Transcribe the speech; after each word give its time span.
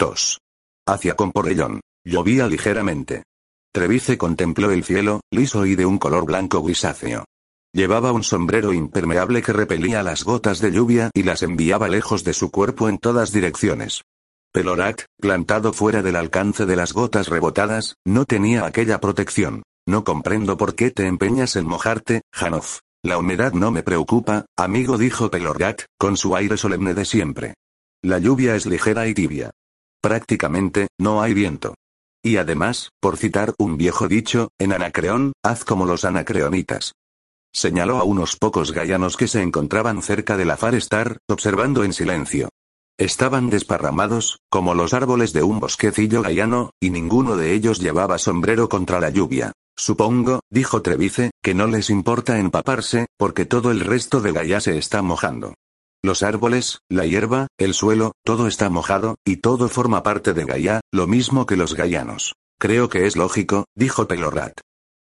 2. 0.00 0.38
Hacia 0.86 1.14
Comporrellón. 1.14 1.82
Llovía 2.06 2.46
ligeramente. 2.46 3.24
Trevice 3.70 4.16
contempló 4.16 4.70
el 4.70 4.82
cielo, 4.82 5.20
liso 5.30 5.66
y 5.66 5.76
de 5.76 5.84
un 5.84 5.98
color 5.98 6.24
blanco 6.24 6.62
grisáceo. 6.62 7.26
Llevaba 7.74 8.10
un 8.10 8.22
sombrero 8.22 8.72
impermeable 8.72 9.42
que 9.42 9.52
repelía 9.52 10.02
las 10.02 10.24
gotas 10.24 10.60
de 10.60 10.72
lluvia 10.72 11.10
y 11.12 11.22
las 11.24 11.42
enviaba 11.42 11.88
lejos 11.88 12.24
de 12.24 12.32
su 12.32 12.50
cuerpo 12.50 12.88
en 12.88 12.96
todas 12.96 13.30
direcciones. 13.30 14.00
Pelorat, 14.54 15.02
plantado 15.20 15.74
fuera 15.74 16.00
del 16.00 16.16
alcance 16.16 16.64
de 16.64 16.76
las 16.76 16.94
gotas 16.94 17.28
rebotadas, 17.28 17.96
no 18.06 18.24
tenía 18.24 18.64
aquella 18.64 19.00
protección. 19.00 19.62
No 19.86 20.02
comprendo 20.02 20.56
por 20.56 20.76
qué 20.76 20.90
te 20.90 21.06
empeñas 21.06 21.56
en 21.56 21.66
mojarte, 21.66 22.22
Janoff. 22.32 22.78
La 23.04 23.18
humedad 23.18 23.52
no 23.52 23.70
me 23.70 23.82
preocupa, 23.82 24.46
amigo, 24.56 24.96
dijo 24.96 25.30
Pelorat, 25.30 25.82
con 25.98 26.16
su 26.16 26.34
aire 26.36 26.56
solemne 26.56 26.94
de 26.94 27.04
siempre. 27.04 27.54
La 28.02 28.18
lluvia 28.18 28.56
es 28.56 28.64
ligera 28.64 29.06
y 29.06 29.12
tibia. 29.12 29.50
Prácticamente, 30.02 30.88
no 30.98 31.22
hay 31.22 31.34
viento. 31.34 31.74
Y 32.22 32.36
además, 32.36 32.90
por 33.00 33.16
citar 33.16 33.54
un 33.58 33.76
viejo 33.76 34.08
dicho, 34.08 34.50
en 34.58 34.72
Anacreón, 34.72 35.32
haz 35.42 35.64
como 35.64 35.86
los 35.86 36.04
anacreonitas. 36.04 36.92
Señaló 37.52 37.98
a 37.98 38.04
unos 38.04 38.36
pocos 38.36 38.72
gallanos 38.72 39.16
que 39.16 39.26
se 39.26 39.42
encontraban 39.42 40.02
cerca 40.02 40.36
de 40.36 40.44
la 40.44 40.56
Farestar, 40.56 41.18
observando 41.28 41.82
en 41.82 41.92
silencio. 41.92 42.48
Estaban 42.98 43.48
desparramados, 43.48 44.40
como 44.50 44.74
los 44.74 44.92
árboles 44.92 45.32
de 45.32 45.42
un 45.42 45.58
bosquecillo 45.58 46.22
gallano, 46.22 46.70
y 46.80 46.90
ninguno 46.90 47.36
de 47.36 47.54
ellos 47.54 47.80
llevaba 47.80 48.18
sombrero 48.18 48.68
contra 48.68 49.00
la 49.00 49.10
lluvia. 49.10 49.52
Supongo, 49.76 50.40
dijo 50.50 50.82
Trevice, 50.82 51.30
que 51.42 51.54
no 51.54 51.66
les 51.66 51.88
importa 51.88 52.38
empaparse, 52.38 53.06
porque 53.16 53.46
todo 53.46 53.70
el 53.70 53.80
resto 53.80 54.20
de 54.20 54.32
Gaia 54.32 54.60
se 54.60 54.76
está 54.76 55.00
mojando. 55.00 55.54
Los 56.02 56.22
árboles, 56.22 56.78
la 56.88 57.04
hierba, 57.04 57.48
el 57.58 57.74
suelo, 57.74 58.12
todo 58.24 58.46
está 58.46 58.70
mojado, 58.70 59.16
y 59.24 59.36
todo 59.36 59.68
forma 59.68 60.02
parte 60.02 60.32
de 60.32 60.46
Gaia, 60.46 60.80
lo 60.90 61.06
mismo 61.06 61.44
que 61.44 61.56
los 61.56 61.74
gallanos. 61.74 62.34
Creo 62.58 62.88
que 62.88 63.06
es 63.06 63.16
lógico, 63.16 63.66
dijo 63.74 64.08
Pelorat. 64.08 64.60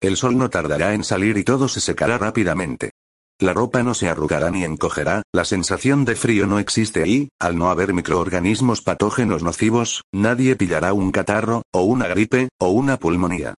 El 0.02 0.17
sol 0.17 0.38
no 0.38 0.50
tardará 0.50 0.94
en 0.94 1.06
salir 1.06 1.38
y 1.38 1.44
todo 1.44 1.70
se 1.70 1.80
secará 1.80 2.17
rápidamente. 2.17 2.92
La 3.39 3.53
ropa 3.53 3.83
no 3.83 3.94
se 3.94 4.09
arrugará 4.09 4.52
ni 4.52 4.66
encogerá, 4.66 5.23
la 5.33 5.45
sensación 5.45 6.03
de 6.03 6.16
frío 6.16 6.45
no 6.45 6.59
existe 6.59 7.03
ahí, 7.03 7.30
al 7.39 7.58
no 7.58 7.70
haber 7.70 7.94
microorganismos 7.94 8.81
patógenos 8.81 9.44
nocivos, 9.44 10.03
nadie 10.11 10.55
pillará 10.55 10.92
un 10.94 11.11
catarro, 11.11 11.64
o 11.72 11.83
una 11.83 12.08
gripe, 12.08 12.50
o 12.59 12.70
una 12.70 12.98
pulmonía. 12.98 13.53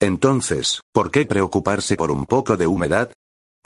Entonces, 0.00 0.80
¿por 0.92 1.10
qué 1.10 1.26
preocuparse 1.26 1.96
por 1.96 2.10
un 2.10 2.24
poco 2.24 2.56
de 2.56 2.66
humedad? 2.66 3.12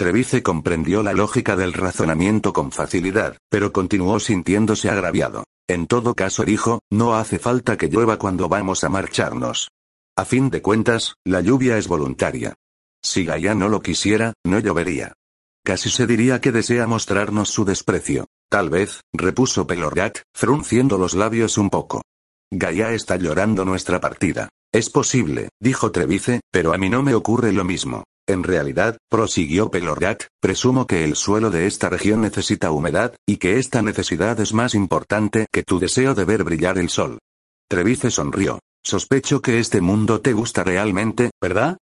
Trevice 0.02 0.42
comprendió 0.42 1.04
la 1.04 1.12
lógica 1.12 1.54
del 1.54 1.72
razonamiento 1.72 2.52
con 2.52 2.72
facilidad, 2.72 3.36
pero 3.48 3.72
continuó 3.72 4.18
sintiéndose 4.18 4.90
agraviado. 4.90 5.44
En 5.68 5.86
todo 5.86 6.16
caso 6.16 6.42
dijo, 6.42 6.80
no 6.90 7.14
hace 7.14 7.38
falta 7.38 7.76
que 7.76 7.86
llueva 7.86 8.18
cuando 8.18 8.48
vamos 8.48 8.82
a 8.82 8.88
marcharnos. 8.88 9.68
A 10.16 10.24
fin 10.24 10.50
de 10.50 10.60
cuentas, 10.60 11.14
la 11.24 11.40
lluvia 11.40 11.78
es 11.78 11.86
voluntaria. 11.86 12.54
Si 13.00 13.24
Gaia 13.24 13.54
no 13.54 13.68
lo 13.68 13.80
quisiera, 13.80 14.32
no 14.44 14.58
llovería. 14.58 15.12
Casi 15.64 15.88
se 15.88 16.08
diría 16.08 16.40
que 16.40 16.50
desea 16.50 16.88
mostrarnos 16.88 17.50
su 17.50 17.64
desprecio. 17.64 18.26
Tal 18.50 18.70
vez, 18.70 19.02
repuso 19.12 19.68
Pelorgat, 19.68 20.18
frunciendo 20.34 20.98
los 20.98 21.14
labios 21.14 21.58
un 21.58 21.70
poco. 21.70 22.02
Gaia 22.50 22.92
está 22.92 23.14
llorando 23.14 23.64
nuestra 23.64 24.00
partida. 24.00 24.48
Es 24.74 24.90
posible, 24.90 25.50
dijo 25.60 25.92
Trevice, 25.92 26.40
pero 26.50 26.72
a 26.72 26.76
mí 26.76 26.90
no 26.90 27.04
me 27.04 27.14
ocurre 27.14 27.52
lo 27.52 27.62
mismo. 27.62 28.02
En 28.26 28.44
realidad, 28.44 28.98
prosiguió 29.08 29.70
Pelorgat, 29.70 30.24
presumo 30.40 30.86
que 30.86 31.04
el 31.04 31.16
suelo 31.16 31.50
de 31.50 31.66
esta 31.66 31.88
región 31.88 32.20
necesita 32.20 32.70
humedad, 32.70 33.16
y 33.26 33.38
que 33.38 33.58
esta 33.58 33.82
necesidad 33.82 34.38
es 34.38 34.54
más 34.54 34.74
importante 34.74 35.46
que 35.50 35.64
tu 35.64 35.80
deseo 35.80 36.14
de 36.14 36.24
ver 36.24 36.44
brillar 36.44 36.78
el 36.78 36.88
sol. 36.88 37.18
Trevice 37.68 38.10
sonrió. 38.10 38.60
Sospecho 38.84 39.40
que 39.42 39.58
este 39.58 39.80
mundo 39.80 40.20
te 40.20 40.32
gusta 40.32 40.64
realmente, 40.64 41.30
¿verdad? 41.40 41.78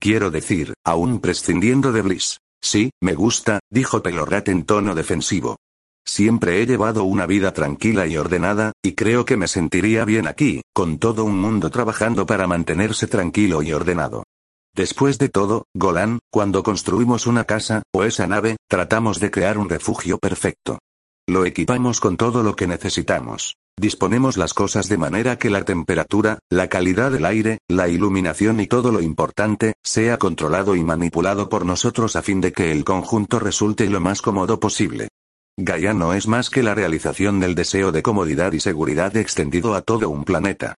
Quiero 0.00 0.30
decir, 0.30 0.74
aún 0.84 1.20
prescindiendo 1.20 1.92
de 1.92 2.02
Bliss. 2.02 2.38
Sí, 2.60 2.90
me 3.00 3.14
gusta, 3.14 3.60
dijo 3.70 4.02
Pelorat 4.02 4.48
en 4.48 4.64
tono 4.64 4.94
defensivo. 4.94 5.56
Siempre 6.04 6.60
he 6.60 6.66
llevado 6.66 7.04
una 7.04 7.26
vida 7.26 7.52
tranquila 7.52 8.06
y 8.06 8.16
ordenada, 8.16 8.72
y 8.82 8.92
creo 8.92 9.24
que 9.24 9.36
me 9.36 9.48
sentiría 9.48 10.04
bien 10.04 10.26
aquí, 10.26 10.62
con 10.72 10.98
todo 10.98 11.24
un 11.24 11.40
mundo 11.40 11.70
trabajando 11.70 12.26
para 12.26 12.46
mantenerse 12.46 13.06
tranquilo 13.06 13.62
y 13.62 13.72
ordenado. 13.72 14.24
Después 14.74 15.18
de 15.18 15.28
todo, 15.28 15.66
Golan, 15.72 16.18
cuando 16.32 16.64
construimos 16.64 17.28
una 17.28 17.44
casa, 17.44 17.84
o 17.92 18.02
esa 18.02 18.26
nave, 18.26 18.56
tratamos 18.68 19.20
de 19.20 19.30
crear 19.30 19.56
un 19.56 19.68
refugio 19.68 20.18
perfecto. 20.18 20.80
Lo 21.28 21.46
equipamos 21.46 22.00
con 22.00 22.16
todo 22.16 22.42
lo 22.42 22.56
que 22.56 22.66
necesitamos. 22.66 23.54
Disponemos 23.80 24.36
las 24.36 24.52
cosas 24.52 24.88
de 24.88 24.98
manera 24.98 25.38
que 25.38 25.48
la 25.48 25.64
temperatura, 25.64 26.40
la 26.50 26.68
calidad 26.68 27.12
del 27.12 27.24
aire, 27.24 27.58
la 27.68 27.88
iluminación 27.88 28.58
y 28.58 28.66
todo 28.66 28.90
lo 28.90 29.00
importante, 29.00 29.74
sea 29.82 30.18
controlado 30.18 30.74
y 30.74 30.82
manipulado 30.82 31.48
por 31.48 31.64
nosotros 31.64 32.16
a 32.16 32.22
fin 32.22 32.40
de 32.40 32.52
que 32.52 32.72
el 32.72 32.84
conjunto 32.84 33.38
resulte 33.38 33.88
lo 33.88 34.00
más 34.00 34.22
cómodo 34.22 34.58
posible. 34.58 35.08
Gaia 35.56 35.94
no 35.94 36.14
es 36.14 36.26
más 36.26 36.50
que 36.50 36.64
la 36.64 36.74
realización 36.74 37.38
del 37.38 37.54
deseo 37.54 37.92
de 37.92 38.02
comodidad 38.02 38.52
y 38.52 38.60
seguridad 38.60 39.16
extendido 39.16 39.74
a 39.74 39.82
todo 39.82 40.10
un 40.10 40.24
planeta. 40.24 40.74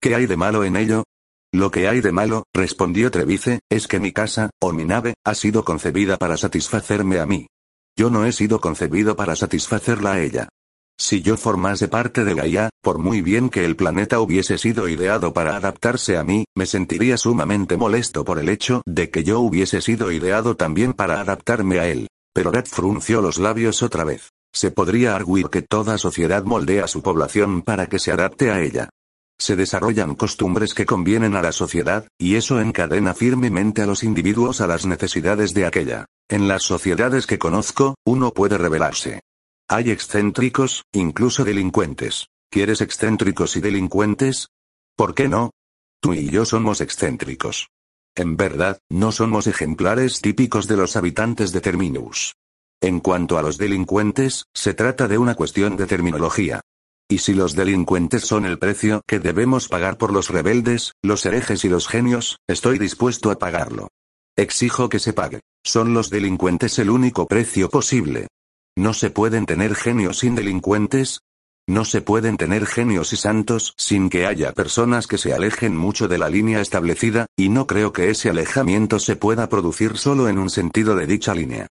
¿Qué 0.00 0.14
hay 0.14 0.26
de 0.26 0.36
malo 0.36 0.62
en 0.62 0.76
ello? 0.76 1.04
Lo 1.52 1.72
que 1.72 1.88
hay 1.88 2.00
de 2.00 2.12
malo, 2.12 2.44
respondió 2.54 3.10
Trevice, 3.10 3.60
es 3.68 3.88
que 3.88 3.98
mi 3.98 4.12
casa, 4.12 4.50
o 4.60 4.72
mi 4.72 4.84
nave, 4.84 5.14
ha 5.24 5.34
sido 5.34 5.64
concebida 5.64 6.16
para 6.16 6.36
satisfacerme 6.36 7.18
a 7.18 7.26
mí. 7.26 7.48
Yo 7.96 8.08
no 8.08 8.24
he 8.24 8.32
sido 8.32 8.60
concebido 8.60 9.16
para 9.16 9.34
satisfacerla 9.34 10.12
a 10.12 10.20
ella. 10.20 10.48
Si 10.96 11.22
yo 11.22 11.36
formase 11.36 11.88
parte 11.88 12.24
de 12.24 12.34
Gaia, 12.34 12.70
por 12.82 12.98
muy 12.98 13.20
bien 13.20 13.48
que 13.48 13.64
el 13.64 13.74
planeta 13.74 14.20
hubiese 14.20 14.58
sido 14.58 14.88
ideado 14.88 15.32
para 15.32 15.56
adaptarse 15.56 16.16
a 16.16 16.22
mí, 16.22 16.44
me 16.54 16.66
sentiría 16.66 17.16
sumamente 17.16 17.76
molesto 17.76 18.24
por 18.24 18.38
el 18.38 18.48
hecho 18.48 18.82
de 18.86 19.10
que 19.10 19.24
yo 19.24 19.40
hubiese 19.40 19.80
sido 19.80 20.12
ideado 20.12 20.56
también 20.56 20.92
para 20.92 21.20
adaptarme 21.20 21.80
a 21.80 21.88
él. 21.88 22.06
Pero 22.32 22.52
Red 22.52 22.66
frunció 22.66 23.22
los 23.22 23.38
labios 23.38 23.82
otra 23.82 24.04
vez. 24.04 24.30
Se 24.52 24.70
podría 24.70 25.16
arguir 25.16 25.48
que 25.48 25.62
toda 25.62 25.98
sociedad 25.98 26.44
moldea 26.44 26.86
su 26.86 27.02
población 27.02 27.62
para 27.62 27.88
que 27.88 27.98
se 27.98 28.12
adapte 28.12 28.50
a 28.50 28.60
ella. 28.60 28.88
Se 29.40 29.56
desarrollan 29.56 30.16
costumbres 30.16 30.74
que 30.74 30.84
convienen 30.84 31.34
a 31.34 31.40
la 31.40 31.52
sociedad, 31.52 32.06
y 32.18 32.34
eso 32.34 32.60
encadena 32.60 33.14
firmemente 33.14 33.80
a 33.80 33.86
los 33.86 34.04
individuos 34.04 34.60
a 34.60 34.66
las 34.66 34.84
necesidades 34.84 35.54
de 35.54 35.64
aquella. 35.64 36.04
En 36.28 36.46
las 36.46 36.62
sociedades 36.62 37.26
que 37.26 37.38
conozco, 37.38 37.94
uno 38.04 38.32
puede 38.34 38.58
rebelarse. 38.58 39.22
Hay 39.66 39.90
excéntricos, 39.90 40.84
incluso 40.92 41.42
delincuentes. 41.44 42.26
¿Quieres 42.50 42.82
excéntricos 42.82 43.56
y 43.56 43.60
delincuentes? 43.60 44.48
¿Por 44.94 45.14
qué 45.14 45.26
no? 45.26 45.52
Tú 46.02 46.12
y 46.12 46.28
yo 46.28 46.44
somos 46.44 46.82
excéntricos. 46.82 47.70
En 48.14 48.36
verdad, 48.36 48.78
no 48.90 49.10
somos 49.10 49.46
ejemplares 49.46 50.20
típicos 50.20 50.68
de 50.68 50.76
los 50.76 50.96
habitantes 50.96 51.52
de 51.52 51.62
Terminus. 51.62 52.34
En 52.82 53.00
cuanto 53.00 53.38
a 53.38 53.42
los 53.42 53.56
delincuentes, 53.56 54.44
se 54.52 54.74
trata 54.74 55.08
de 55.08 55.16
una 55.16 55.34
cuestión 55.34 55.78
de 55.78 55.86
terminología. 55.86 56.60
Y 57.10 57.18
si 57.18 57.34
los 57.34 57.56
delincuentes 57.56 58.22
son 58.22 58.46
el 58.46 58.60
precio 58.60 59.02
que 59.04 59.18
debemos 59.18 59.66
pagar 59.66 59.98
por 59.98 60.12
los 60.12 60.28
rebeldes, 60.28 60.92
los 61.02 61.26
herejes 61.26 61.64
y 61.64 61.68
los 61.68 61.88
genios, 61.88 62.38
estoy 62.46 62.78
dispuesto 62.78 63.32
a 63.32 63.38
pagarlo. 63.38 63.88
Exijo 64.36 64.88
que 64.88 65.00
se 65.00 65.12
pague. 65.12 65.40
Son 65.64 65.92
los 65.92 66.08
delincuentes 66.08 66.78
el 66.78 66.88
único 66.88 67.26
precio 67.26 67.68
posible. 67.68 68.28
¿No 68.76 68.94
se 68.94 69.10
pueden 69.10 69.44
tener 69.44 69.74
genios 69.74 70.20
sin 70.20 70.36
delincuentes? 70.36 71.22
No 71.68 71.84
se 71.84 72.00
pueden 72.00 72.36
tener 72.36 72.64
genios 72.64 73.12
y 73.12 73.16
santos 73.16 73.74
sin 73.76 74.08
que 74.08 74.26
haya 74.26 74.52
personas 74.52 75.08
que 75.08 75.18
se 75.18 75.34
alejen 75.34 75.76
mucho 75.76 76.06
de 76.06 76.18
la 76.18 76.28
línea 76.28 76.60
establecida, 76.60 77.26
y 77.36 77.48
no 77.48 77.66
creo 77.66 77.92
que 77.92 78.10
ese 78.10 78.30
alejamiento 78.30 79.00
se 79.00 79.16
pueda 79.16 79.48
producir 79.48 79.98
solo 79.98 80.28
en 80.28 80.38
un 80.38 80.48
sentido 80.48 80.94
de 80.94 81.08
dicha 81.08 81.34
línea. 81.34 81.66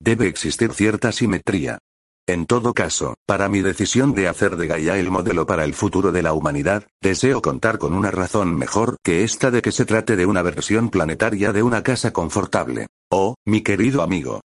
Debe 0.00 0.28
existir 0.28 0.72
cierta 0.72 1.10
simetría. 1.10 1.80
En 2.26 2.46
todo 2.46 2.72
caso, 2.72 3.16
para 3.26 3.50
mi 3.50 3.60
decisión 3.60 4.14
de 4.14 4.28
hacer 4.28 4.56
de 4.56 4.66
Gaia 4.66 4.98
el 4.98 5.10
modelo 5.10 5.44
para 5.44 5.64
el 5.64 5.74
futuro 5.74 6.10
de 6.10 6.22
la 6.22 6.32
humanidad, 6.32 6.86
deseo 7.02 7.42
contar 7.42 7.78
con 7.78 7.92
una 7.92 8.10
razón 8.10 8.56
mejor 8.56 8.96
que 9.02 9.24
esta 9.24 9.50
de 9.50 9.60
que 9.60 9.72
se 9.72 9.84
trate 9.84 10.16
de 10.16 10.24
una 10.24 10.40
versión 10.40 10.88
planetaria 10.88 11.52
de 11.52 11.62
una 11.62 11.82
casa 11.82 12.12
confortable. 12.12 12.86
Oh, 13.10 13.34
mi 13.44 13.60
querido 13.60 14.02
amigo, 14.02 14.40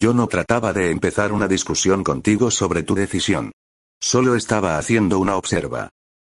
yo 0.00 0.12
no 0.12 0.26
trataba 0.28 0.72
de 0.72 0.90
empezar 0.90 1.32
una 1.32 1.48
discusión 1.48 2.04
contigo 2.04 2.50
sobre 2.50 2.82
tu 2.82 2.94
decisión. 2.94 3.52
Solo 4.00 4.34
estaba 4.34 4.78
haciendo 4.78 5.18
una 5.18 5.36
observa. 5.36 5.88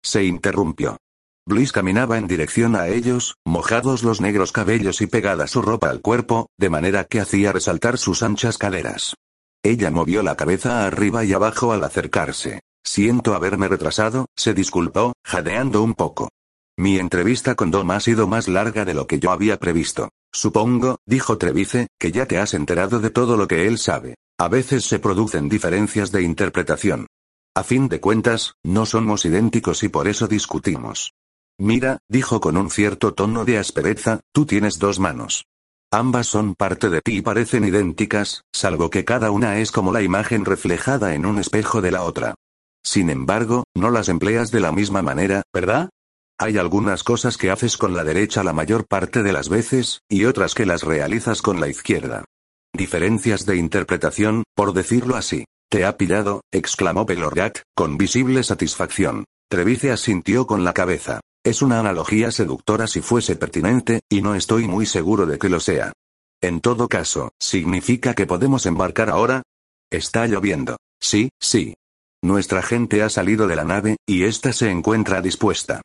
Se 0.03 0.23
interrumpió. 0.23 0.97
Bliss 1.45 1.71
caminaba 1.71 2.17
en 2.17 2.27
dirección 2.27 2.75
a 2.75 2.87
ellos, 2.87 3.35
mojados 3.45 4.03
los 4.03 4.21
negros 4.21 4.51
cabellos 4.51 5.01
y 5.01 5.07
pegada 5.07 5.47
su 5.47 5.61
ropa 5.61 5.89
al 5.89 6.01
cuerpo, 6.01 6.47
de 6.57 6.69
manera 6.69 7.05
que 7.05 7.19
hacía 7.19 7.51
resaltar 7.51 7.97
sus 7.97 8.21
anchas 8.21 8.57
caderas. 8.57 9.15
Ella 9.63 9.91
movió 9.91 10.23
la 10.23 10.35
cabeza 10.35 10.85
arriba 10.85 11.25
y 11.25 11.33
abajo 11.33 11.73
al 11.73 11.83
acercarse. 11.83 12.61
Siento 12.83 13.35
haberme 13.35 13.67
retrasado, 13.67 14.27
se 14.35 14.53
disculpó, 14.53 15.13
jadeando 15.23 15.83
un 15.83 15.93
poco. 15.93 16.29
Mi 16.77 16.97
entrevista 16.97 17.55
con 17.55 17.71
Dom 17.71 17.91
ha 17.91 17.99
sido 17.99 18.25
más 18.25 18.47
larga 18.47 18.85
de 18.85 18.93
lo 18.93 19.05
que 19.05 19.19
yo 19.19 19.31
había 19.31 19.59
previsto. 19.59 20.09
Supongo, 20.31 20.99
dijo 21.05 21.37
Trevice, 21.37 21.87
que 21.99 22.13
ya 22.13 22.25
te 22.25 22.37
has 22.37 22.53
enterado 22.53 23.01
de 23.01 23.09
todo 23.09 23.35
lo 23.35 23.47
que 23.47 23.67
él 23.67 23.77
sabe. 23.77 24.15
A 24.37 24.47
veces 24.47 24.85
se 24.85 24.99
producen 24.99 25.49
diferencias 25.49 26.13
de 26.13 26.21
interpretación. 26.21 27.07
A 27.53 27.63
fin 27.63 27.89
de 27.89 27.99
cuentas, 27.99 28.53
no 28.63 28.85
somos 28.85 29.25
idénticos 29.25 29.83
y 29.83 29.89
por 29.89 30.07
eso 30.07 30.27
discutimos. 30.27 31.13
Mira, 31.57 31.97
dijo 32.07 32.39
con 32.39 32.55
un 32.55 32.69
cierto 32.69 33.13
tono 33.13 33.43
de 33.43 33.57
aspereza, 33.57 34.21
tú 34.31 34.45
tienes 34.45 34.79
dos 34.79 34.99
manos. 34.99 35.43
Ambas 35.91 36.27
son 36.27 36.53
parte 36.53 36.89
de 36.89 37.01
ti 37.01 37.17
y 37.17 37.21
parecen 37.23 37.63
idénticas, 37.63 38.43
salvo 38.53 38.91
que 38.91 39.05
cada 39.05 39.31
una 39.31 39.57
es 39.57 39.71
como 39.71 39.91
la 39.91 40.03
imagen 40.03 40.45
reflejada 40.45 41.15
en 41.15 41.25
un 41.25 41.39
espejo 41.39 41.81
de 41.81 41.89
la 41.89 42.03
otra. 42.03 42.35
Sin 42.83 43.09
embargo, 43.09 43.63
no 43.75 43.89
las 43.89 44.07
empleas 44.07 44.51
de 44.51 44.59
la 44.59 44.71
misma 44.71 45.01
manera, 45.01 45.41
¿verdad? 45.51 45.89
Hay 46.37 46.59
algunas 46.59 47.03
cosas 47.03 47.37
que 47.37 47.49
haces 47.49 47.75
con 47.75 47.95
la 47.95 48.03
derecha 48.03 48.43
la 48.43 48.53
mayor 48.53 48.85
parte 48.85 49.23
de 49.23 49.33
las 49.33 49.49
veces, 49.49 50.01
y 50.07 50.25
otras 50.25 50.53
que 50.53 50.67
las 50.67 50.83
realizas 50.83 51.41
con 51.41 51.59
la 51.59 51.67
izquierda. 51.67 52.23
Diferencias 52.71 53.47
de 53.47 53.57
interpretación, 53.57 54.43
por 54.55 54.73
decirlo 54.73 55.15
así. 55.15 55.45
Te 55.71 55.85
ha 55.85 55.97
pillado, 55.97 56.41
exclamó 56.51 57.07
Pelorat, 57.07 57.59
con 57.75 57.97
visible 57.97 58.43
satisfacción. 58.43 59.25
Trevice 59.49 59.91
asintió 59.91 60.45
con 60.45 60.63
la 60.63 60.73
cabeza. 60.73 61.19
Es 61.43 61.61
una 61.61 61.79
analogía 61.79 62.31
seductora 62.31 62.87
si 62.87 63.01
fuese 63.01 63.35
pertinente, 63.35 64.01
y 64.09 64.21
no 64.21 64.35
estoy 64.35 64.67
muy 64.67 64.85
seguro 64.85 65.25
de 65.25 65.37
que 65.39 65.49
lo 65.49 65.59
sea. 65.59 65.93
En 66.41 66.59
todo 66.59 66.87
caso, 66.87 67.31
¿significa 67.39 68.13
que 68.13 68.25
podemos 68.25 68.65
embarcar 68.65 69.09
ahora? 69.09 69.43
Está 69.89 70.27
lloviendo. 70.27 70.77
Sí, 70.99 71.29
sí. 71.39 71.75
Nuestra 72.21 72.61
gente 72.61 73.01
ha 73.03 73.09
salido 73.09 73.47
de 73.47 73.55
la 73.55 73.63
nave, 73.63 73.97
y 74.05 74.23
ésta 74.23 74.51
se 74.51 74.69
encuentra 74.69 75.21
dispuesta. 75.21 75.81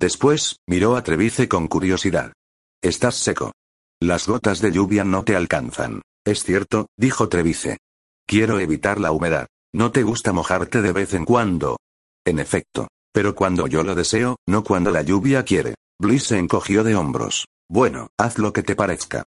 Después, 0.00 0.58
miró 0.68 0.96
a 0.96 1.02
Trevice 1.02 1.48
con 1.48 1.66
curiosidad. 1.66 2.32
Estás 2.82 3.16
seco. 3.16 3.52
Las 4.00 4.28
gotas 4.28 4.60
de 4.60 4.70
lluvia 4.70 5.04
no 5.04 5.24
te 5.24 5.34
alcanzan. 5.34 6.02
Es 6.24 6.44
cierto, 6.44 6.86
dijo 6.96 7.28
Trevice. 7.28 7.78
Quiero 8.26 8.60
evitar 8.60 9.00
la 9.00 9.12
humedad. 9.12 9.46
¿No 9.72 9.90
te 9.90 10.02
gusta 10.02 10.32
mojarte 10.32 10.82
de 10.82 10.92
vez 10.92 11.14
en 11.14 11.24
cuando? 11.24 11.78
En 12.24 12.38
efecto. 12.38 12.88
Pero 13.14 13.36
cuando 13.36 13.68
yo 13.68 13.84
lo 13.84 13.94
deseo, 13.94 14.36
no 14.46 14.64
cuando 14.64 14.90
la 14.90 15.02
lluvia 15.02 15.44
quiere. 15.44 15.76
Bliss 16.00 16.24
se 16.24 16.38
encogió 16.38 16.82
de 16.82 16.96
hombros. 16.96 17.46
Bueno, 17.70 18.08
haz 18.18 18.38
lo 18.38 18.52
que 18.52 18.64
te 18.64 18.74
parezca. 18.74 19.22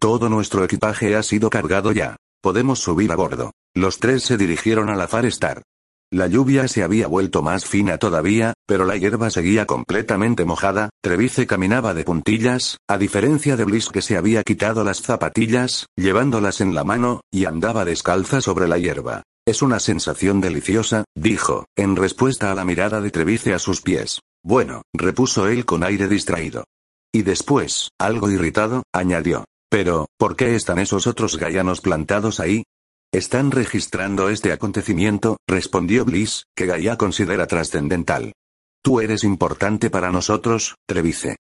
Todo 0.00 0.30
nuestro 0.30 0.64
equipaje 0.64 1.14
ha 1.14 1.22
sido 1.22 1.50
cargado 1.50 1.92
ya. 1.92 2.16
Podemos 2.42 2.78
subir 2.78 3.12
a 3.12 3.16
bordo. 3.16 3.52
Los 3.74 3.98
tres 3.98 4.22
se 4.22 4.38
dirigieron 4.38 4.88
a 4.88 4.96
la 4.96 5.06
Far 5.06 5.26
Star. 5.26 5.62
La 6.10 6.28
lluvia 6.28 6.66
se 6.68 6.82
había 6.82 7.08
vuelto 7.08 7.42
más 7.42 7.66
fina 7.66 7.98
todavía, 7.98 8.54
pero 8.66 8.84
la 8.84 8.96
hierba 8.96 9.28
seguía 9.28 9.66
completamente 9.66 10.44
mojada, 10.44 10.88
Trevice 11.02 11.46
caminaba 11.46 11.94
de 11.94 12.04
puntillas, 12.04 12.78
a 12.88 12.96
diferencia 12.96 13.56
de 13.56 13.64
Bliss 13.64 13.88
que 13.88 14.02
se 14.02 14.16
había 14.16 14.44
quitado 14.44 14.84
las 14.84 15.02
zapatillas, 15.02 15.86
llevándolas 15.96 16.60
en 16.60 16.74
la 16.74 16.84
mano, 16.84 17.20
y 17.30 17.44
andaba 17.44 17.84
descalza 17.84 18.40
sobre 18.40 18.68
la 18.68 18.78
hierba. 18.78 19.24
Es 19.48 19.62
una 19.62 19.78
sensación 19.78 20.40
deliciosa, 20.40 21.04
dijo, 21.14 21.66
en 21.76 21.94
respuesta 21.94 22.50
a 22.50 22.54
la 22.56 22.64
mirada 22.64 23.00
de 23.00 23.12
Trevice 23.12 23.54
a 23.54 23.60
sus 23.60 23.80
pies. 23.80 24.20
Bueno, 24.42 24.82
repuso 24.92 25.46
él 25.46 25.64
con 25.64 25.84
aire 25.84 26.08
distraído. 26.08 26.64
Y 27.14 27.22
después, 27.22 27.90
algo 27.96 28.28
irritado, 28.28 28.82
añadió. 28.92 29.44
Pero, 29.70 30.06
¿por 30.18 30.34
qué 30.34 30.56
están 30.56 30.80
esos 30.80 31.06
otros 31.06 31.36
gallanos 31.36 31.80
plantados 31.80 32.40
ahí? 32.40 32.64
Están 33.12 33.52
registrando 33.52 34.30
este 34.30 34.50
acontecimiento, 34.50 35.36
respondió 35.46 36.04
Bliss, 36.04 36.46
que 36.56 36.66
Gaia 36.66 36.96
considera 36.96 37.46
trascendental. 37.46 38.32
Tú 38.82 39.00
eres 39.00 39.22
importante 39.22 39.90
para 39.90 40.10
nosotros, 40.10 40.74
Trevice. 40.88 41.36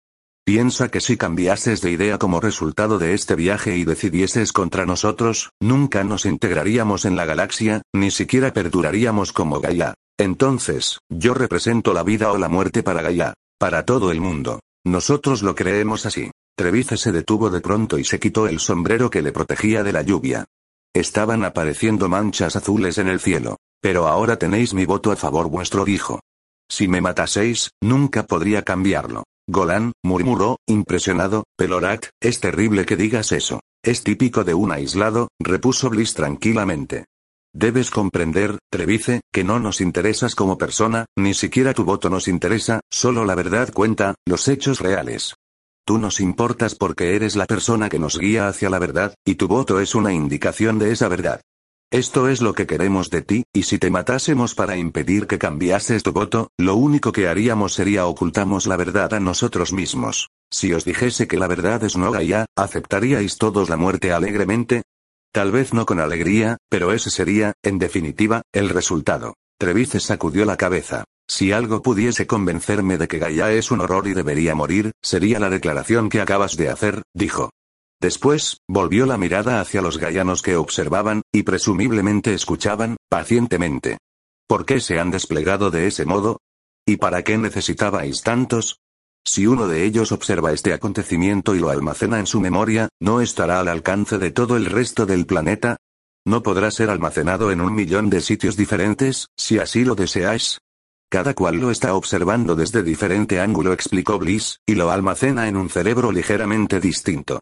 Piensa 0.46 0.90
que 0.90 1.00
si 1.00 1.16
cambiases 1.16 1.80
de 1.80 1.90
idea 1.90 2.18
como 2.18 2.38
resultado 2.38 2.98
de 2.98 3.14
este 3.14 3.34
viaje 3.34 3.78
y 3.78 3.84
decidieses 3.84 4.52
contra 4.52 4.84
nosotros, 4.84 5.50
nunca 5.58 6.04
nos 6.04 6.26
integraríamos 6.26 7.06
en 7.06 7.16
la 7.16 7.24
galaxia, 7.24 7.80
ni 7.94 8.10
siquiera 8.10 8.52
perduraríamos 8.52 9.32
como 9.32 9.60
Gaia. 9.60 9.94
Entonces, 10.18 10.98
yo 11.08 11.32
represento 11.32 11.94
la 11.94 12.02
vida 12.02 12.30
o 12.30 12.36
la 12.36 12.50
muerte 12.50 12.82
para 12.82 13.00
Gaia. 13.00 13.32
Para 13.58 13.86
todo 13.86 14.10
el 14.10 14.20
mundo. 14.20 14.60
Nosotros 14.84 15.42
lo 15.42 15.54
creemos 15.54 16.04
así. 16.04 16.30
Trevice 16.54 16.98
se 16.98 17.10
detuvo 17.10 17.48
de 17.48 17.62
pronto 17.62 17.98
y 17.98 18.04
se 18.04 18.20
quitó 18.20 18.46
el 18.46 18.60
sombrero 18.60 19.08
que 19.08 19.22
le 19.22 19.32
protegía 19.32 19.82
de 19.82 19.92
la 19.92 20.02
lluvia. 20.02 20.44
Estaban 20.92 21.42
apareciendo 21.42 22.10
manchas 22.10 22.54
azules 22.54 22.98
en 22.98 23.08
el 23.08 23.18
cielo. 23.18 23.56
Pero 23.80 24.08
ahora 24.08 24.36
tenéis 24.36 24.74
mi 24.74 24.84
voto 24.84 25.10
a 25.10 25.16
favor 25.16 25.48
vuestro 25.48 25.86
dijo. 25.86 26.20
Si 26.76 26.88
me 26.88 27.00
mataseis, 27.00 27.70
nunca 27.80 28.26
podría 28.26 28.62
cambiarlo. 28.62 29.22
Golan, 29.46 29.92
murmuró, 30.02 30.58
impresionado, 30.66 31.44
Pelorat, 31.56 32.06
es 32.20 32.40
terrible 32.40 32.84
que 32.84 32.96
digas 32.96 33.30
eso. 33.30 33.60
Es 33.84 34.02
típico 34.02 34.42
de 34.42 34.54
un 34.54 34.72
aislado, 34.72 35.28
repuso 35.38 35.88
Bliss 35.88 36.14
tranquilamente. 36.14 37.04
Debes 37.54 37.92
comprender, 37.92 38.58
Trevice, 38.72 39.20
que 39.32 39.44
no 39.44 39.60
nos 39.60 39.80
interesas 39.80 40.34
como 40.34 40.58
persona, 40.58 41.06
ni 41.16 41.32
siquiera 41.32 41.74
tu 41.74 41.84
voto 41.84 42.10
nos 42.10 42.26
interesa, 42.26 42.80
solo 42.90 43.24
la 43.24 43.36
verdad 43.36 43.72
cuenta, 43.72 44.16
los 44.26 44.48
hechos 44.48 44.80
reales. 44.80 45.36
Tú 45.86 45.98
nos 45.98 46.18
importas 46.18 46.74
porque 46.74 47.14
eres 47.14 47.36
la 47.36 47.46
persona 47.46 47.88
que 47.88 48.00
nos 48.00 48.18
guía 48.18 48.48
hacia 48.48 48.68
la 48.68 48.80
verdad, 48.80 49.14
y 49.24 49.36
tu 49.36 49.46
voto 49.46 49.78
es 49.78 49.94
una 49.94 50.12
indicación 50.12 50.80
de 50.80 50.90
esa 50.90 51.06
verdad. 51.06 51.40
Esto 51.94 52.28
es 52.28 52.42
lo 52.42 52.54
que 52.54 52.66
queremos 52.66 53.08
de 53.08 53.22
ti, 53.22 53.44
y 53.52 53.62
si 53.62 53.78
te 53.78 53.88
matásemos 53.88 54.56
para 54.56 54.76
impedir 54.76 55.28
que 55.28 55.38
cambiases 55.38 56.02
tu 56.02 56.10
voto, 56.10 56.50
lo 56.58 56.74
único 56.74 57.12
que 57.12 57.28
haríamos 57.28 57.74
sería 57.74 58.06
ocultamos 58.06 58.66
la 58.66 58.76
verdad 58.76 59.14
a 59.14 59.20
nosotros 59.20 59.72
mismos. 59.72 60.30
Si 60.50 60.72
os 60.72 60.84
dijese 60.84 61.28
que 61.28 61.36
la 61.36 61.46
verdad 61.46 61.84
es 61.84 61.96
no 61.96 62.10
Gaia, 62.10 62.46
¿aceptaríais 62.56 63.38
todos 63.38 63.68
la 63.68 63.76
muerte 63.76 64.12
alegremente? 64.12 64.82
Tal 65.32 65.52
vez 65.52 65.72
no 65.72 65.86
con 65.86 66.00
alegría, 66.00 66.56
pero 66.68 66.92
ese 66.92 67.10
sería, 67.10 67.52
en 67.62 67.78
definitiva, 67.78 68.42
el 68.52 68.70
resultado. 68.70 69.34
Trevice 69.56 70.00
sacudió 70.00 70.44
la 70.44 70.56
cabeza. 70.56 71.04
Si 71.28 71.52
algo 71.52 71.80
pudiese 71.80 72.26
convencerme 72.26 72.98
de 72.98 73.06
que 73.06 73.20
Gaia 73.20 73.52
es 73.52 73.70
un 73.70 73.80
horror 73.80 74.08
y 74.08 74.14
debería 74.14 74.56
morir, 74.56 74.90
sería 75.00 75.38
la 75.38 75.48
declaración 75.48 76.08
que 76.08 76.20
acabas 76.20 76.56
de 76.56 76.70
hacer, 76.70 77.02
dijo. 77.14 77.50
Después, 78.00 78.58
volvió 78.68 79.06
la 79.06 79.16
mirada 79.16 79.60
hacia 79.60 79.82
los 79.82 79.98
gaianos 79.98 80.42
que 80.42 80.56
observaban, 80.56 81.22
y 81.32 81.42
presumiblemente 81.42 82.34
escuchaban, 82.34 82.96
pacientemente. 83.08 83.98
¿Por 84.46 84.66
qué 84.66 84.80
se 84.80 84.98
han 84.98 85.10
desplegado 85.10 85.70
de 85.70 85.86
ese 85.86 86.04
modo? 86.04 86.40
¿Y 86.86 86.96
para 86.96 87.22
qué 87.22 87.38
necesitabais 87.38 88.22
tantos? 88.22 88.80
Si 89.26 89.46
uno 89.46 89.66
de 89.68 89.84
ellos 89.84 90.12
observa 90.12 90.52
este 90.52 90.74
acontecimiento 90.74 91.54
y 91.54 91.60
lo 91.60 91.70
almacena 91.70 92.18
en 92.18 92.26
su 92.26 92.40
memoria, 92.40 92.90
¿no 93.00 93.22
estará 93.22 93.60
al 93.60 93.68
alcance 93.68 94.18
de 94.18 94.30
todo 94.30 94.56
el 94.56 94.66
resto 94.66 95.06
del 95.06 95.24
planeta? 95.24 95.78
¿No 96.26 96.42
podrá 96.42 96.70
ser 96.70 96.90
almacenado 96.90 97.50
en 97.50 97.62
un 97.62 97.74
millón 97.74 98.10
de 98.10 98.20
sitios 98.20 98.56
diferentes, 98.56 99.28
si 99.36 99.58
así 99.58 99.84
lo 99.84 99.94
deseáis? 99.94 100.58
Cada 101.10 101.32
cual 101.32 101.56
lo 101.56 101.70
está 101.70 101.94
observando 101.94 102.54
desde 102.54 102.82
diferente 102.82 103.40
ángulo, 103.40 103.72
explicó 103.72 104.18
Bliss, 104.18 104.58
y 104.66 104.74
lo 104.74 104.90
almacena 104.90 105.48
en 105.48 105.56
un 105.56 105.70
cerebro 105.70 106.12
ligeramente 106.12 106.80
distinto. 106.80 107.40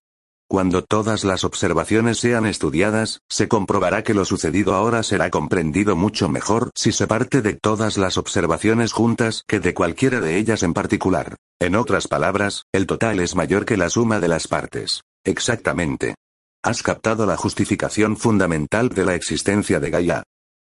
Cuando 0.53 0.83
todas 0.83 1.25
las 1.25 1.45
observaciones 1.45 2.19
sean 2.19 2.45
estudiadas, 2.45 3.21
se 3.27 3.49
comprobará 3.49 4.05
que 4.05 4.13
lo 4.13 4.27
sucedido 4.27 4.75
ahora 4.75 5.03
será 5.03 5.31
comprendido 5.31 5.97
mucho 5.97 6.29
mejor 6.29 6.71
si 6.75 6.93
se 6.93 7.07
parte 7.07 7.41
de 7.41 7.55
todas 7.55 7.97
las 7.97 8.19
observaciones 8.19 8.93
juntas 8.93 9.45
que 9.49 9.61
de 9.61 9.73
cualquiera 9.73 10.21
de 10.21 10.37
ellas 10.37 10.63
en 10.63 10.75
particular. 10.75 11.37
En 11.59 11.75
otras 11.75 12.07
palabras, 12.07 12.65
el 12.71 12.87
total 12.87 13.21
es 13.21 13.35
mayor 13.35 13.65
que 13.65 13.79
la 13.79 13.89
suma 13.89 14.21
de 14.21 14.29
las 14.29 14.47
partes. 14.47 15.01
Exactamente. 15.25 16.17
Has 16.63 16.83
captado 16.83 17.25
la 17.25 17.39
justificación 17.39 18.19
fundamental 18.19 18.91
de 18.91 19.07
la 19.07 19.15
existencia 19.15 19.81
de 19.81 19.89
Gaia. 19.89 20.23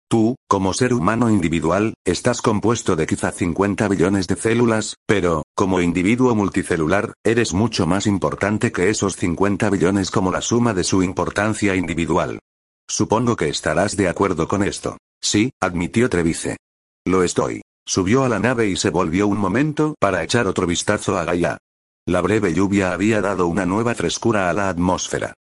Tú, 0.09 0.37
como 0.49 0.73
ser 0.73 0.95
humano 0.95 1.31
individual, 1.31 1.95
estás 2.05 2.41
compuesto 2.41 2.95
de 2.95 3.07
quizá 3.07 3.33
50 3.33 3.89
billones 3.89 4.29
de 4.29 4.37
células, 4.37 4.95
pero, 5.05 5.43
como 5.57 5.81
individuo 5.81 6.33
multicelular, 6.37 7.13
eres 7.25 7.53
mucho 7.53 7.89
más 7.89 8.07
importante 8.07 8.71
que 8.71 8.89
esos 8.89 9.17
50 9.17 9.69
billones 9.69 10.13
como 10.13 10.31
la 10.31 10.43
suma 10.43 10.75
de 10.75 10.85
su 10.85 11.03
importancia 11.03 11.75
individual. 11.75 12.39
Supongo 12.89 13.35
que 13.35 13.49
estarás 13.49 13.97
de 13.97 14.09
acuerdo 14.09 14.47
con 14.47 14.63
esto. 14.63 14.97
Sí, 15.21 15.51
admitió 15.61 16.09
Trevice. 16.09 16.57
Lo 17.05 17.25
estoy. 17.25 17.63
Subió 17.85 18.23
a 18.23 18.29
la 18.29 18.39
nave 18.39 18.69
y 18.69 18.77
se 18.77 18.91
volvió 18.91 19.27
un 19.27 19.39
momento 19.39 19.97
para 19.99 20.23
echar 20.23 20.47
otro 20.47 20.69
vistazo 20.69 21.19
a 21.19 21.25
Gaia. 21.25 21.59
La 22.07 22.21
breve 22.21 22.55
lluvia 22.55 22.93
había 22.93 23.21
dado 23.21 23.49
una 23.49 23.67
nueva 23.67 23.97
frescura 23.97 24.49
a 24.49 24.53
la 24.53 24.69
atmósfera. 24.69 25.35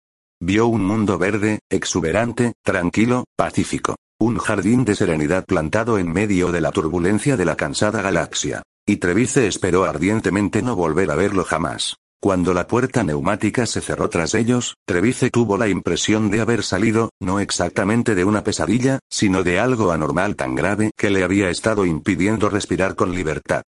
Vio 0.47 0.67
un 0.67 0.85
mundo 0.85 1.17
verde, 1.17 1.61
exuberante, 1.71 2.53
tranquilo, 2.63 3.25
pacífico. 3.35 3.97
Un 4.21 4.37
jardín 4.37 4.85
de 4.85 4.95
serenidad 4.95 5.47
plantado 5.47 5.97
en 5.97 6.13
medio 6.13 6.53
de 6.53 6.61
la 6.61 6.71
turbulencia 6.71 7.39
de 7.39 7.47
la 7.47 7.57
cansada 7.57 8.03
galaxia. 8.03 8.63
y 8.87 8.99
Trevice 8.99 9.47
esperó 9.47 9.85
ardientemente 9.85 10.61
no 10.61 10.77
volver 10.77 11.11
a 11.11 11.15
verlo 11.15 11.45
jamás. 11.45 11.97
Cuando 12.21 12.53
la 12.53 12.67
puerta 12.67 13.03
neumática 13.03 13.65
se 13.65 13.81
cerró 13.81 14.11
tras 14.11 14.35
ellos, 14.35 14.75
Trevice 14.87 15.31
tuvo 15.31 15.57
la 15.57 15.69
impresión 15.69 16.31
de 16.31 16.43
haber 16.43 16.63
salido, 16.63 17.09
no 17.23 17.41
exactamente 17.41 18.15
de 18.15 18.27
una 18.27 18.45
pesadilla, 18.45 18.99
sino 19.09 19.45
de 19.45 19.59
algo 19.59 19.93
anormal 19.93 20.37
tan 20.37 20.55
grave 20.55 20.91
que 20.95 21.09
le 21.09 21.25
había 21.25 21.49
estado 21.49 21.87
impidiendo 21.87 22.51
respirar 22.51 22.97
con 22.97 23.15
libertad. 23.15 23.63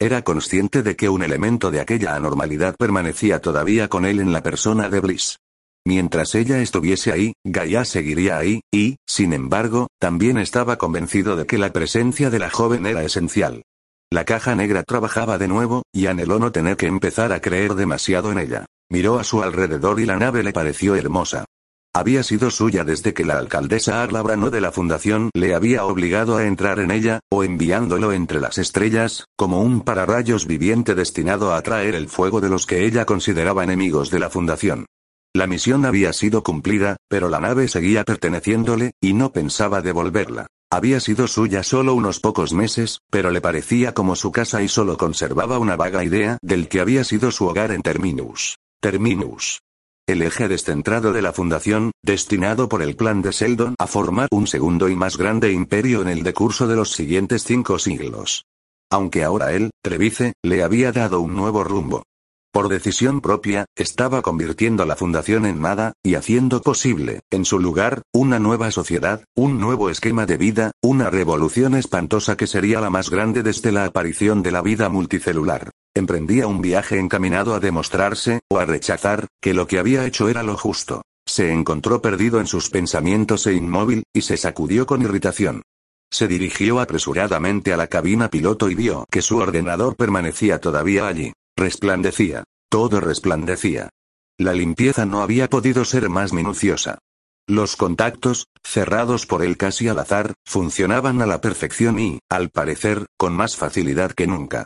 Era 0.00 0.22
consciente 0.22 0.82
de 0.82 0.96
que 0.96 1.10
un 1.10 1.22
elemento 1.22 1.70
de 1.70 1.80
aquella 1.80 2.16
anormalidad 2.16 2.74
permanecía 2.78 3.42
todavía 3.42 3.88
con 3.88 4.06
él 4.06 4.18
en 4.18 4.32
la 4.32 4.42
persona 4.42 4.88
de 4.88 5.00
Bliss. 5.00 5.36
Mientras 5.84 6.34
ella 6.36 6.60
estuviese 6.60 7.12
ahí, 7.12 7.32
Gaia 7.44 7.84
seguiría 7.84 8.38
ahí, 8.38 8.60
y, 8.72 8.96
sin 9.06 9.32
embargo, 9.32 9.88
también 9.98 10.38
estaba 10.38 10.78
convencido 10.78 11.34
de 11.36 11.44
que 11.46 11.58
la 11.58 11.72
presencia 11.72 12.30
de 12.30 12.38
la 12.38 12.50
joven 12.50 12.86
era 12.86 13.02
esencial. 13.02 13.62
La 14.10 14.24
caja 14.24 14.54
negra 14.54 14.84
trabajaba 14.84 15.38
de 15.38 15.48
nuevo, 15.48 15.82
y 15.92 16.06
anheló 16.06 16.38
no 16.38 16.52
tener 16.52 16.76
que 16.76 16.86
empezar 16.86 17.32
a 17.32 17.40
creer 17.40 17.74
demasiado 17.74 18.30
en 18.30 18.38
ella. 18.38 18.66
Miró 18.90 19.18
a 19.18 19.24
su 19.24 19.42
alrededor 19.42 19.98
y 20.00 20.06
la 20.06 20.18
nave 20.18 20.42
le 20.42 20.52
pareció 20.52 20.94
hermosa. 20.94 21.46
Había 21.94 22.22
sido 22.22 22.50
suya 22.50 22.84
desde 22.84 23.12
que 23.12 23.24
la 23.24 23.38
alcaldesa 23.38 24.02
Arla 24.02 24.22
Brano 24.22 24.50
de 24.50 24.60
la 24.60 24.72
fundación 24.72 25.30
le 25.34 25.54
había 25.54 25.84
obligado 25.84 26.36
a 26.36 26.46
entrar 26.46 26.78
en 26.78 26.90
ella, 26.90 27.20
o 27.30 27.42
enviándolo 27.42 28.12
entre 28.12 28.40
las 28.40 28.56
estrellas, 28.58 29.26
como 29.36 29.60
un 29.60 29.82
pararrayos 29.82 30.46
viviente 30.46 30.94
destinado 30.94 31.52
a 31.52 31.58
atraer 31.58 31.94
el 31.94 32.08
fuego 32.08 32.40
de 32.40 32.48
los 32.48 32.66
que 32.66 32.86
ella 32.86 33.04
consideraba 33.04 33.64
enemigos 33.64 34.10
de 34.10 34.20
la 34.20 34.30
fundación. 34.30 34.86
La 35.34 35.46
misión 35.46 35.86
había 35.86 36.12
sido 36.12 36.42
cumplida, 36.42 36.96
pero 37.08 37.30
la 37.30 37.40
nave 37.40 37.66
seguía 37.66 38.04
perteneciéndole, 38.04 38.92
y 39.00 39.14
no 39.14 39.32
pensaba 39.32 39.80
devolverla. 39.80 40.46
Había 40.70 41.00
sido 41.00 41.26
suya 41.26 41.62
solo 41.62 41.94
unos 41.94 42.20
pocos 42.20 42.52
meses, 42.52 43.00
pero 43.10 43.30
le 43.30 43.40
parecía 43.40 43.94
como 43.94 44.14
su 44.14 44.30
casa 44.30 44.62
y 44.62 44.68
solo 44.68 44.98
conservaba 44.98 45.58
una 45.58 45.76
vaga 45.76 46.04
idea 46.04 46.38
del 46.42 46.68
que 46.68 46.80
había 46.80 47.04
sido 47.04 47.30
su 47.30 47.46
hogar 47.46 47.72
en 47.72 47.80
Terminus. 47.80 48.56
Terminus. 48.80 49.60
El 50.06 50.20
eje 50.20 50.48
descentrado 50.48 51.12
de 51.12 51.22
la 51.22 51.32
fundación, 51.32 51.92
destinado 52.02 52.68
por 52.68 52.82
el 52.82 52.96
clan 52.96 53.22
de 53.22 53.32
Seldon 53.32 53.74
a 53.78 53.86
formar 53.86 54.28
un 54.32 54.46
segundo 54.46 54.90
y 54.90 54.96
más 54.96 55.16
grande 55.16 55.52
imperio 55.52 56.02
en 56.02 56.08
el 56.08 56.22
decurso 56.24 56.66
de 56.66 56.76
los 56.76 56.92
siguientes 56.92 57.44
cinco 57.44 57.78
siglos. 57.78 58.44
Aunque 58.90 59.24
ahora 59.24 59.52
él, 59.52 59.70
Trevice, 59.82 60.34
le 60.42 60.62
había 60.62 60.92
dado 60.92 61.20
un 61.20 61.34
nuevo 61.34 61.64
rumbo. 61.64 62.02
Por 62.52 62.68
decisión 62.68 63.22
propia, 63.22 63.64
estaba 63.76 64.20
convirtiendo 64.20 64.84
la 64.84 64.94
fundación 64.94 65.46
en 65.46 65.62
nada, 65.62 65.94
y 66.02 66.16
haciendo 66.16 66.60
posible, 66.60 67.20
en 67.30 67.46
su 67.46 67.58
lugar, 67.58 68.02
una 68.12 68.38
nueva 68.38 68.70
sociedad, 68.70 69.24
un 69.34 69.58
nuevo 69.58 69.88
esquema 69.88 70.26
de 70.26 70.36
vida, 70.36 70.72
una 70.82 71.08
revolución 71.08 71.74
espantosa 71.74 72.36
que 72.36 72.46
sería 72.46 72.82
la 72.82 72.90
más 72.90 73.08
grande 73.08 73.42
desde 73.42 73.72
la 73.72 73.86
aparición 73.86 74.42
de 74.42 74.52
la 74.52 74.60
vida 74.60 74.90
multicelular. 74.90 75.70
Emprendía 75.94 76.46
un 76.46 76.60
viaje 76.60 76.98
encaminado 76.98 77.54
a 77.54 77.60
demostrarse, 77.60 78.40
o 78.50 78.58
a 78.58 78.66
rechazar, 78.66 79.28
que 79.40 79.54
lo 79.54 79.66
que 79.66 79.78
había 79.78 80.04
hecho 80.04 80.28
era 80.28 80.42
lo 80.42 80.58
justo. 80.58 81.00
Se 81.26 81.50
encontró 81.50 82.02
perdido 82.02 82.38
en 82.38 82.46
sus 82.46 82.68
pensamientos 82.68 83.46
e 83.46 83.54
inmóvil, 83.54 84.02
y 84.12 84.20
se 84.20 84.36
sacudió 84.36 84.84
con 84.84 85.00
irritación. 85.00 85.62
Se 86.10 86.28
dirigió 86.28 86.80
apresuradamente 86.80 87.72
a 87.72 87.78
la 87.78 87.86
cabina 87.86 88.28
piloto 88.28 88.68
y 88.68 88.74
vio 88.74 89.06
que 89.10 89.22
su 89.22 89.38
ordenador 89.38 89.96
permanecía 89.96 90.60
todavía 90.60 91.06
allí. 91.06 91.32
Resplandecía. 91.62 92.42
Todo 92.68 92.98
resplandecía. 92.98 93.90
La 94.36 94.52
limpieza 94.52 95.06
no 95.06 95.22
había 95.22 95.48
podido 95.48 95.84
ser 95.84 96.08
más 96.08 96.32
minuciosa. 96.32 96.98
Los 97.46 97.76
contactos, 97.76 98.48
cerrados 98.64 99.26
por 99.26 99.44
él 99.44 99.56
casi 99.56 99.86
al 99.86 100.00
azar, 100.00 100.34
funcionaban 100.44 101.22
a 101.22 101.26
la 101.26 101.40
perfección 101.40 102.00
y, 102.00 102.18
al 102.28 102.50
parecer, 102.50 103.06
con 103.16 103.34
más 103.34 103.56
facilidad 103.56 104.10
que 104.10 104.26
nunca. 104.26 104.64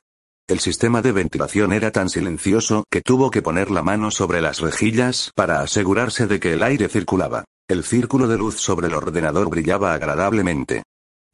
El 0.48 0.58
sistema 0.60 1.02
de 1.02 1.12
ventilación 1.12 1.74
era 1.74 1.90
tan 1.90 2.08
silencioso 2.08 2.84
que 2.90 3.02
tuvo 3.02 3.30
que 3.30 3.42
poner 3.42 3.70
la 3.70 3.82
mano 3.82 4.10
sobre 4.10 4.40
las 4.40 4.60
rejillas 4.60 5.32
para 5.34 5.60
asegurarse 5.60 6.26
de 6.26 6.40
que 6.40 6.54
el 6.54 6.62
aire 6.62 6.88
circulaba. 6.88 7.44
El 7.68 7.84
círculo 7.84 8.26
de 8.26 8.38
luz 8.38 8.58
sobre 8.58 8.86
el 8.86 8.94
ordenador 8.94 9.50
brillaba 9.50 9.92
agradablemente. 9.92 10.82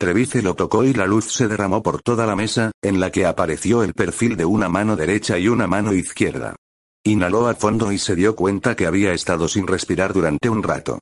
Trevice 0.02 0.42
lo 0.42 0.56
tocó 0.56 0.82
y 0.82 0.92
la 0.92 1.06
luz 1.06 1.32
se 1.32 1.46
derramó 1.46 1.80
por 1.80 2.02
toda 2.02 2.26
la 2.26 2.34
mesa, 2.34 2.72
en 2.82 2.98
la 2.98 3.12
que 3.12 3.24
apareció 3.24 3.84
el 3.84 3.94
perfil 3.94 4.36
de 4.36 4.44
una 4.44 4.68
mano 4.68 4.96
derecha 4.96 5.38
y 5.38 5.46
una 5.46 5.68
mano 5.68 5.94
izquierda. 5.94 6.56
Inhaló 7.04 7.46
a 7.46 7.54
fondo 7.54 7.92
y 7.92 7.98
se 7.98 8.16
dio 8.16 8.34
cuenta 8.34 8.74
que 8.74 8.86
había 8.86 9.12
estado 9.12 9.46
sin 9.46 9.68
respirar 9.68 10.12
durante 10.12 10.48
un 10.48 10.64
rato. 10.64 10.98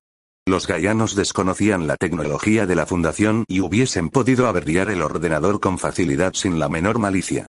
Los 0.46 0.66
gallanos 0.66 1.14
desconocían 1.14 1.86
la 1.86 1.96
tecnología 1.96 2.66
de 2.66 2.74
la 2.74 2.84
fundación 2.84 3.46
y 3.48 3.60
hubiesen 3.60 4.10
podido 4.10 4.46
averdiar 4.48 4.90
el 4.90 5.00
ordenador 5.00 5.60
con 5.60 5.78
facilidad 5.78 6.34
sin 6.34 6.58
la 6.58 6.68
menor 6.68 6.98
malicia. 6.98 7.46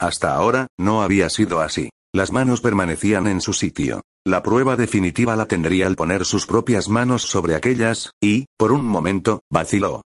Hasta 0.00 0.34
ahora, 0.34 0.68
no 0.78 1.02
había 1.02 1.28
sido 1.28 1.60
así. 1.60 1.90
Las 2.14 2.32
manos 2.32 2.62
permanecían 2.62 3.26
en 3.26 3.42
su 3.42 3.52
sitio. 3.52 4.00
La 4.24 4.42
prueba 4.42 4.74
definitiva 4.76 5.36
la 5.36 5.44
tendría 5.44 5.86
al 5.86 5.96
poner 5.96 6.24
sus 6.24 6.46
propias 6.46 6.88
manos 6.88 7.24
sobre 7.24 7.56
aquellas, 7.56 8.12
y, 8.22 8.46
por 8.56 8.72
un 8.72 8.86
momento, 8.86 9.42
vaciló. 9.50 10.00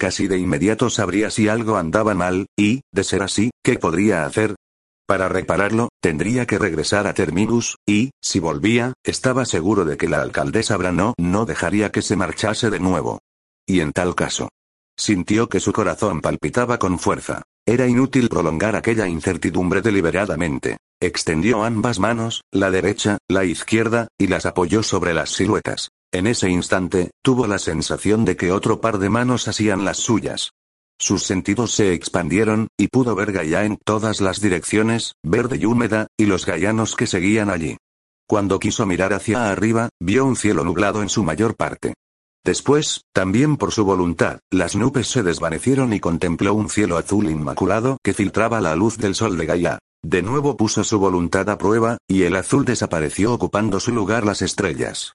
Casi 0.00 0.28
de 0.28 0.38
inmediato 0.38 0.88
sabría 0.88 1.28
si 1.28 1.48
algo 1.48 1.76
andaba 1.76 2.14
mal, 2.14 2.46
y, 2.58 2.80
de 2.90 3.04
ser 3.04 3.22
así, 3.22 3.50
¿qué 3.62 3.78
podría 3.78 4.24
hacer? 4.24 4.56
Para 5.06 5.28
repararlo, 5.28 5.90
tendría 6.00 6.46
que 6.46 6.58
regresar 6.58 7.06
a 7.06 7.12
Terminus, 7.12 7.76
y, 7.86 8.10
si 8.18 8.38
volvía, 8.40 8.94
estaba 9.04 9.44
seguro 9.44 9.84
de 9.84 9.98
que 9.98 10.08
la 10.08 10.22
alcaldesa 10.22 10.78
Brano 10.78 11.12
no 11.18 11.44
dejaría 11.44 11.92
que 11.92 12.00
se 12.00 12.16
marchase 12.16 12.70
de 12.70 12.80
nuevo. 12.80 13.18
Y 13.66 13.80
en 13.80 13.92
tal 13.92 14.14
caso. 14.14 14.48
Sintió 14.96 15.50
que 15.50 15.60
su 15.60 15.70
corazón 15.74 16.22
palpitaba 16.22 16.78
con 16.78 16.98
fuerza. 16.98 17.42
Era 17.66 17.86
inútil 17.86 18.30
prolongar 18.30 18.76
aquella 18.76 19.06
incertidumbre 19.06 19.82
deliberadamente. 19.82 20.78
Extendió 20.98 21.62
ambas 21.62 21.98
manos, 21.98 22.40
la 22.50 22.70
derecha, 22.70 23.18
la 23.28 23.44
izquierda, 23.44 24.08
y 24.18 24.28
las 24.28 24.46
apoyó 24.46 24.82
sobre 24.82 25.12
las 25.12 25.28
siluetas. 25.28 25.89
En 26.12 26.26
ese 26.26 26.50
instante, 26.50 27.12
tuvo 27.22 27.46
la 27.46 27.58
sensación 27.58 28.24
de 28.24 28.36
que 28.36 28.50
otro 28.50 28.80
par 28.80 28.98
de 28.98 29.08
manos 29.08 29.46
hacían 29.46 29.84
las 29.84 29.98
suyas. 29.98 30.50
Sus 30.98 31.22
sentidos 31.22 31.72
se 31.72 31.94
expandieron, 31.94 32.68
y 32.76 32.88
pudo 32.88 33.14
ver 33.14 33.32
Gaia 33.32 33.64
en 33.64 33.78
todas 33.84 34.20
las 34.20 34.40
direcciones, 34.40 35.14
verde 35.22 35.56
y 35.56 35.66
húmeda, 35.66 36.08
y 36.18 36.26
los 36.26 36.44
gaianos 36.44 36.96
que 36.96 37.06
seguían 37.06 37.48
allí. 37.48 37.76
Cuando 38.28 38.58
quiso 38.58 38.86
mirar 38.86 39.12
hacia 39.12 39.50
arriba, 39.50 39.88
vio 40.00 40.24
un 40.24 40.36
cielo 40.36 40.64
nublado 40.64 41.00
en 41.02 41.08
su 41.08 41.22
mayor 41.22 41.56
parte. 41.56 41.94
Después, 42.44 43.02
también 43.12 43.56
por 43.56 43.70
su 43.70 43.84
voluntad, 43.84 44.40
las 44.50 44.74
nubes 44.74 45.08
se 45.08 45.22
desvanecieron 45.22 45.92
y 45.92 46.00
contempló 46.00 46.54
un 46.54 46.68
cielo 46.68 46.96
azul 46.96 47.30
inmaculado 47.30 47.98
que 48.02 48.14
filtraba 48.14 48.60
la 48.60 48.74
luz 48.74 48.98
del 48.98 49.14
sol 49.14 49.36
de 49.36 49.46
Gaia. 49.46 49.78
De 50.02 50.22
nuevo 50.22 50.56
puso 50.56 50.82
su 50.82 50.98
voluntad 50.98 51.48
a 51.50 51.58
prueba, 51.58 51.98
y 52.08 52.22
el 52.22 52.34
azul 52.34 52.64
desapareció 52.64 53.32
ocupando 53.32 53.78
su 53.78 53.92
lugar 53.92 54.24
las 54.24 54.42
estrellas. 54.42 55.14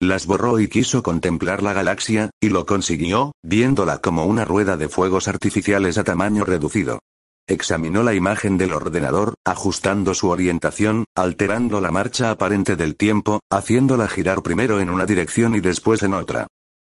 Las 0.00 0.26
borró 0.26 0.60
y 0.60 0.68
quiso 0.68 1.02
contemplar 1.02 1.62
la 1.62 1.72
galaxia, 1.72 2.30
y 2.40 2.48
lo 2.48 2.66
consiguió, 2.66 3.32
viéndola 3.42 3.98
como 3.98 4.26
una 4.26 4.44
rueda 4.44 4.76
de 4.76 4.88
fuegos 4.88 5.28
artificiales 5.28 5.98
a 5.98 6.04
tamaño 6.04 6.44
reducido. 6.44 7.00
Examinó 7.46 8.02
la 8.02 8.14
imagen 8.14 8.56
del 8.56 8.72
ordenador, 8.72 9.34
ajustando 9.44 10.14
su 10.14 10.30
orientación, 10.30 11.04
alterando 11.14 11.80
la 11.80 11.90
marcha 11.90 12.30
aparente 12.30 12.74
del 12.74 12.96
tiempo, 12.96 13.40
haciéndola 13.50 14.08
girar 14.08 14.42
primero 14.42 14.80
en 14.80 14.88
una 14.88 15.04
dirección 15.04 15.54
y 15.54 15.60
después 15.60 16.02
en 16.02 16.14
otra. 16.14 16.46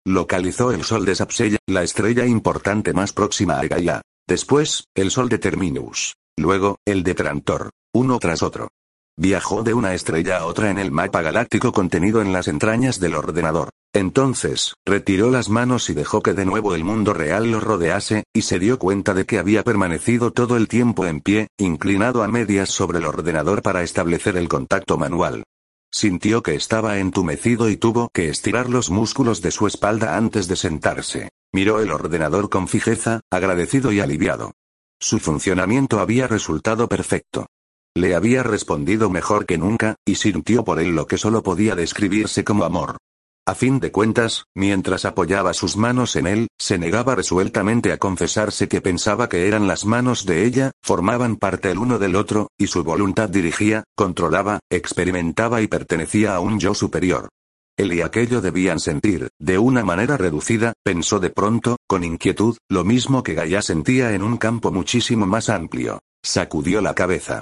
Localizó 0.05 0.71
el 0.71 0.83
sol 0.83 1.05
de 1.05 1.15
Sapsella, 1.15 1.57
la 1.67 1.81
estrella 1.81 2.25
importante 2.25 2.93
más 2.93 3.13
próxima 3.13 3.59
a 3.59 3.67
Gaia. 3.67 4.01
Después, 4.27 4.85
el 4.95 5.11
sol 5.11 5.27
de 5.29 5.39
Terminus. 5.39 6.15
Luego, 6.37 6.77
el 6.85 7.03
de 7.03 7.15
Trantor. 7.15 7.71
Uno 7.93 8.19
tras 8.19 8.43
otro. 8.43 8.69
Viajó 9.15 9.61
de 9.61 9.75
una 9.75 9.93
estrella 9.93 10.39
a 10.39 10.45
otra 10.45 10.71
en 10.71 10.79
el 10.79 10.91
mapa 10.91 11.21
galáctico 11.21 11.71
contenido 11.71 12.21
en 12.21 12.33
las 12.33 12.47
entrañas 12.47 12.99
del 12.99 13.13
ordenador. 13.13 13.69
Entonces, 13.93 14.73
retiró 14.85 15.29
las 15.29 15.49
manos 15.49 15.87
y 15.91 15.93
dejó 15.93 16.23
que 16.23 16.33
de 16.33 16.45
nuevo 16.45 16.73
el 16.73 16.83
mundo 16.83 17.13
real 17.13 17.51
lo 17.51 17.59
rodease, 17.59 18.23
y 18.33 18.41
se 18.41 18.57
dio 18.57 18.79
cuenta 18.79 19.13
de 19.13 19.27
que 19.27 19.37
había 19.37 19.63
permanecido 19.63 20.31
todo 20.31 20.57
el 20.57 20.67
tiempo 20.67 21.05
en 21.05 21.21
pie, 21.21 21.47
inclinado 21.59 22.23
a 22.23 22.27
medias 22.27 22.69
sobre 22.69 22.97
el 22.97 23.05
ordenador 23.05 23.61
para 23.61 23.83
establecer 23.83 24.35
el 24.35 24.49
contacto 24.49 24.97
manual. 24.97 25.43
Sintió 25.91 26.41
que 26.41 26.55
estaba 26.55 26.97
entumecido 26.97 27.69
y 27.69 27.77
tuvo 27.77 28.09
que 28.11 28.29
estirar 28.29 28.67
los 28.67 28.89
músculos 28.89 29.43
de 29.43 29.51
su 29.51 29.67
espalda 29.67 30.17
antes 30.17 30.47
de 30.47 30.55
sentarse. 30.55 31.29
Miró 31.51 31.81
el 31.81 31.91
ordenador 31.91 32.49
con 32.49 32.67
fijeza, 32.67 33.21
agradecido 33.29 33.91
y 33.91 33.99
aliviado. 33.99 34.53
Su 34.99 35.19
funcionamiento 35.19 35.99
había 35.99 36.25
resultado 36.25 36.87
perfecto. 36.87 37.45
Le 37.95 38.15
había 38.15 38.41
respondido 38.41 39.09
mejor 39.11 39.45
que 39.45 39.57
nunca, 39.59 39.95
y 40.03 40.15
sintió 40.15 40.63
por 40.63 40.79
él 40.79 40.95
lo 40.95 41.05
que 41.05 41.19
solo 41.19 41.43
podía 41.43 41.75
describirse 41.75 42.43
como 42.43 42.63
amor. 42.63 42.97
A 43.45 43.55
fin 43.55 43.79
de 43.79 43.91
cuentas, 43.91 44.45
mientras 44.55 45.05
apoyaba 45.05 45.53
sus 45.53 45.77
manos 45.77 46.15
en 46.15 46.27
él, 46.27 46.47
se 46.57 46.77
negaba 46.77 47.13
resueltamente 47.13 47.91
a 47.91 47.97
confesarse 47.97 48.67
que 48.67 48.81
pensaba 48.81 49.29
que 49.29 49.47
eran 49.47 49.67
las 49.67 49.85
manos 49.85 50.25
de 50.25 50.45
ella, 50.45 50.71
formaban 50.81 51.35
parte 51.35 51.69
el 51.69 51.77
uno 51.77 51.99
del 51.99 52.15
otro, 52.15 52.47
y 52.57 52.67
su 52.67 52.83
voluntad 52.83 53.29
dirigía, 53.29 53.83
controlaba, 53.95 54.59
experimentaba 54.71 55.61
y 55.61 55.67
pertenecía 55.67 56.35
a 56.35 56.39
un 56.39 56.59
yo 56.59 56.73
superior. 56.73 57.29
Él 57.77 57.93
y 57.93 58.01
aquello 58.01 58.39
debían 58.39 58.79
sentir, 58.79 59.29
de 59.39 59.57
una 59.57 59.83
manera 59.83 60.15
reducida, 60.15 60.73
pensó 60.83 61.19
de 61.19 61.29
pronto, 61.29 61.77
con 61.85 62.03
inquietud, 62.03 62.57
lo 62.69 62.83
mismo 62.83 63.23
que 63.23 63.33
Gaia 63.33 63.61
sentía 63.61 64.13
en 64.13 64.23
un 64.23 64.37
campo 64.37 64.71
muchísimo 64.71 65.25
más 65.25 65.49
amplio. 65.49 65.99
Sacudió 66.23 66.79
la 66.81 66.95
cabeza. 66.95 67.41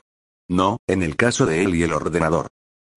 No, 0.51 0.79
en 0.85 1.01
el 1.01 1.15
caso 1.15 1.45
de 1.45 1.63
él 1.63 1.75
y 1.75 1.83
el 1.83 1.93
ordenador. 1.93 2.47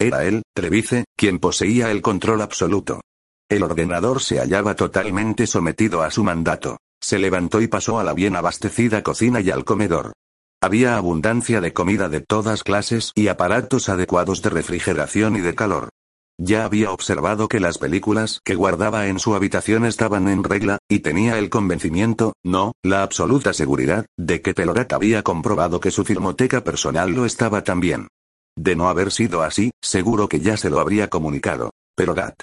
Era 0.01 0.25
él, 0.25 0.43
Trevice, 0.57 1.05
quien 1.17 1.39
poseía 1.39 1.93
el 1.93 2.03
control 2.03 2.43
absoluto. 2.43 3.01
El 3.49 3.63
ordenador 3.63 4.21
se 4.21 4.41
hallaba 4.41 4.75
totalmente 4.75 5.47
sometido 5.47 6.03
a 6.03 6.11
su 6.11 6.25
mandato. 6.25 6.79
Se 7.01 7.21
levantó 7.21 7.61
y 7.61 7.69
pasó 7.69 8.01
a 8.01 8.05
la 8.05 8.13
bien 8.13 8.35
abastecida 8.35 9.05
cocina 9.05 9.41
y 9.41 9.51
al 9.51 9.65
comedor. 9.65 10.15
Había 10.61 10.97
abundancia 10.97 11.61
de 11.61 11.73
comida 11.73 12.09
de 12.09 12.23
todas 12.23 12.65
clases 12.65 13.13
y 13.15 13.29
aparatos 13.29 13.89
adecuados 13.89 14.43
de 14.43 14.51
refrigeración 14.51 15.37
y 15.37 15.41
de 15.41 15.55
calor. 15.55 15.91
Ya 16.39 16.65
había 16.65 16.91
observado 16.91 17.47
que 17.47 17.61
las 17.61 17.79
películas 17.79 18.41
que 18.45 18.57
guardaba 18.57 19.07
en 19.07 19.21
su 19.21 19.37
habitación 19.37 19.85
estaban 19.85 20.29
en 20.29 20.43
regla, 20.43 20.79
y 20.89 20.99
tenía 20.99 21.39
el 21.39 21.49
convencimiento, 21.49 22.33
no, 22.43 22.73
la 22.83 23.03
absoluta 23.05 23.53
seguridad, 23.53 24.07
de 24.17 24.43
que 24.43 24.53
Pelorat 24.53 24.93
había 24.93 25.23
comprobado 25.23 25.79
que 25.79 25.93
su 25.93 26.05
filmoteca 26.05 26.65
personal 26.65 27.13
lo 27.13 27.25
estaba 27.25 27.63
también. 27.63 28.09
De 28.57 28.75
no 28.75 28.89
haber 28.89 29.13
sido 29.13 29.43
así, 29.43 29.71
seguro 29.81 30.29
que 30.29 30.41
ya 30.41 30.57
se 30.57 30.71
lo 30.71 30.81
habría 30.81 31.09
comunicado. 31.09 31.71
Pelorat. 31.97 32.43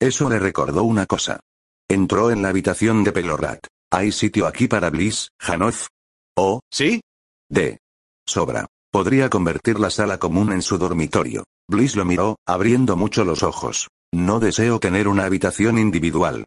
Eso 0.00 0.28
le 0.28 0.38
recordó 0.38 0.84
una 0.84 1.06
cosa. 1.06 1.40
Entró 1.88 2.30
en 2.30 2.42
la 2.42 2.48
habitación 2.48 3.02
de 3.02 3.12
Pelorat. 3.12 3.66
¿Hay 3.90 4.12
sitio 4.12 4.46
aquí 4.46 4.68
para 4.68 4.90
Bliss, 4.90 5.28
Hanoff? 5.40 5.88
Oh, 6.36 6.60
¿sí? 6.70 7.02
De. 7.48 7.78
Sobra. 8.26 8.66
Podría 8.90 9.28
convertir 9.30 9.80
la 9.80 9.90
sala 9.90 10.18
común 10.18 10.52
en 10.52 10.62
su 10.62 10.78
dormitorio. 10.78 11.44
Bliss 11.68 11.96
lo 11.96 12.04
miró, 12.04 12.36
abriendo 12.46 12.96
mucho 12.96 13.24
los 13.24 13.42
ojos. 13.42 13.88
No 14.12 14.40
deseo 14.40 14.78
tener 14.78 15.08
una 15.08 15.24
habitación 15.24 15.78
individual. 15.78 16.44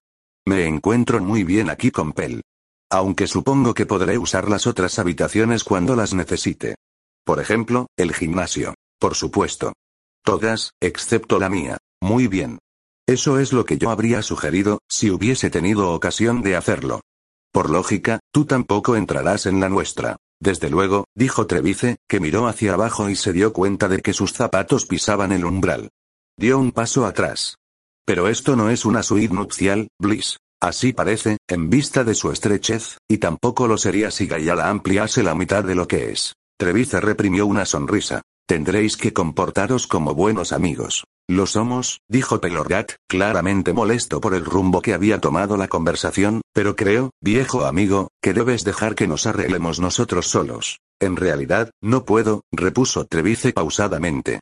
Me 0.48 0.68
encuentro 0.68 1.20
muy 1.22 1.44
bien 1.44 1.70
aquí 1.70 1.90
con 1.90 2.14
Pel. 2.14 2.42
Aunque 2.92 3.26
supongo 3.26 3.74
que 3.74 3.88
podré 3.88 4.18
usar 4.18 4.50
las 4.50 4.68
otras 4.68 5.00
habitaciones 5.00 5.64
cuando 5.64 5.96
las 5.96 6.14
necesite. 6.14 6.76
Por 7.26 7.40
ejemplo, 7.40 7.88
el 7.98 8.14
gimnasio. 8.14 8.76
Por 9.00 9.16
supuesto. 9.16 9.74
Todas, 10.24 10.72
excepto 10.80 11.40
la 11.40 11.50
mía. 11.50 11.78
Muy 12.02 12.28
bien. 12.28 12.60
Eso 13.08 13.40
es 13.40 13.54
lo 13.54 13.66
que 13.66 13.78
yo 13.78 13.90
habría 13.90 14.22
sugerido, 14.22 14.80
si 14.90 15.10
hubiese 15.10 15.50
tenido 15.50 15.92
ocasión 15.92 16.42
de 16.42 16.56
hacerlo. 16.56 17.02
Por 17.52 17.70
lógica, 17.70 18.20
tú 18.32 18.46
tampoco 18.46 18.96
entrarás 18.96 19.46
en 19.46 19.60
la 19.60 19.70
nuestra. 19.70 20.18
Desde 20.40 20.70
luego, 20.70 21.06
dijo 21.16 21.48
Trevice, 21.48 21.98
que 22.08 22.20
miró 22.20 22.48
hacia 22.48 22.74
abajo 22.74 23.10
y 23.10 23.16
se 23.16 23.34
dio 23.34 23.54
cuenta 23.54 23.88
de 23.88 24.02
que 24.02 24.14
sus 24.14 24.34
zapatos 24.34 24.86
pisaban 24.86 25.32
el 25.32 25.46
umbral. 25.46 25.90
Dio 26.38 26.60
un 26.60 26.72
paso 26.72 27.06
atrás. 27.06 27.58
Pero 28.06 28.28
esto 28.28 28.56
no 28.56 28.70
es 28.70 28.86
una 28.86 29.02
suite 29.02 29.34
nupcial, 29.34 29.88
Bliss. 30.00 30.38
Así 30.62 30.94
parece, 30.94 31.38
en 31.48 31.70
vista 31.70 32.04
de 32.04 32.16
su 32.16 32.32
estrechez, 32.32 32.98
y 33.08 33.18
tampoco 33.18 33.68
lo 33.68 33.78
sería 33.78 34.12
si 34.12 34.28
Gayala 34.28 34.70
ampliase 34.70 35.24
la 35.24 35.36
mitad 35.36 35.64
de 35.64 35.76
lo 35.76 35.88
que 35.88 36.12
es. 36.12 36.34
Trevice 36.58 37.00
reprimió 37.00 37.46
una 37.46 37.66
sonrisa. 37.66 38.22
Tendréis 38.48 38.96
que 38.96 39.12
comportaros 39.12 39.88
como 39.88 40.14
buenos 40.14 40.52
amigos. 40.52 41.06
Lo 41.28 41.48
somos, 41.48 42.02
dijo 42.08 42.40
Pelorgat, 42.40 42.92
claramente 43.10 43.74
molesto 43.74 44.22
por 44.22 44.36
el 44.36 44.46
rumbo 44.46 44.84
que 44.84 44.94
había 44.94 45.20
tomado 45.20 45.58
la 45.58 45.68
conversación, 45.68 46.42
pero 46.54 46.76
creo, 46.76 47.10
viejo 47.20 47.66
amigo, 47.66 48.10
que 48.22 48.34
debes 48.34 48.64
dejar 48.64 48.94
que 48.94 49.08
nos 49.08 49.26
arreglemos 49.26 49.80
nosotros 49.80 50.28
solos. 50.28 50.80
En 51.00 51.16
realidad, 51.16 51.72
no 51.82 52.06
puedo, 52.06 52.42
repuso 52.52 53.06
Trevice 53.06 53.52
pausadamente. 53.52 54.42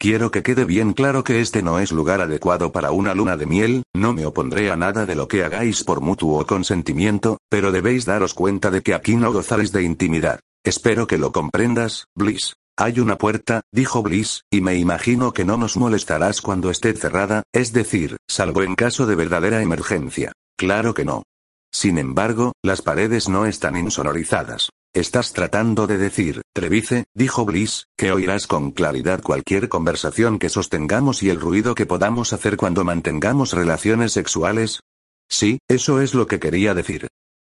Quiero 0.00 0.32
que 0.32 0.42
quede 0.42 0.64
bien 0.64 0.92
claro 0.92 1.22
que 1.22 1.40
este 1.40 1.62
no 1.62 1.78
es 1.78 1.92
lugar 1.92 2.20
adecuado 2.20 2.72
para 2.72 2.90
una 2.90 3.14
luna 3.14 3.36
de 3.36 3.46
miel, 3.46 3.84
no 3.94 4.12
me 4.12 4.26
opondré 4.26 4.72
a 4.72 4.76
nada 4.76 5.06
de 5.06 5.14
lo 5.14 5.28
que 5.28 5.44
hagáis 5.44 5.84
por 5.84 6.00
mutuo 6.00 6.44
consentimiento, 6.44 7.38
pero 7.48 7.70
debéis 7.70 8.04
daros 8.04 8.34
cuenta 8.34 8.72
de 8.72 8.82
que 8.82 8.94
aquí 8.94 9.14
no 9.14 9.32
gozaréis 9.32 9.70
de 9.70 9.84
intimidad. 9.84 10.40
Espero 10.64 11.06
que 11.06 11.18
lo 11.18 11.30
comprendas, 11.30 12.06
Bliss. 12.16 12.54
Hay 12.76 12.98
una 12.98 13.18
puerta, 13.18 13.62
dijo 13.70 14.02
Bliss, 14.02 14.42
y 14.50 14.60
me 14.60 14.74
imagino 14.74 15.32
que 15.32 15.44
no 15.44 15.56
nos 15.56 15.76
molestarás 15.76 16.40
cuando 16.40 16.70
esté 16.70 16.92
cerrada, 16.94 17.44
es 17.52 17.72
decir, 17.72 18.16
salvo 18.28 18.62
en 18.62 18.74
caso 18.74 19.06
de 19.06 19.14
verdadera 19.14 19.62
emergencia. 19.62 20.32
Claro 20.58 20.92
que 20.92 21.04
no. 21.04 21.22
Sin 21.72 21.98
embargo, 21.98 22.52
las 22.64 22.82
paredes 22.82 23.28
no 23.28 23.46
están 23.46 23.76
insonorizadas. 23.76 24.70
Estás 24.92 25.32
tratando 25.32 25.86
de 25.86 25.98
decir, 25.98 26.42
Trevice, 26.52 27.04
dijo 27.14 27.44
Bliss, 27.44 27.86
que 27.96 28.10
oirás 28.10 28.48
con 28.48 28.72
claridad 28.72 29.22
cualquier 29.22 29.68
conversación 29.68 30.40
que 30.40 30.48
sostengamos 30.48 31.22
y 31.22 31.30
el 31.30 31.40
ruido 31.40 31.76
que 31.76 31.86
podamos 31.86 32.32
hacer 32.32 32.56
cuando 32.56 32.82
mantengamos 32.82 33.52
relaciones 33.52 34.12
sexuales. 34.12 34.80
Sí, 35.28 35.58
eso 35.68 36.00
es 36.00 36.14
lo 36.14 36.26
que 36.26 36.40
quería 36.40 36.74
decir. 36.74 37.06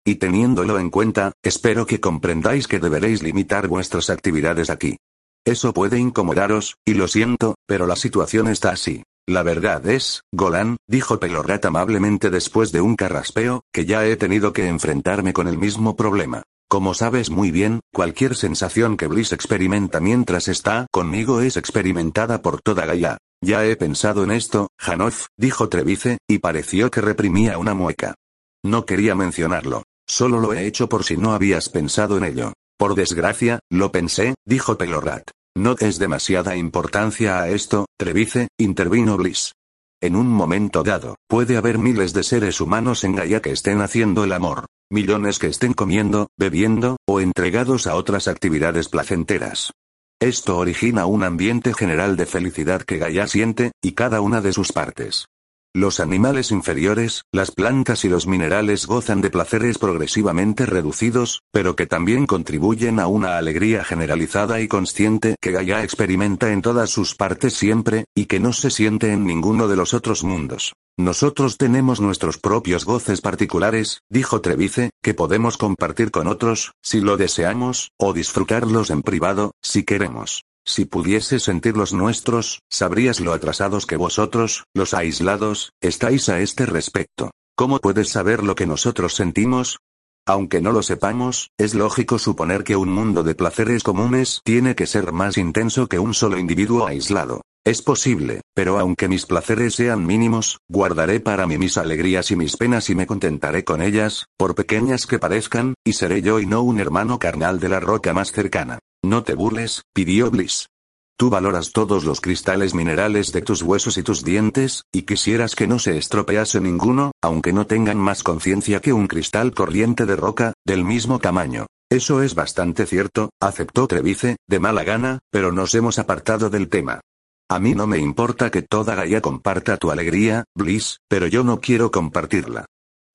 Y 0.05 0.15
teniéndolo 0.15 0.79
en 0.79 0.89
cuenta, 0.89 1.31
espero 1.41 1.85
que 1.85 2.01
comprendáis 2.01 2.67
que 2.67 2.79
deberéis 2.79 3.23
limitar 3.23 3.69
vuestras 3.69 4.09
actividades 4.09 4.69
aquí. 4.69 4.97
Eso 5.45 5.73
puede 5.73 5.99
incomodaros, 5.99 6.77
y 6.85 6.93
lo 6.93 7.07
siento, 7.07 7.55
pero 7.67 7.85
la 7.85 7.95
situación 7.95 8.47
está 8.47 8.69
así. 8.69 9.03
La 9.27 9.43
verdad 9.43 9.85
es, 9.87 10.23
Golan, 10.33 10.77
dijo 10.87 11.19
Pelorrat 11.19 11.65
amablemente 11.65 12.29
después 12.29 12.71
de 12.71 12.81
un 12.81 12.95
carraspeo, 12.95 13.61
que 13.73 13.85
ya 13.85 14.05
he 14.05 14.15
tenido 14.15 14.53
que 14.53 14.67
enfrentarme 14.67 15.33
con 15.33 15.47
el 15.47 15.57
mismo 15.57 15.95
problema. 15.95 16.43
Como 16.69 16.93
sabes 16.93 17.29
muy 17.29 17.51
bien, 17.51 17.81
cualquier 17.93 18.35
sensación 18.35 18.97
que 18.97 19.07
Bliss 19.07 19.31
experimenta 19.31 19.99
mientras 19.99 20.47
está 20.47 20.87
conmigo 20.91 21.41
es 21.41 21.55
experimentada 21.55 22.41
por 22.41 22.61
toda 22.61 22.85
Gaia. 22.85 23.17
Ya 23.41 23.65
he 23.65 23.75
pensado 23.75 24.23
en 24.23 24.31
esto, 24.31 24.69
Hanoff, 24.79 25.27
dijo 25.37 25.69
Trevice, 25.69 26.17
y 26.27 26.39
pareció 26.39 26.89
que 26.89 27.01
reprimía 27.01 27.57
una 27.57 27.73
mueca. 27.73 28.15
No 28.63 28.85
quería 28.85 29.13
mencionarlo. 29.15 29.83
Solo 30.07 30.39
lo 30.39 30.53
he 30.53 30.65
hecho 30.65 30.89
por 30.89 31.03
si 31.03 31.15
no 31.15 31.33
habías 31.33 31.69
pensado 31.69 32.17
en 32.17 32.23
ello. 32.23 32.53
Por 32.83 32.95
desgracia, 32.95 33.59
lo 33.71 33.93
pensé, 33.93 34.35
dijo 34.45 34.77
Pelorrat. 34.77 35.29
No 35.55 35.73
des 35.73 35.99
demasiada 35.99 36.57
importancia 36.57 37.39
a 37.39 37.47
esto, 37.47 37.85
Trevice, 37.97 38.49
intervino 38.59 39.15
Bliss. 39.15 39.53
En 40.01 40.17
un 40.17 40.27
momento 40.27 40.83
dado, 40.83 41.15
puede 41.29 41.55
haber 41.55 41.77
miles 41.77 42.11
de 42.11 42.23
seres 42.23 42.59
humanos 42.59 43.05
en 43.05 43.15
Gaia 43.15 43.41
que 43.41 43.53
estén 43.53 43.79
haciendo 43.79 44.25
el 44.25 44.33
amor, 44.33 44.65
millones 44.91 45.39
que 45.39 45.47
estén 45.47 45.71
comiendo, 45.71 46.27
bebiendo, 46.37 46.97
o 47.07 47.21
entregados 47.21 47.87
a 47.87 47.95
otras 47.95 48.27
actividades 48.27 48.89
placenteras. 48.89 49.71
Esto 50.19 50.57
origina 50.57 51.05
un 51.05 51.23
ambiente 51.23 51.73
general 51.73 52.17
de 52.17 52.25
felicidad 52.25 52.81
que 52.81 52.97
Gaia 52.97 53.27
siente, 53.27 53.71
y 53.81 53.93
cada 53.93 54.19
una 54.19 54.41
de 54.41 54.51
sus 54.51 54.73
partes. 54.73 55.27
Los 55.75 55.99
animales 55.99 56.51
inferiores, 56.51 57.23
las 57.31 57.49
plantas 57.49 58.05
y 58.05 58.09
los 58.09 58.27
minerales 58.27 58.85
gozan 58.85 59.21
de 59.21 59.31
placeres 59.31 59.79
progresivamente 59.79 60.67
reducidos, 60.67 61.41
pero 61.51 61.75
que 61.75 61.87
también 61.87 62.27
contribuyen 62.27 62.99
a 62.99 63.07
una 63.07 63.39
alegría 63.39 63.83
generalizada 63.83 64.61
y 64.61 64.67
consciente 64.67 65.35
que 65.41 65.51
Gaia 65.51 65.83
experimenta 65.83 66.51
en 66.51 66.61
todas 66.61 66.91
sus 66.91 67.15
partes 67.15 67.55
siempre, 67.55 68.05
y 68.13 68.25
que 68.27 68.39
no 68.39 68.53
se 68.53 68.69
siente 68.69 69.13
en 69.13 69.25
ninguno 69.25 69.67
de 69.67 69.75
los 69.75 69.95
otros 69.95 70.23
mundos. 70.23 70.73
Nosotros 70.95 71.57
tenemos 71.57 71.99
nuestros 71.99 72.37
propios 72.37 72.85
goces 72.85 73.21
particulares, 73.21 74.01
dijo 74.09 74.41
Trevice, 74.41 74.91
que 75.01 75.15
podemos 75.15 75.57
compartir 75.57 76.11
con 76.11 76.27
otros, 76.27 76.73
si 76.83 77.01
lo 77.01 77.17
deseamos, 77.17 77.89
o 77.97 78.13
disfrutarlos 78.13 78.91
en 78.91 79.01
privado, 79.01 79.53
si 79.59 79.81
queremos. 79.81 80.43
Si 80.65 80.85
pudieses 80.85 81.43
sentir 81.43 81.75
los 81.75 81.91
nuestros, 81.93 82.61
sabrías 82.69 83.19
lo 83.19 83.33
atrasados 83.33 83.85
que 83.85 83.97
vosotros, 83.97 84.63
los 84.73 84.93
aislados, 84.93 85.73
estáis 85.81 86.29
a 86.29 86.39
este 86.39 86.65
respecto. 86.65 87.31
¿Cómo 87.55 87.79
puedes 87.79 88.09
saber 88.09 88.43
lo 88.43 88.55
que 88.55 88.65
nosotros 88.65 89.13
sentimos? 89.13 89.79
Aunque 90.25 90.61
no 90.61 90.71
lo 90.71 90.81
sepamos, 90.81 91.49
es 91.57 91.75
lógico 91.75 92.17
suponer 92.17 92.63
que 92.63 92.77
un 92.77 92.89
mundo 92.89 93.23
de 93.23 93.35
placeres 93.35 93.83
comunes 93.83 94.39
tiene 94.45 94.73
que 94.73 94.87
ser 94.87 95.11
más 95.11 95.37
intenso 95.37 95.87
que 95.87 95.99
un 95.99 96.13
solo 96.13 96.39
individuo 96.39 96.87
aislado. 96.87 97.41
Es 97.65 97.81
posible, 97.81 98.41
pero 98.53 98.79
aunque 98.79 99.09
mis 99.09 99.25
placeres 99.25 99.75
sean 99.75 100.05
mínimos, 100.05 100.59
guardaré 100.69 101.19
para 101.19 101.45
mí 101.45 101.57
mis 101.57 101.77
alegrías 101.77 102.31
y 102.31 102.37
mis 102.37 102.55
penas 102.55 102.89
y 102.89 102.95
me 102.95 103.05
contentaré 103.05 103.65
con 103.65 103.81
ellas, 103.81 104.25
por 104.37 104.55
pequeñas 104.55 105.05
que 105.07 105.19
parezcan, 105.19 105.73
y 105.83 105.93
seré 105.93 106.21
yo 106.21 106.39
y 106.39 106.45
no 106.45 106.61
un 106.61 106.79
hermano 106.79 107.19
carnal 107.19 107.59
de 107.59 107.69
la 107.69 107.81
roca 107.81 108.13
más 108.13 108.31
cercana. 108.31 108.79
No 109.05 109.23
te 109.23 109.35
burles, 109.35 109.83
pidió 109.93 110.31
Bliss. 110.31 110.69
Tú 111.17 111.29
valoras 111.29 111.73
todos 111.73 112.05
los 112.05 112.21
cristales 112.21 112.73
minerales 112.73 113.33
de 113.33 113.41
tus 113.41 113.61
huesos 113.61 113.97
y 113.97 114.03
tus 114.03 114.23
dientes, 114.23 114.83
y 114.93 115.01
quisieras 115.01 115.55
que 115.55 115.67
no 115.67 115.77
se 115.77 115.97
estropease 115.97 116.61
ninguno, 116.61 117.11
aunque 117.21 117.51
no 117.51 117.67
tengan 117.67 117.97
más 117.97 118.23
conciencia 118.23 118.79
que 118.79 118.93
un 118.93 119.07
cristal 119.07 119.53
corriente 119.53 120.05
de 120.05 120.15
roca, 120.15 120.53
del 120.65 120.85
mismo 120.85 121.19
tamaño. 121.19 121.65
Eso 121.91 122.23
es 122.23 122.33
bastante 122.33 122.85
cierto, 122.85 123.29
aceptó 123.41 123.87
Trevice, 123.87 124.37
de 124.47 124.59
mala 124.59 124.85
gana, 124.85 125.19
pero 125.29 125.51
nos 125.51 125.75
hemos 125.75 125.99
apartado 125.99 126.49
del 126.49 126.69
tema. 126.69 127.01
A 127.49 127.59
mí 127.59 127.75
no 127.75 127.85
me 127.87 127.97
importa 127.97 128.49
que 128.49 128.61
toda 128.61 128.95
Gaia 128.95 129.21
comparta 129.21 129.77
tu 129.77 129.91
alegría, 129.91 130.45
Bliss, 130.55 130.99
pero 131.09 131.27
yo 131.27 131.43
no 131.43 131.59
quiero 131.59 131.91
compartirla. 131.91 132.65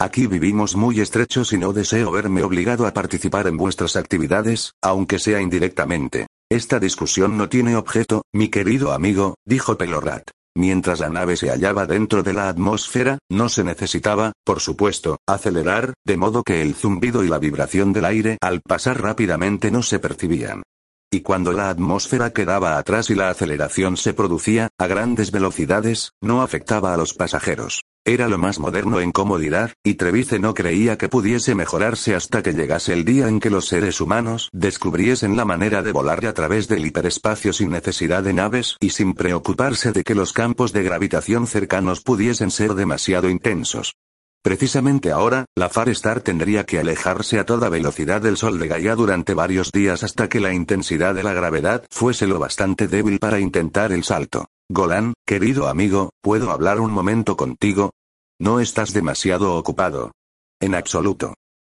Aquí 0.01 0.29
vivimos 0.29 0.77
muy 0.77 1.01
estrechos 1.01 1.53
y 1.53 1.59
no 1.59 1.73
deseo 1.73 2.13
verme 2.13 2.45
obligado 2.45 2.87
a 2.87 2.95
participar 2.95 3.49
en 3.49 3.57
vuestras 3.57 3.97
actividades, 3.97 4.75
aunque 4.81 5.19
sea 5.19 5.41
indirectamente. 5.41 6.29
Esta 6.49 6.79
discusión 6.79 7.37
no 7.37 7.49
tiene 7.49 7.75
objeto, 7.75 8.23
mi 8.33 8.49
querido 8.49 8.93
amigo, 8.93 9.35
dijo 9.45 9.77
Pelorrat. 9.77 10.31
Mientras 10.57 11.01
la 11.01 11.09
nave 11.09 11.37
se 11.37 11.51
hallaba 11.51 11.85
dentro 11.87 12.23
de 12.23 12.33
la 12.33 12.49
atmósfera, 12.49 13.19
no 13.29 13.49
se 13.49 13.65
necesitaba, 13.65 14.33
por 14.45 14.61
supuesto, 14.61 15.19
acelerar, 15.27 15.95
de 16.07 16.17
modo 16.17 16.45
que 16.45 16.63
el 16.63 16.77
zumbido 16.77 17.25
y 17.25 17.29
la 17.29 17.39
vibración 17.39 17.93
del 17.93 18.05
aire 18.05 18.39
al 18.41 18.61
pasar 18.61 19.03
rápidamente 19.03 19.73
no 19.73 19.83
se 19.83 19.99
percibían. 19.99 20.63
Y 21.11 21.23
cuando 21.23 21.53
la 21.53 21.71
atmósfera 21.71 22.33
quedaba 22.33 22.79
atrás 22.79 23.11
y 23.11 23.17
la 23.17 23.31
aceleración 23.31 23.97
se 23.97 24.15
producía, 24.15 24.69
a 24.79 24.87
grandes 24.87 25.33
velocidades, 25.33 26.13
no 26.23 26.43
afectaba 26.43 26.95
a 26.95 26.97
los 26.97 27.15
pasajeros. 27.15 27.83
Era 28.05 28.29
lo 28.29 28.39
más 28.39 28.59
moderno 28.59 29.01
en 29.01 29.13
comodidad, 29.13 29.73
y 29.85 29.95
Trevice 29.95 30.39
no 30.39 30.55
creía 30.55 30.97
que 30.97 31.09
pudiese 31.09 31.55
mejorarse 31.55 32.15
hasta 32.15 32.43
que 32.43 32.55
llegase 32.55 32.93
el 32.93 33.05
día 33.05 33.29
en 33.29 33.39
que 33.39 33.51
los 33.51 33.69
seres 33.69 34.01
humanos 34.01 34.49
descubriesen 34.53 35.37
la 35.37 35.45
manera 35.45 35.83
de 35.83 35.93
volar 35.93 36.25
a 36.27 36.33
través 36.33 36.69
del 36.69 36.87
hiperespacio 36.87 37.53
sin 37.53 37.71
necesidad 37.71 38.23
de 38.23 38.33
naves 38.33 38.77
y 38.81 38.91
sin 38.91 39.15
preocuparse 39.15 39.93
de 39.93 40.05
que 40.05 40.15
los 40.15 40.33
campos 40.33 40.73
de 40.73 40.83
gravitación 40.83 41.47
cercanos 41.47 42.01
pudiesen 42.01 42.51
ser 42.51 42.75
demasiado 42.75 43.29
intensos. 43.29 43.95
Precisamente 44.43 45.11
ahora, 45.11 45.45
la 45.57 45.69
Far 45.69 45.89
Star 45.91 46.21
tendría 46.21 46.65
que 46.65 46.79
alejarse 46.79 47.39
a 47.39 47.45
toda 47.45 47.69
velocidad 47.69 48.23
del 48.23 48.37
Sol 48.37 48.59
de 48.59 48.69
Gaia 48.69 48.95
durante 48.95 49.35
varios 49.35 49.73
días 49.73 50.05
hasta 50.05 50.29
que 50.29 50.41
la 50.41 50.55
intensidad 50.55 51.15
de 51.15 51.25
la 51.25 51.35
gravedad 51.35 51.85
fuese 51.91 52.27
lo 52.27 52.39
bastante 52.39 52.89
débil 52.89 53.19
para 53.19 53.41
intentar 53.41 53.93
el 53.93 54.05
salto. 54.05 54.49
Golan, 54.71 55.15
querido 55.27 55.67
amigo, 55.69 56.11
¿puedo 56.21 56.51
hablar 56.51 56.79
un 56.79 56.91
momento 56.91 57.39
contigo? 57.39 57.93
No 58.39 58.61
estás 58.61 58.93
demasiado 58.93 59.57
ocupado. 59.57 60.13
En 60.61 60.75
absoluto. 60.75 61.33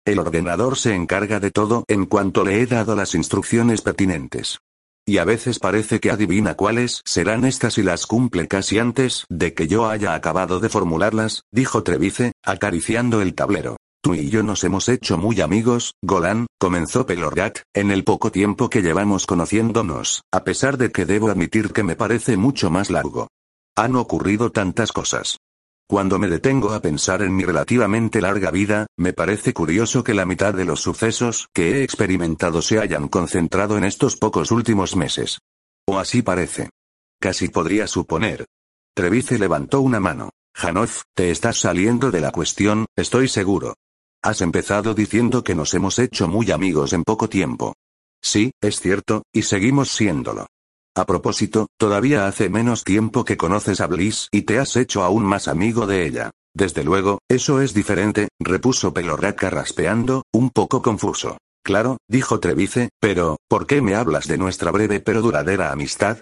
El 0.05 0.19
ordenador 0.19 0.77
se 0.77 0.93
encarga 0.93 1.39
de 1.39 1.51
todo 1.51 1.85
en 1.87 2.05
cuanto 2.05 2.43
le 2.43 2.61
he 2.61 2.65
dado 2.65 2.97
las 2.97 3.15
instrucciones 3.15 3.81
pertinentes. 3.81 4.59
Y 5.07 5.19
a 5.19 5.23
veces 5.23 5.57
parece 5.57 6.01
que 6.01 6.11
adivina 6.11 6.55
cuáles 6.55 7.01
serán 7.05 7.45
estas 7.45 7.77
y 7.77 7.83
las 7.83 8.05
cumple 8.05 8.49
casi 8.49 8.77
antes 8.77 9.25
de 9.29 9.53
que 9.53 9.69
yo 9.69 9.87
haya 9.87 10.13
acabado 10.13 10.59
de 10.59 10.67
formularlas, 10.67 11.43
dijo 11.49 11.83
Trevice, 11.83 12.33
acariciando 12.43 13.21
el 13.21 13.35
tablero. 13.35 13.77
Tú 14.03 14.15
y 14.15 14.29
yo 14.31 14.41
nos 14.41 14.63
hemos 14.63 14.89
hecho 14.89 15.19
muy 15.19 15.41
amigos, 15.41 15.93
Golan, 16.01 16.47
comenzó 16.59 17.05
Pelorgat, 17.05 17.59
en 17.71 17.91
el 17.91 18.03
poco 18.03 18.31
tiempo 18.31 18.67
que 18.67 18.81
llevamos 18.81 19.27
conociéndonos, 19.27 20.23
a 20.31 20.43
pesar 20.43 20.79
de 20.79 20.91
que 20.91 21.05
debo 21.05 21.29
admitir 21.29 21.71
que 21.71 21.83
me 21.83 21.95
parece 21.95 22.35
mucho 22.35 22.71
más 22.71 22.89
largo. 22.89 23.27
Han 23.75 23.95
ocurrido 23.95 24.51
tantas 24.51 24.91
cosas. 24.91 25.37
Cuando 25.87 26.17
me 26.17 26.29
detengo 26.29 26.73
a 26.73 26.81
pensar 26.81 27.21
en 27.21 27.35
mi 27.35 27.43
relativamente 27.43 28.21
larga 28.21 28.49
vida, 28.49 28.87
me 28.97 29.13
parece 29.13 29.53
curioso 29.53 30.03
que 30.03 30.15
la 30.15 30.25
mitad 30.25 30.53
de 30.53 30.65
los 30.65 30.79
sucesos 30.79 31.47
que 31.53 31.73
he 31.73 31.83
experimentado 31.83 32.63
se 32.63 32.79
hayan 32.79 33.07
concentrado 33.07 33.77
en 33.77 33.83
estos 33.83 34.15
pocos 34.17 34.49
últimos 34.49 34.95
meses. 34.95 35.39
O 35.85 35.99
así 35.99 36.23
parece. 36.23 36.71
Casi 37.19 37.49
podría 37.49 37.85
suponer. 37.85 38.45
Trevice 38.95 39.37
levantó 39.37 39.81
una 39.81 39.99
mano. 39.99 40.31
Hanoff, 40.55 41.03
te 41.15 41.29
estás 41.29 41.59
saliendo 41.59 42.09
de 42.09 42.21
la 42.21 42.31
cuestión, 42.31 42.85
estoy 42.95 43.27
seguro. 43.27 43.75
Has 44.23 44.41
empezado 44.41 44.93
diciendo 44.93 45.43
que 45.43 45.55
nos 45.55 45.73
hemos 45.73 45.97
hecho 45.97 46.27
muy 46.27 46.51
amigos 46.51 46.93
en 46.93 47.03
poco 47.03 47.27
tiempo. 47.27 47.73
Sí, 48.21 48.51
es 48.61 48.79
cierto, 48.79 49.23
y 49.33 49.41
seguimos 49.41 49.89
siéndolo. 49.89 50.45
A 50.95 51.05
propósito, 51.05 51.67
todavía 51.79 52.27
hace 52.27 52.47
menos 52.47 52.83
tiempo 52.83 53.25
que 53.25 53.35
conoces 53.35 53.81
a 53.81 53.87
Bliss 53.87 54.27
y 54.31 54.43
te 54.43 54.59
has 54.59 54.75
hecho 54.75 55.03
aún 55.03 55.25
más 55.25 55.47
amigo 55.47 55.87
de 55.87 56.05
ella. 56.05 56.29
Desde 56.53 56.83
luego, 56.83 57.17
eso 57.29 57.61
es 57.61 57.73
diferente, 57.73 58.27
repuso 58.39 58.93
Pelorraca 58.93 59.49
raspeando, 59.49 60.23
un 60.31 60.51
poco 60.51 60.83
confuso. 60.83 61.37
Claro, 61.63 61.97
dijo 62.07 62.39
Trevice, 62.39 62.89
pero, 62.99 63.37
¿por 63.47 63.65
qué 63.65 63.81
me 63.81 63.95
hablas 63.95 64.27
de 64.27 64.37
nuestra 64.37 64.69
breve 64.69 64.99
pero 64.99 65.21
duradera 65.21 65.71
amistad? 65.71 66.19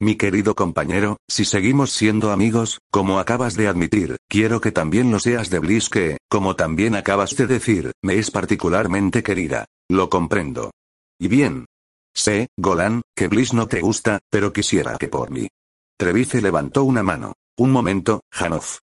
Mi 0.00 0.16
querido 0.16 0.54
compañero, 0.54 1.18
si 1.28 1.44
seguimos 1.44 1.92
siendo 1.92 2.32
amigos, 2.32 2.78
como 2.90 3.18
acabas 3.18 3.54
de 3.54 3.68
admitir, 3.68 4.16
quiero 4.28 4.60
que 4.60 4.72
también 4.72 5.10
lo 5.10 5.20
seas 5.20 5.50
de 5.50 5.58
Bliss 5.58 5.90
que, 5.90 6.16
como 6.30 6.56
también 6.56 6.94
acabas 6.94 7.36
de 7.36 7.46
decir, 7.46 7.92
me 8.02 8.18
es 8.18 8.30
particularmente 8.30 9.22
querida. 9.22 9.66
Lo 9.90 10.08
comprendo. 10.08 10.70
Y 11.18 11.28
bien, 11.28 11.66
Sé, 12.14 12.48
Golan, 12.56 13.02
que 13.14 13.28
Bliss 13.28 13.54
no 13.54 13.68
te 13.68 13.80
gusta, 13.80 14.18
pero 14.30 14.52
quisiera 14.52 14.96
que 14.98 15.08
por 15.08 15.30
mí. 15.30 15.48
Trevice 15.96 16.40
levantó 16.40 16.84
una 16.84 17.02
mano. 17.02 17.34
Un 17.56 17.70
momento, 17.70 18.22
Hanoff. 18.32 18.78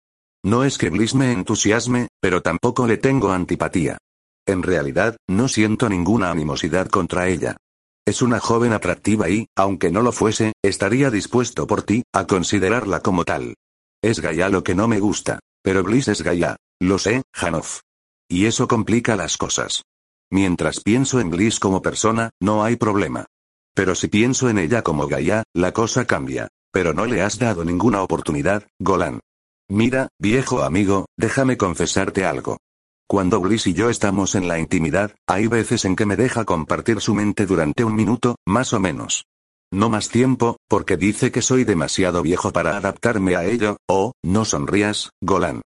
No 0.45 0.65
es 0.65 0.79
que 0.79 0.91
Bliss 0.91 1.15
me 1.15 1.33
entusiasme, 1.33 2.09
pero 2.21 2.43
tampoco 2.43 2.87
le 2.87 2.99
tengo 2.99 3.33
antipatía. 3.33 3.99
En 4.47 4.63
realidad, 4.63 5.17
no 5.29 5.49
siento 5.49 5.89
ninguna 5.89 6.31
animosidad 6.31 6.89
contra 6.89 7.29
ella. 7.29 7.57
Es 8.07 8.23
una 8.23 8.39
joven 8.39 8.73
atractiva 8.73 9.29
y, 9.29 9.49
aunque 9.57 9.91
no 9.91 10.01
lo 10.01 10.13
fuese, 10.13 10.53
estaría 10.63 11.11
dispuesto 11.11 11.67
por 11.67 11.83
ti, 11.83 12.05
a 12.13 12.25
considerarla 12.27 13.01
como 13.01 13.25
tal. 13.25 13.55
Es 14.01 14.21
Gaia 14.21 14.49
lo 14.49 14.63
que 14.63 14.77
no 14.77 14.87
me 14.87 15.01
gusta. 15.01 15.41
Pero 15.63 15.83
Bliss 15.83 16.07
es 16.07 16.23
Gaia. 16.23 16.57
Lo 16.81 16.99
sé, 16.99 17.23
Hanoff. 17.35 17.81
Y 18.29 18.47
eso 18.47 18.69
complica 18.69 19.17
las 19.17 19.37
cosas. 19.37 19.83
Mientras 20.31 20.81
pienso 20.81 21.19
en 21.19 21.31
Bliss 21.31 21.59
como 21.59 21.83
persona, 21.83 22.31
no 22.41 22.63
hay 22.63 22.77
problema. 22.77 23.27
Pero 23.75 23.97
si 23.97 24.07
pienso 24.07 24.49
en 24.49 24.59
ella 24.59 24.83
como 24.83 25.09
Gaia, 25.09 25.43
la 25.53 25.73
cosa 25.73 26.07
cambia. 26.07 26.47
Pero 26.73 26.95
no 26.95 27.07
le 27.07 27.23
has 27.23 27.41
dado 27.41 27.65
ninguna 27.65 28.03
oportunidad, 28.03 28.69
Golan. 28.79 29.19
Mira, 29.69 30.09
viejo 30.21 30.63
amigo, 30.63 31.07
déjame 31.17 31.57
confesarte 31.57 32.25
algo. 32.25 32.59
Cuando 33.09 33.41
Bliss 33.41 33.69
y 33.69 33.73
yo 33.73 33.89
estamos 33.89 34.35
en 34.35 34.49
la 34.49 34.59
intimidad, 34.59 35.15
hay 35.29 35.47
veces 35.47 35.85
en 35.85 35.95
que 35.95 36.07
me 36.07 36.17
deja 36.17 36.45
compartir 36.45 37.01
su 37.01 37.15
mente 37.15 37.47
durante 37.47 37.85
un 37.85 37.95
minuto, 37.95 38.35
más 38.45 38.73
o 38.73 38.81
menos. 38.81 39.27
No 39.73 39.89
más 39.89 40.09
tiempo, 40.09 40.57
porque 40.69 40.97
dice 40.97 41.31
que 41.31 41.41
soy 41.41 41.63
demasiado 41.63 42.23
viejo 42.23 42.53
para 42.53 42.77
adaptarme 42.77 43.37
a 43.37 43.45
ello, 43.45 43.77
o, 43.89 44.13
no 44.25 44.45
sonrías, 44.45 45.11
Golan. 45.21 45.63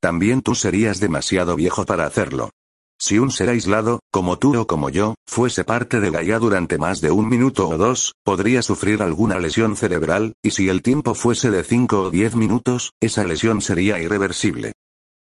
También 0.00 0.40
tú 0.40 0.54
serías 0.54 1.00
demasiado 1.00 1.56
viejo 1.56 1.84
para 1.84 2.06
hacerlo. 2.06 2.50
Si 2.96 3.18
un 3.18 3.32
ser 3.32 3.48
aislado, 3.48 3.98
como 4.12 4.38
tú 4.38 4.56
o 4.56 4.68
como 4.68 4.88
yo, 4.88 5.16
fuese 5.26 5.64
parte 5.64 5.98
de 5.98 6.12
Gaia 6.12 6.38
durante 6.38 6.78
más 6.78 7.00
de 7.00 7.10
un 7.10 7.28
minuto 7.28 7.68
o 7.68 7.76
dos, 7.76 8.14
podría 8.22 8.62
sufrir 8.62 9.02
alguna 9.02 9.40
lesión 9.40 9.74
cerebral, 9.74 10.34
y 10.44 10.52
si 10.52 10.68
el 10.68 10.80
tiempo 10.80 11.14
fuese 11.14 11.50
de 11.50 11.64
cinco 11.64 12.02
o 12.02 12.10
diez 12.10 12.36
minutos, 12.36 12.92
esa 13.00 13.24
lesión 13.24 13.62
sería 13.62 13.98
irreversible. 13.98 14.74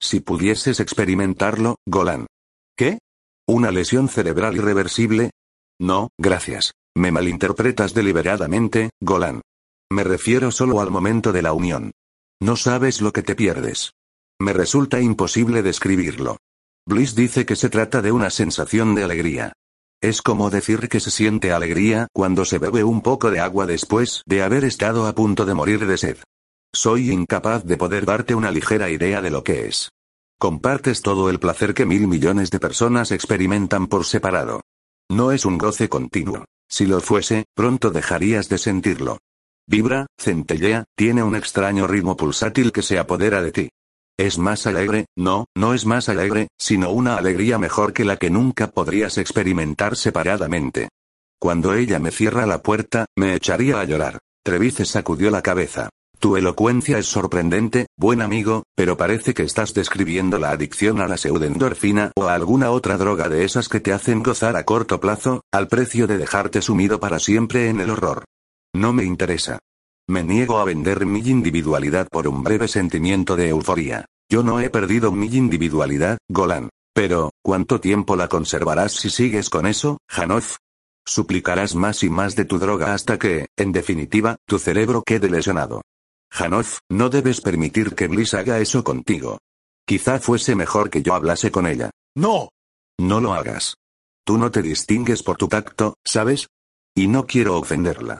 Si 0.03 0.19
pudieses 0.19 0.81
experimentarlo, 0.81 1.77
Golan. 1.87 2.27
¿Qué? 2.77 2.99
¿Una 3.47 3.71
lesión 3.71 4.09
cerebral 4.09 4.57
irreversible? 4.57 5.31
No, 5.79 6.09
gracias. 6.19 6.73
Me 6.93 7.09
malinterpretas 7.09 7.93
deliberadamente, 7.93 8.89
Golan. 9.01 9.41
Me 9.89 10.03
refiero 10.03 10.51
solo 10.51 10.81
al 10.81 10.91
momento 10.91 11.31
de 11.31 11.41
la 11.41 11.53
unión. 11.53 11.91
No 12.41 12.57
sabes 12.57 12.99
lo 12.99 13.13
que 13.13 13.23
te 13.23 13.33
pierdes. 13.33 13.93
Me 14.41 14.51
resulta 14.51 14.99
imposible 14.99 15.63
describirlo. 15.63 16.35
Bliss 16.85 17.15
dice 17.15 17.45
que 17.45 17.55
se 17.55 17.69
trata 17.69 18.01
de 18.01 18.11
una 18.11 18.29
sensación 18.29 18.95
de 18.95 19.05
alegría. 19.05 19.53
Es 20.01 20.21
como 20.21 20.49
decir 20.49 20.89
que 20.89 20.99
se 20.99 21.11
siente 21.11 21.53
alegría 21.53 22.07
cuando 22.11 22.43
se 22.43 22.59
bebe 22.59 22.83
un 22.83 23.01
poco 23.01 23.31
de 23.31 23.39
agua 23.39 23.65
después 23.65 24.21
de 24.25 24.43
haber 24.43 24.65
estado 24.65 25.07
a 25.07 25.15
punto 25.15 25.45
de 25.45 25.53
morir 25.53 25.87
de 25.87 25.97
sed. 25.97 26.17
Soy 26.75 27.11
incapaz 27.11 27.63
de 27.65 27.77
poder 27.77 28.03
darte 28.05 28.33
una 28.33 28.49
ligera 28.49 28.89
idea 28.89 29.21
de 29.21 29.29
lo 29.29 29.43
que 29.43 29.67
es. 29.67 29.91
Compartes 30.39 31.03
todo 31.03 31.29
el 31.29 31.39
placer 31.39 31.75
que 31.75 31.85
mil 31.85 32.07
millones 32.07 32.49
de 32.49 32.59
personas 32.59 33.11
experimentan 33.11 33.85
por 33.85 34.05
separado. 34.05 34.61
No 35.09 35.31
es 35.31 35.45
un 35.45 35.59
goce 35.59 35.87
continuo. 35.87 36.45
Si 36.67 36.87
lo 36.87 36.99
fuese, 36.99 37.45
pronto 37.53 37.91
dejarías 37.91 38.49
de 38.49 38.57
sentirlo. 38.57 39.19
Vibra, 39.67 40.07
centellea, 40.17 40.85
tiene 40.97 41.21
un 41.21 41.35
extraño 41.35 41.85
ritmo 41.85 42.17
pulsátil 42.17 42.71
que 42.71 42.81
se 42.81 42.97
apodera 42.97 43.43
de 43.43 43.51
ti. 43.51 43.69
Es 44.17 44.39
más 44.39 44.65
alegre, 44.65 45.05
no, 45.15 45.45
no 45.55 45.75
es 45.75 45.85
más 45.85 46.09
alegre, 46.09 46.47
sino 46.57 46.89
una 46.89 47.17
alegría 47.17 47.59
mejor 47.59 47.93
que 47.93 48.03
la 48.03 48.17
que 48.17 48.31
nunca 48.31 48.71
podrías 48.71 49.19
experimentar 49.19 49.95
separadamente. 49.95 50.89
Cuando 51.39 51.75
ella 51.75 51.99
me 51.99 52.09
cierra 52.09 52.47
la 52.47 52.63
puerta, 52.63 53.05
me 53.15 53.35
echaría 53.35 53.79
a 53.79 53.83
llorar. 53.83 54.19
Trevice 54.43 54.85
sacudió 54.85 55.29
la 55.29 55.43
cabeza. 55.43 55.89
Tu 56.23 56.37
elocuencia 56.37 56.97
es 56.99 57.07
sorprendente, 57.07 57.87
buen 57.97 58.21
amigo, 58.21 58.63
pero 58.77 58.95
parece 58.95 59.33
que 59.33 59.43
estás 59.43 59.73
describiendo 59.73 60.39
la 60.39 60.51
adicción 60.51 61.01
a 61.01 61.07
la 61.09 61.17
pseudendorfina 61.17 62.13
o 62.15 62.29
a 62.29 62.33
alguna 62.33 62.71
otra 62.71 62.97
droga 62.97 63.27
de 63.27 63.43
esas 63.43 63.67
que 63.67 63.81
te 63.81 63.91
hacen 63.91 64.23
gozar 64.23 64.55
a 64.55 64.63
corto 64.63 65.01
plazo, 65.01 65.41
al 65.51 65.67
precio 65.67 66.07
de 66.07 66.17
dejarte 66.17 66.61
sumido 66.61 67.01
para 67.01 67.19
siempre 67.19 67.67
en 67.67 67.81
el 67.81 67.89
horror. 67.89 68.23
No 68.73 68.93
me 68.93 69.03
interesa. 69.03 69.59
Me 70.07 70.23
niego 70.23 70.59
a 70.59 70.63
vender 70.63 71.05
mi 71.05 71.19
individualidad 71.19 72.07
por 72.09 72.29
un 72.29 72.41
breve 72.41 72.69
sentimiento 72.69 73.35
de 73.35 73.49
euforía. 73.49 74.05
Yo 74.29 74.43
no 74.43 74.61
he 74.61 74.69
perdido 74.69 75.11
mi 75.11 75.27
individualidad, 75.27 76.19
Golan. 76.29 76.69
Pero, 76.93 77.31
¿cuánto 77.43 77.81
tiempo 77.81 78.15
la 78.15 78.29
conservarás 78.29 78.93
si 78.93 79.09
sigues 79.09 79.49
con 79.49 79.65
eso, 79.65 79.97
Hanoff? 80.07 80.55
Suplicarás 81.05 81.75
más 81.75 82.01
y 82.01 82.09
más 82.09 82.37
de 82.37 82.45
tu 82.45 82.59
droga 82.59 82.93
hasta 82.93 83.19
que, 83.19 83.47
en 83.57 83.73
definitiva, 83.73 84.37
tu 84.47 84.57
cerebro 84.57 85.03
quede 85.05 85.29
lesionado. 85.29 85.81
Hanoff, 86.35 86.79
no 86.89 87.09
debes 87.09 87.41
permitir 87.41 87.93
que 87.93 88.07
Bliss 88.07 88.33
haga 88.33 88.59
eso 88.59 88.83
contigo. 88.83 89.37
Quizá 89.85 90.19
fuese 90.19 90.55
mejor 90.55 90.89
que 90.89 91.03
yo 91.03 91.13
hablase 91.13 91.51
con 91.51 91.67
ella. 91.67 91.91
No. 92.15 92.49
No 92.99 93.21
lo 93.21 93.33
hagas. 93.33 93.75
Tú 94.25 94.37
no 94.37 94.49
te 94.49 94.61
distingues 94.63 95.21
por 95.21 95.37
tu 95.37 95.47
tacto, 95.47 95.95
¿sabes? 96.03 96.47
Y 96.95 97.07
no 97.07 97.27
quiero 97.27 97.57
ofenderla. 97.57 98.17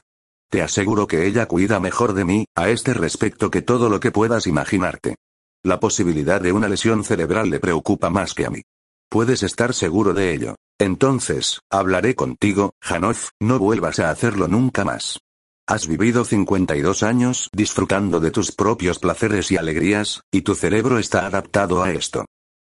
Te 0.48 0.62
aseguro 0.62 1.08
que 1.08 1.26
ella 1.26 1.46
cuida 1.46 1.80
mejor 1.80 2.12
de 2.12 2.24
mí, 2.24 2.46
a 2.54 2.68
este 2.68 2.94
respecto 2.94 3.50
que 3.50 3.62
todo 3.62 3.88
lo 3.88 3.98
que 3.98 4.12
puedas 4.12 4.46
imaginarte. 4.46 5.16
La 5.64 5.80
posibilidad 5.80 6.40
de 6.40 6.52
una 6.52 6.68
lesión 6.68 7.02
cerebral 7.02 7.50
le 7.50 7.58
preocupa 7.58 8.10
más 8.10 8.34
que 8.34 8.46
a 8.46 8.50
mí. 8.50 8.62
Puedes 9.08 9.42
estar 9.42 9.74
seguro 9.74 10.12
de 10.12 10.32
ello. 10.32 10.54
Entonces, 10.78 11.60
hablaré 11.70 12.14
contigo, 12.14 12.74
Hanof, 12.80 13.30
no 13.40 13.58
vuelvas 13.58 13.98
a 13.98 14.10
hacerlo 14.10 14.46
nunca 14.46 14.84
más. 14.84 15.18
Has 15.66 15.86
vivido 15.86 16.26
52 16.26 17.02
años 17.02 17.48
disfrutando 17.54 18.20
de 18.20 18.30
tus 18.30 18.52
propios 18.52 18.98
placeres 18.98 19.50
y 19.50 19.56
alegrías, 19.56 20.20
y 20.30 20.42
tu 20.42 20.54
cerebro 20.54 20.98
está 20.98 21.24
adaptado 21.24 21.82
a 21.82 21.90
esto. 21.90 22.26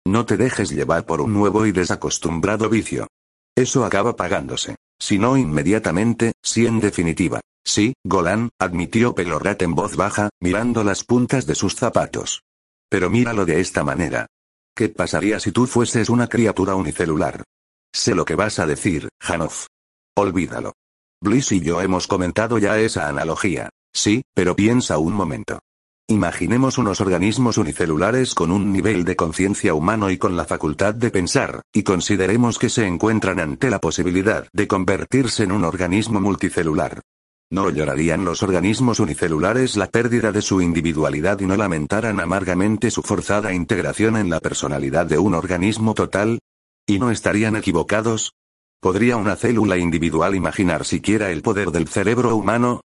No 0.08 0.26
te 0.26 0.38
dejes 0.38 0.70
llevar 0.70 1.06
por 1.06 1.20
un 1.20 1.34
nuevo 1.34 1.66
y 1.66 1.74
desacostumbrado 1.74 2.70
vicio. 2.70 3.08
Eso 3.54 3.84
acaba 3.84 4.16
pagándose. 4.16 4.78
Si 4.98 5.20
no 5.20 5.36
inmediatamente, 5.36 6.32
si 6.42 6.68
en 6.68 6.80
definitiva. 6.80 7.42
Sí, 7.66 7.96
Golan, 8.06 8.50
admitió 8.60 9.14
Pelorat 9.14 9.62
en 9.64 9.76
voz 9.76 9.98
baja, 9.98 10.30
mirando 10.40 10.86
las 10.86 11.04
puntas 11.04 11.46
de 11.46 11.56
sus 11.56 11.76
zapatos. 11.76 12.44
Pero 12.90 13.10
míralo 13.10 13.46
de 13.46 13.60
esta 13.60 13.84
manera. 13.84 14.28
¿Qué 14.74 14.88
pasaría 14.88 15.42
si 15.42 15.52
tú 15.52 15.68
fueses 15.68 16.10
una 16.10 16.28
criatura 16.28 16.76
unicelular? 16.76 17.44
Sé 17.94 18.16
lo 18.16 18.24
que 18.24 18.36
vas 18.36 18.60
a 18.60 18.66
decir, 18.66 19.10
Hanof. 19.20 19.68
Olvídalo. 20.16 20.74
Bliss 21.26 21.52
y 21.52 21.60
yo 21.60 21.82
hemos 21.82 22.08
comentado 22.08 22.58
ya 22.58 22.80
esa 22.80 23.10
analogía. 23.10 23.70
Sí, 23.94 24.24
pero 24.34 24.56
piensa 24.56 24.98
un 24.98 25.14
momento. 25.14 25.60
Imaginemos 26.08 26.78
unos 26.78 27.02
organismos 27.02 27.58
unicelulares 27.58 28.36
con 28.36 28.52
un 28.52 28.72
nivel 28.72 29.04
de 29.04 29.16
conciencia 29.16 29.74
humano 29.74 30.12
y 30.12 30.18
con 30.18 30.38
la 30.38 30.46
facultad 30.46 30.94
de 30.94 31.10
pensar, 31.10 31.64
y 31.74 31.82
consideremos 31.82 32.60
que 32.60 32.70
se 32.70 32.86
encuentran 32.86 33.40
ante 33.40 33.72
la 33.72 33.80
posibilidad 33.80 34.48
de 34.54 34.68
convertirse 34.68 35.44
en 35.44 35.52
un 35.52 35.66
organismo 35.66 36.22
multicelular. 36.22 37.02
¿No 37.50 37.72
llorarían 37.72 38.24
los 38.24 38.44
organismos 38.44 39.00
unicelulares 39.00 39.78
la 39.78 39.88
pérdida 39.88 40.32
de 40.32 40.44
su 40.44 40.62
individualidad 40.62 41.40
y 41.40 41.48
no 41.48 41.58
lamentaran 41.58 42.20
amargamente 42.20 42.92
su 42.92 43.02
forzada 43.02 43.52
integración 43.54 44.16
en 44.18 44.30
la 44.30 44.40
personalidad 44.40 45.08
de 45.08 45.18
un 45.18 45.34
organismo 45.34 45.96
total? 45.96 46.40
¿Y 46.86 47.00
no 47.00 47.10
estarían 47.10 47.56
equivocados? 47.56 48.34
¿Podría 48.80 49.18
una 49.18 49.36
célula 49.36 49.78
individual 49.78 50.36
imaginar 50.36 50.86
siquiera 50.86 51.32
el 51.32 51.42
poder 51.42 51.72
del 51.72 51.88
cerebro 51.88 52.36
humano? 52.36 52.82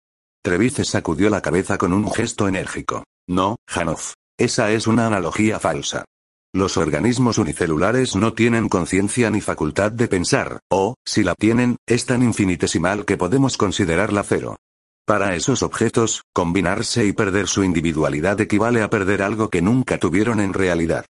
Trevice 0.43 0.86
sacudió 0.86 1.30
la 1.30 1.41
cabeza 1.41 1.78
con 1.78 1.93
un 1.93 2.12
gesto 2.12 2.47
enérgico. 2.47 3.04
No, 3.28 3.58
Hanoff. 3.67 4.13
Esa 4.38 4.71
es 4.71 4.86
una 4.88 5.08
analogía 5.08 5.60
falsa. 5.60 6.06
Los 6.54 6.78
organismos 6.78 7.38
unicelulares 7.38 8.15
no 8.15 8.34
tienen 8.34 8.69
conciencia 8.69 9.30
ni 9.30 9.41
facultad 9.41 9.91
de 9.91 10.08
pensar, 10.08 10.60
o, 10.69 10.95
si 11.06 11.23
la 11.23 11.36
tienen, 11.36 11.78
es 11.86 12.06
tan 12.06 12.23
infinitesimal 12.23 13.04
que 13.04 13.17
podemos 13.17 13.58
considerarla 13.58 14.23
cero. 14.23 14.56
Para 15.06 15.36
esos 15.36 15.63
objetos, 15.63 16.23
combinarse 16.34 17.06
y 17.06 17.13
perder 17.13 17.47
su 17.47 17.63
individualidad 17.63 18.39
equivale 18.41 18.82
a 18.82 18.89
perder 18.89 19.21
algo 19.21 19.50
que 19.50 19.62
nunca 19.62 19.97
tuvieron 20.00 20.39
en 20.39 20.54
realidad. 20.54 21.06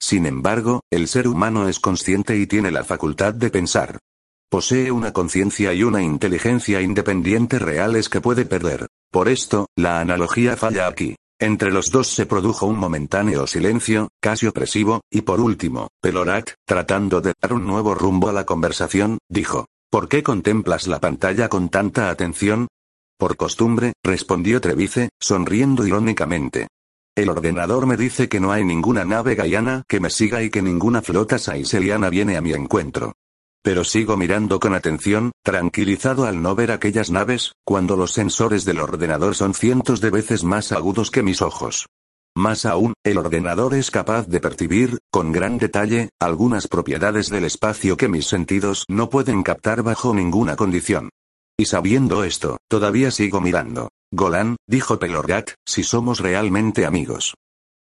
Sin 0.00 0.26
embargo, 0.26 0.80
el 0.90 1.06
ser 1.06 1.28
humano 1.28 1.68
es 1.68 1.78
consciente 1.78 2.36
y 2.36 2.46
tiene 2.46 2.70
la 2.70 2.82
facultad 2.82 3.34
de 3.34 3.50
pensar. 3.50 3.98
Posee 4.52 4.92
una 4.92 5.14
conciencia 5.14 5.72
y 5.72 5.82
una 5.82 6.02
inteligencia 6.02 6.82
independiente 6.82 7.58
reales 7.58 8.10
que 8.10 8.20
puede 8.20 8.44
perder. 8.44 8.86
Por 9.10 9.30
esto, 9.30 9.68
la 9.76 9.98
analogía 9.98 10.58
falla 10.58 10.88
aquí. 10.88 11.16
Entre 11.40 11.72
los 11.72 11.90
dos 11.90 12.08
se 12.08 12.26
produjo 12.26 12.66
un 12.66 12.76
momentáneo 12.76 13.46
silencio, 13.46 14.10
casi 14.20 14.46
opresivo, 14.46 15.00
y 15.10 15.22
por 15.22 15.40
último, 15.40 15.88
Pelorat, 16.02 16.50
tratando 16.66 17.22
de 17.22 17.32
dar 17.40 17.54
un 17.54 17.66
nuevo 17.66 17.94
rumbo 17.94 18.28
a 18.28 18.34
la 18.34 18.44
conversación, 18.44 19.16
dijo, 19.26 19.68
¿Por 19.90 20.06
qué 20.06 20.22
contemplas 20.22 20.86
la 20.86 21.00
pantalla 21.00 21.48
con 21.48 21.70
tanta 21.70 22.10
atención? 22.10 22.68
Por 23.16 23.38
costumbre, 23.38 23.94
respondió 24.04 24.60
Trevice, 24.60 25.08
sonriendo 25.18 25.86
irónicamente. 25.86 26.68
El 27.16 27.30
ordenador 27.30 27.86
me 27.86 27.96
dice 27.96 28.28
que 28.28 28.38
no 28.38 28.52
hay 28.52 28.64
ninguna 28.64 29.06
nave 29.06 29.34
gaiana 29.34 29.84
que 29.88 29.98
me 29.98 30.10
siga 30.10 30.42
y 30.42 30.50
que 30.50 30.60
ninguna 30.60 31.00
flota 31.00 31.38
saiseliana 31.38 32.10
viene 32.10 32.36
a 32.36 32.42
mi 32.42 32.52
encuentro. 32.52 33.14
Pero 33.62 33.84
sigo 33.84 34.16
mirando 34.16 34.58
con 34.58 34.74
atención, 34.74 35.30
tranquilizado 35.44 36.24
al 36.24 36.42
no 36.42 36.56
ver 36.56 36.72
aquellas 36.72 37.10
naves, 37.10 37.52
cuando 37.64 37.96
los 37.96 38.12
sensores 38.12 38.64
del 38.64 38.80
ordenador 38.80 39.36
son 39.36 39.54
cientos 39.54 40.00
de 40.00 40.10
veces 40.10 40.42
más 40.42 40.72
agudos 40.72 41.12
que 41.12 41.22
mis 41.22 41.42
ojos. 41.42 41.86
Más 42.34 42.64
aún, 42.66 42.94
el 43.04 43.18
ordenador 43.18 43.74
es 43.74 43.90
capaz 43.90 44.26
de 44.26 44.40
percibir, 44.40 44.98
con 45.10 45.32
gran 45.32 45.58
detalle, 45.58 46.08
algunas 46.18 46.66
propiedades 46.66 47.28
del 47.28 47.44
espacio 47.44 47.96
que 47.96 48.08
mis 48.08 48.26
sentidos 48.26 48.84
no 48.88 49.10
pueden 49.10 49.42
captar 49.42 49.82
bajo 49.82 50.12
ninguna 50.12 50.56
condición. 50.56 51.10
Y 51.56 51.66
sabiendo 51.66 52.24
esto, 52.24 52.56
todavía 52.68 53.10
sigo 53.10 53.40
mirando. 53.40 53.90
Golan, 54.10 54.56
dijo 54.66 54.98
Pelorgat, 54.98 55.50
si 55.64 55.84
somos 55.84 56.20
realmente 56.20 56.84
amigos. 56.84 57.34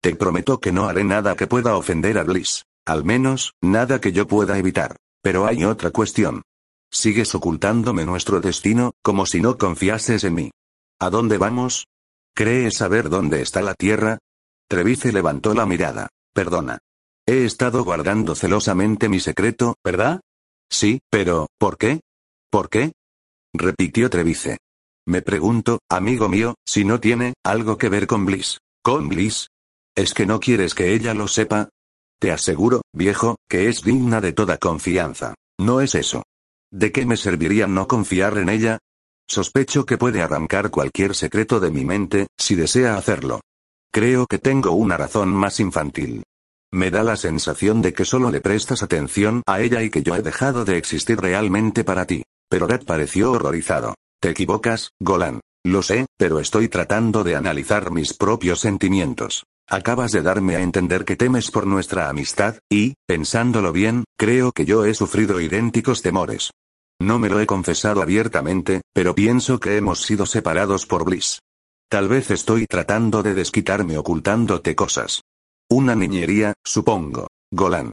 Te 0.01 0.15
prometo 0.15 0.59
que 0.59 0.71
no 0.71 0.89
haré 0.89 1.03
nada 1.03 1.35
que 1.35 1.47
pueda 1.47 1.77
ofender 1.77 2.17
a 2.17 2.23
Bliss. 2.23 2.63
Al 2.85 3.05
menos, 3.05 3.53
nada 3.61 4.01
que 4.01 4.11
yo 4.11 4.27
pueda 4.27 4.57
evitar. 4.57 4.95
Pero 5.21 5.45
hay 5.45 5.63
otra 5.63 5.91
cuestión. 5.91 6.41
Sigues 6.91 7.35
ocultándome 7.35 8.05
nuestro 8.05 8.41
destino, 8.41 8.91
como 9.03 9.25
si 9.25 9.41
no 9.41 9.57
confiases 9.57 10.23
en 10.23 10.33
mí. 10.33 10.51
¿A 10.99 11.09
dónde 11.09 11.37
vamos? 11.37 11.85
¿Crees 12.35 12.77
saber 12.77 13.09
dónde 13.09 13.41
está 13.41 13.61
la 13.61 13.73
Tierra? 13.73 14.17
Trevice 14.67 15.11
levantó 15.11 15.53
la 15.53 15.65
mirada. 15.65 16.09
Perdona. 16.33 16.79
He 17.25 17.45
estado 17.45 17.83
guardando 17.83 18.33
celosamente 18.33 19.09
mi 19.09 19.19
secreto, 19.19 19.75
¿verdad? 19.83 20.21
Sí, 20.69 20.99
pero, 21.09 21.47
¿por 21.59 21.77
qué? 21.77 22.01
¿Por 22.49 22.69
qué? 22.69 22.91
repitió 23.53 24.09
Trevice. 24.09 24.57
Me 25.07 25.21
pregunto, 25.21 25.79
amigo 25.89 26.29
mío, 26.29 26.55
si 26.65 26.85
no 26.85 26.99
tiene 26.99 27.33
algo 27.43 27.77
que 27.77 27.89
ver 27.89 28.07
con 28.07 28.25
Bliss. 28.25 28.59
¿Con 28.83 29.09
Bliss? 29.09 29.47
¿Es 29.95 30.13
que 30.13 30.25
no 30.25 30.39
quieres 30.39 30.75
que 30.75 30.93
ella 30.93 31.13
lo 31.13 31.27
sepa? 31.27 31.69
Te 32.19 32.31
aseguro, 32.31 32.81
viejo, 32.93 33.37
que 33.49 33.69
es 33.69 33.81
digna 33.81 34.19
de 34.19 34.33
toda 34.33 34.57
confianza. 34.57 35.35
No 35.57 35.79
es 35.79 35.95
eso. 35.95 36.23
¿De 36.69 36.91
qué 36.91 37.05
me 37.05 37.15
serviría 37.15 37.65
no 37.65 37.87
confiar 37.87 38.37
en 38.37 38.49
ella? 38.49 38.77
Sospecho 39.27 39.85
que 39.85 39.97
puede 39.97 40.21
arrancar 40.21 40.69
cualquier 40.69 41.15
secreto 41.15 41.59
de 41.61 41.71
mi 41.71 41.85
mente, 41.85 42.27
si 42.37 42.55
desea 42.55 42.97
hacerlo. 42.97 43.39
Creo 43.91 44.27
que 44.27 44.37
tengo 44.37 44.71
una 44.71 44.97
razón 44.97 45.29
más 45.29 45.59
infantil. 45.59 46.23
Me 46.71 46.91
da 46.91 47.03
la 47.03 47.15
sensación 47.15 47.81
de 47.81 47.93
que 47.93 48.05
solo 48.05 48.29
le 48.29 48.41
prestas 48.41 48.83
atención 48.83 49.41
a 49.47 49.61
ella 49.61 49.81
y 49.81 49.89
que 49.89 50.03
yo 50.03 50.15
he 50.15 50.21
dejado 50.21 50.65
de 50.65 50.77
existir 50.77 51.19
realmente 51.19 51.83
para 51.83 52.05
ti. 52.05 52.23
Pero 52.49 52.67
Red 52.67 52.83
pareció 52.85 53.31
horrorizado. 53.31 53.95
Te 54.19 54.29
equivocas, 54.29 54.91
Golan. 54.99 55.39
Lo 55.63 55.81
sé, 55.81 56.05
pero 56.17 56.39
estoy 56.39 56.67
tratando 56.67 57.23
de 57.23 57.35
analizar 57.35 57.91
mis 57.91 58.13
propios 58.13 58.59
sentimientos. 58.59 59.45
Acabas 59.71 60.11
de 60.11 60.23
darme 60.23 60.55
a 60.55 60.61
entender 60.61 61.05
que 61.05 61.15
temes 61.15 61.51
por 61.51 61.67
nuestra 61.67 62.09
amistad, 62.09 62.57
y, 62.71 62.95
pensándolo 63.05 63.71
bien, 63.71 64.03
creo 64.17 64.51
que 64.51 64.65
yo 64.65 64.83
he 64.85 64.95
sufrido 64.95 65.39
idénticos 65.39 66.01
temores. 66.01 66.49
No 66.99 67.19
me 67.19 67.29
lo 67.29 67.39
he 67.39 67.45
confesado 67.45 68.01
abiertamente, 68.01 68.81
pero 68.93 69.13
pienso 69.13 69.59
que 69.59 69.77
hemos 69.77 70.01
sido 70.01 70.25
separados 70.25 70.87
por 70.87 71.05
Bliss. 71.05 71.39
Tal 71.87 72.07
vez 72.07 72.31
estoy 72.31 72.65
tratando 72.65 73.21
de 73.21 73.35
desquitarme 73.35 73.97
ocultándote 73.97 74.75
cosas. 74.75 75.21
Una 75.69 75.95
niñería, 75.95 76.53
supongo. 76.65 77.27
Golan. 77.51 77.91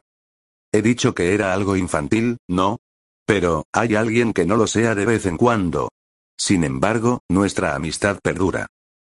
He 0.72 0.80
dicho 0.80 1.14
que 1.14 1.34
era 1.34 1.52
algo 1.52 1.76
infantil, 1.76 2.38
¿no? 2.48 2.78
Pero, 3.26 3.64
hay 3.72 3.96
alguien 3.96 4.32
que 4.32 4.46
no 4.46 4.56
lo 4.56 4.66
sea 4.66 4.94
de 4.94 5.04
vez 5.04 5.26
en 5.26 5.36
cuando. 5.36 5.90
Sin 6.38 6.64
embargo, 6.64 7.20
nuestra 7.28 7.74
amistad 7.74 8.18
perdura. 8.22 8.66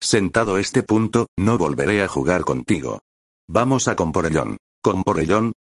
Sentado 0.04 0.58
este 0.58 0.82
punto, 0.82 1.28
no 1.38 1.60
volveré 1.60 2.02
a 2.02 2.08
jugar 2.08 2.42
contigo. 2.42 3.02
Vamos 3.48 3.88
a 3.88 3.96
Comporellón. 3.96 4.58
¿Comporellón? 4.82 5.54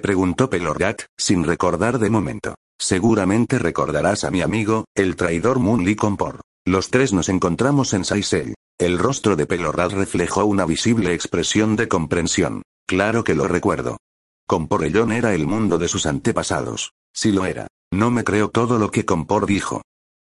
Preguntó 0.00 0.48
Pelorgat, 0.48 1.02
sin 1.18 1.44
recordar 1.44 1.98
de 1.98 2.08
momento. 2.08 2.54
Seguramente 2.80 3.58
recordarás 3.58 4.24
a 4.24 4.30
mi 4.30 4.40
amigo, 4.40 4.86
el 4.94 5.16
traidor 5.16 5.58
Moonly 5.58 5.96
Compor. 5.96 6.40
Los 6.64 6.88
tres 6.88 7.12
nos 7.12 7.28
encontramos 7.28 7.92
en 7.92 8.06
Saisel. 8.06 8.54
El 8.78 8.98
rostro 8.98 9.36
de 9.36 9.46
Pelorrat 9.46 9.92
reflejó 9.92 10.46
una 10.46 10.64
visible 10.64 11.12
expresión 11.12 11.76
de 11.76 11.86
comprensión. 11.86 12.62
Claro 12.88 13.22
que 13.22 13.34
lo 13.34 13.46
recuerdo. 13.48 13.98
Comporellón 14.46 15.12
era 15.12 15.34
el 15.34 15.46
mundo 15.46 15.76
de 15.76 15.88
sus 15.88 16.06
antepasados. 16.06 16.92
Si 17.12 17.32
lo 17.32 17.44
era. 17.44 17.66
No 17.92 18.10
me 18.10 18.24
creo 18.24 18.48
todo 18.48 18.78
lo 18.78 18.90
que 18.90 19.04
Compor 19.04 19.44
dijo. 19.44 19.82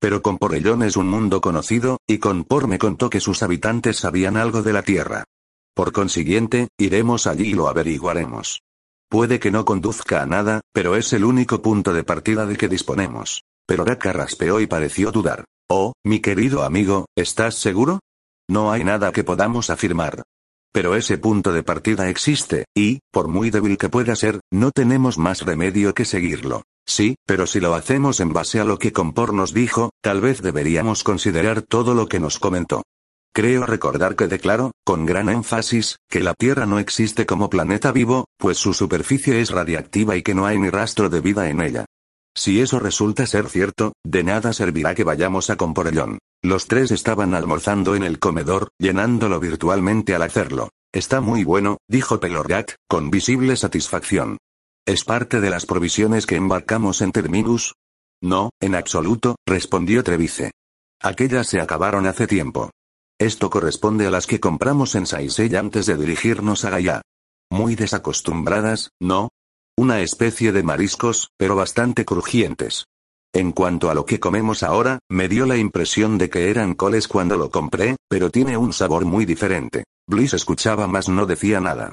Pero 0.02 0.20
Comporellón 0.20 0.82
es 0.82 0.96
un 0.96 1.08
mundo 1.08 1.40
conocido, 1.40 1.98
y 2.08 2.18
Compor 2.18 2.66
me 2.66 2.80
contó 2.80 3.08
que 3.08 3.20
sus 3.20 3.44
habitantes 3.44 3.98
sabían 3.98 4.36
algo 4.36 4.64
de 4.64 4.72
la 4.72 4.82
Tierra. 4.82 5.22
Por 5.76 5.92
consiguiente, 5.92 6.66
iremos 6.76 7.28
allí 7.28 7.50
y 7.50 7.54
lo 7.54 7.68
averiguaremos. 7.68 8.62
Puede 9.08 9.38
que 9.38 9.52
no 9.52 9.64
conduzca 9.64 10.20
a 10.20 10.26
nada, 10.26 10.60
pero 10.72 10.96
es 10.96 11.12
el 11.12 11.24
único 11.24 11.62
punto 11.62 11.94
de 11.94 12.02
partida 12.02 12.46
de 12.46 12.56
que 12.56 12.68
disponemos. 12.68 13.44
Pero 13.64 13.84
Raka 13.84 14.12
raspeó 14.12 14.58
y 14.58 14.66
pareció 14.66 15.12
dudar. 15.12 15.44
Oh, 15.70 15.92
mi 16.04 16.18
querido 16.18 16.64
amigo, 16.64 17.06
¿estás 17.16 17.54
seguro? 17.54 18.00
No 18.50 18.72
hay 18.72 18.82
nada 18.82 19.12
que 19.12 19.22
podamos 19.22 19.70
afirmar. 19.70 20.24
Pero 20.72 20.96
ese 20.96 21.16
punto 21.16 21.52
de 21.52 21.62
partida 21.62 22.10
existe, 22.10 22.64
y, 22.76 22.98
por 23.12 23.28
muy 23.28 23.50
débil 23.50 23.78
que 23.78 23.88
pueda 23.88 24.16
ser, 24.16 24.40
no 24.50 24.72
tenemos 24.72 25.16
más 25.16 25.42
remedio 25.42 25.94
que 25.94 26.04
seguirlo. 26.04 26.64
Sí, 26.86 27.16
pero 27.26 27.46
si 27.46 27.60
lo 27.60 27.74
hacemos 27.74 28.20
en 28.20 28.32
base 28.32 28.60
a 28.60 28.64
lo 28.64 28.78
que 28.78 28.92
Compor 28.92 29.32
nos 29.32 29.54
dijo, 29.54 29.90
tal 30.02 30.20
vez 30.20 30.42
deberíamos 30.42 31.04
considerar 31.04 31.62
todo 31.62 31.94
lo 31.94 32.08
que 32.08 32.20
nos 32.20 32.38
comentó. 32.38 32.82
Creo 33.34 33.64
recordar 33.64 34.14
que 34.14 34.28
declaró, 34.28 34.72
con 34.84 35.06
gran 35.06 35.30
énfasis, 35.30 35.96
que 36.10 36.20
la 36.20 36.34
Tierra 36.34 36.66
no 36.66 36.78
existe 36.78 37.24
como 37.24 37.48
planeta 37.48 37.90
vivo, 37.90 38.26
pues 38.36 38.58
su 38.58 38.74
superficie 38.74 39.40
es 39.40 39.50
radiactiva 39.50 40.16
y 40.16 40.22
que 40.22 40.34
no 40.34 40.44
hay 40.44 40.58
ni 40.58 40.68
rastro 40.68 41.08
de 41.08 41.22
vida 41.22 41.48
en 41.48 41.62
ella. 41.62 41.86
Si 42.34 42.60
eso 42.60 42.78
resulta 42.78 43.26
ser 43.26 43.48
cierto, 43.48 43.92
de 44.04 44.24
nada 44.24 44.52
servirá 44.52 44.94
que 44.94 45.04
vayamos 45.04 45.48
a 45.50 45.56
Comporellón. 45.56 46.18
Los 46.42 46.66
tres 46.66 46.90
estaban 46.90 47.34
almorzando 47.34 47.94
en 47.94 48.02
el 48.02 48.18
comedor, 48.18 48.68
llenándolo 48.78 49.38
virtualmente 49.38 50.14
al 50.14 50.22
hacerlo. 50.22 50.70
Está 50.92 51.20
muy 51.20 51.44
bueno, 51.44 51.78
dijo 51.88 52.20
Pelorgat, 52.20 52.72
con 52.88 53.10
visible 53.10 53.56
satisfacción. 53.56 54.38
¿Es 54.84 55.04
parte 55.04 55.40
de 55.40 55.48
las 55.48 55.64
provisiones 55.64 56.26
que 56.26 56.34
embarcamos 56.34 57.02
en 57.02 57.12
Terminus? 57.12 57.76
No, 58.20 58.50
en 58.60 58.74
absoluto, 58.74 59.36
respondió 59.46 60.02
Trevice. 60.02 60.50
Aquellas 61.00 61.46
se 61.46 61.60
acabaron 61.60 62.06
hace 62.06 62.26
tiempo. 62.26 62.70
Esto 63.16 63.48
corresponde 63.48 64.08
a 64.08 64.10
las 64.10 64.26
que 64.26 64.40
compramos 64.40 64.96
en 64.96 65.06
Saisei 65.06 65.54
antes 65.54 65.86
de 65.86 65.96
dirigirnos 65.96 66.64
a 66.64 66.70
Gaia. 66.70 67.02
Muy 67.48 67.76
desacostumbradas, 67.76 68.90
¿no? 69.00 69.28
Una 69.76 70.00
especie 70.00 70.50
de 70.50 70.64
mariscos, 70.64 71.28
pero 71.36 71.54
bastante 71.54 72.04
crujientes. 72.04 72.86
En 73.32 73.52
cuanto 73.52 73.88
a 73.88 73.94
lo 73.94 74.04
que 74.04 74.18
comemos 74.18 74.64
ahora, 74.64 74.98
me 75.08 75.28
dio 75.28 75.46
la 75.46 75.58
impresión 75.58 76.18
de 76.18 76.28
que 76.28 76.50
eran 76.50 76.74
coles 76.74 77.06
cuando 77.06 77.36
lo 77.36 77.52
compré, 77.52 77.94
pero 78.08 78.30
tiene 78.30 78.56
un 78.56 78.72
sabor 78.72 79.04
muy 79.04 79.26
diferente. 79.26 79.84
Bliss 80.08 80.34
escuchaba 80.34 80.88
más 80.88 81.08
no 81.08 81.24
decía 81.24 81.60
nada. 81.60 81.92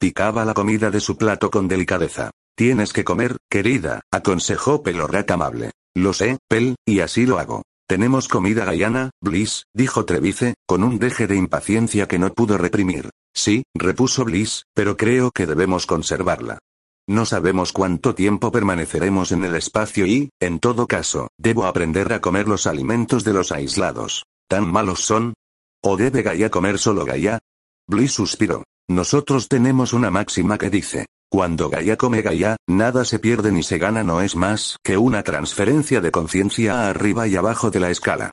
Picaba 0.00 0.44
la 0.44 0.54
comida 0.54 0.92
de 0.92 1.00
su 1.00 1.16
plato 1.16 1.50
con 1.50 1.66
delicadeza. 1.66 2.30
Tienes 2.56 2.92
que 2.92 3.02
comer, 3.02 3.36
querida, 3.50 4.02
aconsejó 4.12 4.80
Pelorrat 4.82 5.28
amable. 5.32 5.72
Lo 5.96 6.12
sé, 6.12 6.38
Pel, 6.48 6.76
y 6.86 7.00
así 7.00 7.26
lo 7.26 7.40
hago. 7.40 7.62
Tenemos 7.88 8.28
comida 8.28 8.64
gaiana, 8.64 9.10
Bliss, 9.20 9.64
dijo 9.74 10.04
Trevice, 10.04 10.54
con 10.66 10.84
un 10.84 11.00
deje 11.00 11.26
de 11.26 11.34
impaciencia 11.34 12.06
que 12.06 12.20
no 12.20 12.32
pudo 12.32 12.58
reprimir. 12.58 13.10
Sí, 13.34 13.64
repuso 13.74 14.24
Bliss, 14.24 14.66
pero 14.72 14.96
creo 14.96 15.32
que 15.32 15.46
debemos 15.46 15.86
conservarla. 15.86 16.60
No 17.08 17.24
sabemos 17.24 17.72
cuánto 17.72 18.14
tiempo 18.14 18.52
permaneceremos 18.52 19.32
en 19.32 19.44
el 19.44 19.56
espacio 19.56 20.06
y, 20.06 20.30
en 20.38 20.60
todo 20.60 20.86
caso, 20.86 21.28
debo 21.38 21.64
aprender 21.64 22.12
a 22.12 22.20
comer 22.20 22.46
los 22.46 22.68
alimentos 22.68 23.24
de 23.24 23.32
los 23.32 23.50
aislados. 23.50 24.26
¿Tan 24.48 24.70
malos 24.70 25.00
son? 25.00 25.34
¿O 25.82 25.96
debe 25.96 26.22
Gaia 26.22 26.50
comer 26.50 26.78
solo 26.78 27.04
Gaia? 27.04 27.40
Bliss 27.88 28.12
suspiró. 28.12 28.62
Nosotros 28.90 29.48
tenemos 29.48 29.92
una 29.92 30.10
máxima 30.10 30.56
que 30.56 30.70
dice, 30.70 31.04
cuando 31.30 31.68
Gaia 31.68 31.98
come 31.98 32.22
Gaia, 32.22 32.56
nada 32.66 33.04
se 33.04 33.18
pierde 33.18 33.52
ni 33.52 33.62
se 33.62 33.76
gana 33.76 34.02
no 34.02 34.22
es 34.22 34.34
más 34.34 34.78
que 34.82 34.96
una 34.96 35.22
transferencia 35.22 36.00
de 36.00 36.10
conciencia 36.10 36.88
arriba 36.88 37.28
y 37.28 37.36
abajo 37.36 37.70
de 37.70 37.80
la 37.80 37.90
escala. 37.90 38.30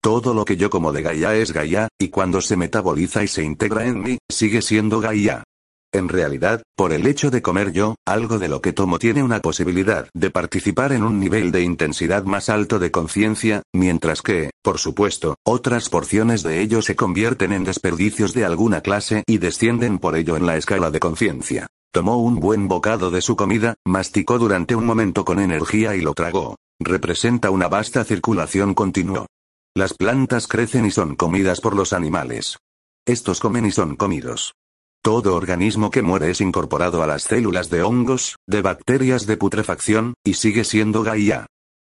Todo 0.00 0.32
lo 0.32 0.46
que 0.46 0.56
yo 0.56 0.70
como 0.70 0.92
de 0.92 1.02
Gaia 1.02 1.34
es 1.34 1.52
Gaia, 1.52 1.88
y 1.98 2.08
cuando 2.08 2.40
se 2.40 2.56
metaboliza 2.56 3.22
y 3.22 3.28
se 3.28 3.44
integra 3.44 3.84
en 3.84 4.00
mí, 4.00 4.18
sigue 4.30 4.62
siendo 4.62 5.00
Gaia. 5.00 5.44
En 5.92 6.10
realidad, 6.10 6.62
por 6.76 6.92
el 6.92 7.06
hecho 7.06 7.30
de 7.30 7.40
comer 7.40 7.72
yo, 7.72 7.94
algo 8.06 8.38
de 8.38 8.48
lo 8.48 8.60
que 8.60 8.74
tomo 8.74 8.98
tiene 8.98 9.22
una 9.22 9.40
posibilidad 9.40 10.06
de 10.12 10.30
participar 10.30 10.92
en 10.92 11.02
un 11.02 11.18
nivel 11.18 11.50
de 11.50 11.62
intensidad 11.62 12.24
más 12.24 12.50
alto 12.50 12.78
de 12.78 12.90
conciencia, 12.90 13.62
mientras 13.72 14.20
que, 14.20 14.50
por 14.62 14.78
supuesto, 14.78 15.36
otras 15.46 15.88
porciones 15.88 16.42
de 16.42 16.60
ello 16.60 16.82
se 16.82 16.94
convierten 16.94 17.52
en 17.52 17.64
desperdicios 17.64 18.34
de 18.34 18.44
alguna 18.44 18.82
clase 18.82 19.24
y 19.26 19.38
descienden 19.38 19.98
por 19.98 20.14
ello 20.14 20.36
en 20.36 20.44
la 20.44 20.58
escala 20.58 20.90
de 20.90 21.00
conciencia. 21.00 21.66
Tomó 21.90 22.18
un 22.18 22.38
buen 22.38 22.68
bocado 22.68 23.10
de 23.10 23.22
su 23.22 23.34
comida, 23.34 23.74
masticó 23.86 24.38
durante 24.38 24.74
un 24.74 24.84
momento 24.84 25.24
con 25.24 25.40
energía 25.40 25.96
y 25.96 26.02
lo 26.02 26.12
tragó. 26.12 26.56
Representa 26.78 27.50
una 27.50 27.68
vasta 27.68 28.04
circulación 28.04 28.74
continuo. 28.74 29.26
Las 29.74 29.94
plantas 29.94 30.48
crecen 30.48 30.84
y 30.84 30.90
son 30.90 31.16
comidas 31.16 31.62
por 31.62 31.74
los 31.74 31.94
animales. 31.94 32.58
Estos 33.06 33.40
comen 33.40 33.64
y 33.64 33.70
son 33.70 33.96
comidos. 33.96 34.54
Todo 35.02 35.36
organismo 35.36 35.90
que 35.90 36.02
muere 36.02 36.30
es 36.30 36.40
incorporado 36.40 37.02
a 37.02 37.06
las 37.06 37.22
células 37.22 37.70
de 37.70 37.82
hongos, 37.82 38.36
de 38.46 38.62
bacterias 38.62 39.26
de 39.26 39.36
putrefacción, 39.36 40.14
y 40.24 40.34
sigue 40.34 40.64
siendo 40.64 41.02
Gaia. 41.02 41.46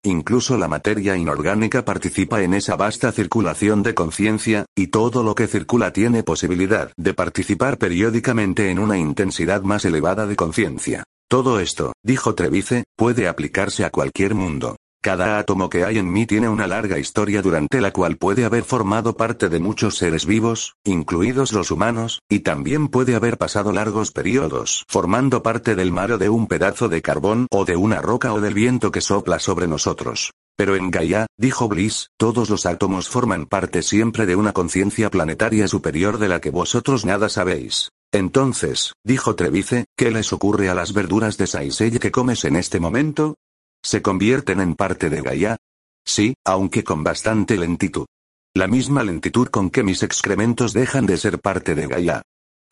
Incluso 0.04 0.56
la 0.56 0.68
materia 0.68 1.16
inorgánica 1.16 1.84
participa 1.84 2.42
en 2.42 2.54
esa 2.54 2.76
vasta 2.76 3.10
circulación 3.12 3.82
de 3.82 3.94
conciencia, 3.94 4.66
y 4.76 4.88
todo 4.88 5.22
lo 5.22 5.34
que 5.34 5.46
circula 5.46 5.92
tiene 5.92 6.22
posibilidad 6.22 6.92
de 6.96 7.14
participar 7.14 7.78
periódicamente 7.78 8.70
en 8.70 8.78
una 8.78 8.98
intensidad 8.98 9.62
más 9.62 9.84
elevada 9.84 10.26
de 10.26 10.36
conciencia. 10.36 11.04
Todo 11.28 11.58
esto, 11.58 11.92
dijo 12.04 12.36
Trevice, 12.36 12.84
puede 12.96 13.26
aplicarse 13.26 13.84
a 13.84 13.90
cualquier 13.90 14.34
mundo. 14.34 14.76
Cada 15.06 15.38
átomo 15.38 15.70
que 15.70 15.84
hay 15.84 15.98
en 15.98 16.12
mí 16.12 16.26
tiene 16.26 16.48
una 16.48 16.66
larga 16.66 16.98
historia 16.98 17.40
durante 17.40 17.80
la 17.80 17.92
cual 17.92 18.16
puede 18.16 18.44
haber 18.44 18.64
formado 18.64 19.16
parte 19.16 19.48
de 19.48 19.60
muchos 19.60 19.96
seres 19.98 20.26
vivos, 20.26 20.74
incluidos 20.82 21.52
los 21.52 21.70
humanos, 21.70 22.22
y 22.28 22.40
también 22.40 22.88
puede 22.88 23.14
haber 23.14 23.38
pasado 23.38 23.70
largos 23.70 24.10
periodos 24.10 24.84
formando 24.88 25.44
parte 25.44 25.76
del 25.76 25.92
mar 25.92 26.10
o 26.10 26.18
de 26.18 26.28
un 26.28 26.48
pedazo 26.48 26.88
de 26.88 27.02
carbón 27.02 27.46
o 27.52 27.64
de 27.64 27.76
una 27.76 28.02
roca 28.02 28.32
o 28.32 28.40
del 28.40 28.54
viento 28.54 28.90
que 28.90 29.00
sopla 29.00 29.38
sobre 29.38 29.68
nosotros. 29.68 30.32
Pero 30.56 30.74
en 30.74 30.90
Gaia, 30.90 31.26
dijo 31.38 31.68
Bliss, 31.68 32.08
todos 32.18 32.50
los 32.50 32.66
átomos 32.66 33.08
forman 33.08 33.46
parte 33.46 33.82
siempre 33.82 34.26
de 34.26 34.34
una 34.34 34.52
conciencia 34.52 35.08
planetaria 35.08 35.68
superior 35.68 36.18
de 36.18 36.26
la 36.26 36.40
que 36.40 36.50
vosotros 36.50 37.04
nada 37.04 37.28
sabéis. 37.28 37.90
Entonces, 38.12 38.92
dijo 39.04 39.36
Trevice, 39.36 39.84
¿qué 39.96 40.10
les 40.10 40.32
ocurre 40.32 40.68
a 40.68 40.74
las 40.74 40.92
verduras 40.92 41.36
de 41.36 41.46
Saisei 41.46 41.96
que 42.00 42.10
comes 42.10 42.44
en 42.44 42.56
este 42.56 42.80
momento? 42.80 43.36
¿Se 43.82 44.02
convierten 44.02 44.60
en 44.60 44.74
parte 44.74 45.10
de 45.10 45.22
Gaia? 45.22 45.56
Sí, 46.04 46.34
aunque 46.44 46.84
con 46.84 47.04
bastante 47.04 47.56
lentitud. 47.56 48.06
La 48.54 48.68
misma 48.68 49.02
lentitud 49.02 49.48
con 49.48 49.70
que 49.70 49.82
mis 49.82 50.02
excrementos 50.02 50.72
dejan 50.72 51.06
de 51.06 51.18
ser 51.18 51.40
parte 51.40 51.74
de 51.74 51.86
Gaia. 51.86 52.22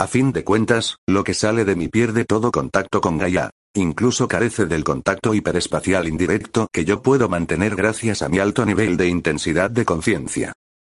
A 0.00 0.06
fin 0.06 0.32
de 0.32 0.42
cuentas, 0.42 0.96
lo 1.06 1.22
que 1.24 1.34
sale 1.34 1.64
de 1.64 1.76
mí 1.76 1.88
pierde 1.88 2.24
todo 2.24 2.50
contacto 2.50 3.00
con 3.00 3.18
Gaia. 3.18 3.50
Incluso 3.76 4.28
carece 4.28 4.66
del 4.66 4.82
contacto 4.82 5.34
hiperespacial 5.34 6.08
indirecto 6.08 6.68
que 6.72 6.84
yo 6.84 7.02
puedo 7.02 7.28
mantener 7.28 7.76
gracias 7.76 8.22
a 8.22 8.28
mi 8.28 8.38
alto 8.38 8.64
nivel 8.64 8.96
de 8.96 9.08
intensidad 9.08 9.70
de 9.70 9.84
conciencia. 9.84 10.52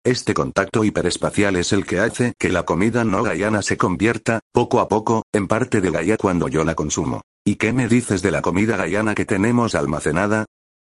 Este 0.07 0.33
contacto 0.33 0.85
hiperespacial 0.85 1.57
es 1.57 1.73
el 1.73 1.85
que 1.85 1.99
hace 1.99 2.33
que 2.39 2.47
la 2.47 2.63
comida 2.63 3.03
no 3.03 3.23
gaiana 3.23 3.61
se 3.61 3.75
convierta, 3.75 4.39
poco 4.53 4.79
a 4.79 4.87
poco, 4.87 5.23
en 5.33 5.49
parte 5.49 5.81
de 5.81 5.91
Gaia 5.91 6.15
cuando 6.15 6.47
yo 6.47 6.63
la 6.63 6.75
consumo. 6.75 7.23
¿Y 7.43 7.57
qué 7.57 7.73
me 7.73 7.89
dices 7.89 8.21
de 8.21 8.31
la 8.31 8.41
comida 8.41 8.77
gaiana 8.77 9.15
que 9.15 9.25
tenemos 9.25 9.75
almacenada? 9.75 10.45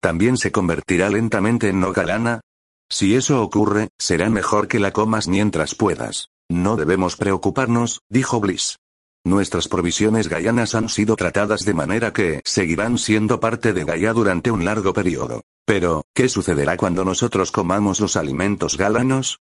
¿También 0.02 0.36
se 0.36 0.52
convertirá 0.52 1.12
lentamente 1.12 1.70
en 1.70 1.80
no 1.80 1.94
galana? 1.94 2.42
Si 2.90 3.14
eso 3.14 3.44
ocurre, 3.44 3.90
será 4.00 4.32
mejor 4.32 4.68
que 4.68 4.80
la 4.80 4.90
comas 4.90 5.28
mientras 5.28 5.76
puedas. 5.76 6.30
No 6.50 6.76
debemos 6.76 7.16
preocuparnos, 7.16 8.02
dijo 8.10 8.40
Bliss. 8.40 8.80
Nuestras 9.24 9.68
provisiones 9.68 10.28
gaianas 10.28 10.74
han 10.74 10.90
sido 10.90 11.16
tratadas 11.16 11.66
de 11.66 11.76
manera 11.76 12.14
que 12.14 12.42
seguirán 12.46 12.98
siendo 12.98 13.40
parte 13.40 13.74
de 13.74 13.84
Gaia 13.84 14.12
durante 14.12 14.50
un 14.50 14.66
largo 14.66 14.92
periodo. 14.92 15.44
Pero, 15.66 16.04
¿qué 16.14 16.28
sucederá 16.28 16.76
cuando 16.76 17.06
nosotros 17.06 17.52
comamos 17.52 18.00
los 18.00 18.18
alimentos 18.18 18.78
galanos? 18.78 19.40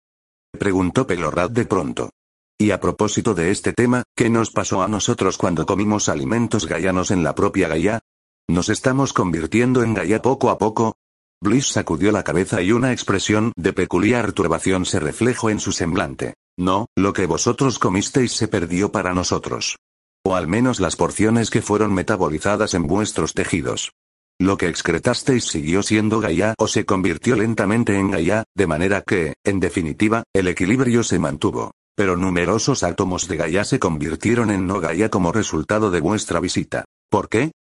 Preguntó 0.58 1.08
Pelorrat 1.08 1.52
de 1.52 1.66
pronto. 1.66 2.10
Y 2.58 2.72
a 2.72 2.82
propósito 2.82 3.34
de 3.34 3.52
este 3.52 3.72
tema, 3.72 4.04
¿qué 4.18 4.30
nos 4.30 4.52
pasó 4.52 4.82
a 4.84 4.90
nosotros 4.90 5.38
cuando 5.38 5.66
comimos 5.66 6.10
alimentos 6.10 6.66
gaianos 6.66 7.12
en 7.12 7.24
la 7.24 7.34
propia 7.36 7.70
Gaia? 7.70 8.02
¿Nos 8.50 8.68
estamos 8.68 9.14
convirtiendo 9.14 9.82
en 9.82 9.94
Gaia 9.94 10.22
poco 10.22 10.50
a 10.50 10.58
poco? 10.58 10.98
Bliss 11.42 11.68
sacudió 11.68 12.12
la 12.12 12.24
cabeza 12.24 12.62
y 12.62 12.74
una 12.74 12.92
expresión 12.92 13.54
de 13.56 13.72
peculiar 13.72 14.34
turbación 14.34 14.84
se 14.86 15.00
reflejó 15.00 15.50
en 15.50 15.62
su 15.62 15.72
semblante. 15.72 16.34
No, 16.58 16.88
lo 16.98 17.14
que 17.14 17.28
vosotros 17.28 17.80
comisteis 17.80 18.34
se 18.34 18.50
perdió 18.50 18.92
para 18.92 19.14
nosotros. 19.14 19.78
O 20.26 20.36
al 20.36 20.50
menos 20.50 20.82
las 20.82 20.98
porciones 20.98 21.50
que 21.50 21.62
fueron 21.62 21.94
metabolizadas 21.94 22.74
en 22.74 22.88
vuestros 22.88 23.34
tejidos. 23.34 23.94
Lo 24.42 24.58
que 24.58 24.70
excretasteis 24.70 25.44
siguió 25.44 25.84
siendo 25.84 26.22
Gaia 26.22 26.56
o 26.58 26.70
se 26.70 26.86
convirtió 26.86 27.36
lentamente 27.36 27.98
en 28.00 28.10
Gaia, 28.10 28.46
de 28.56 28.68
manera 28.68 29.02
que, 29.02 29.34
en 29.44 29.60
definitiva, 29.60 30.24
el 30.34 30.48
equilibrio 30.48 31.04
se 31.04 31.20
mantuvo. 31.20 31.72
Pero 31.98 32.16
numerosos 32.16 32.84
átomos 32.84 33.28
de 33.28 33.36
Gaia 33.36 33.66
se 33.66 33.80
convirtieron 33.80 34.50
en 34.50 34.66
no 34.66 34.80
Gaia 34.80 35.10
como 35.10 35.34
resultado 35.34 35.92
de 35.92 36.00
vuestra 36.00 36.40
visita. 36.40 36.86
¿Por 37.10 37.28
qué? 37.28 37.52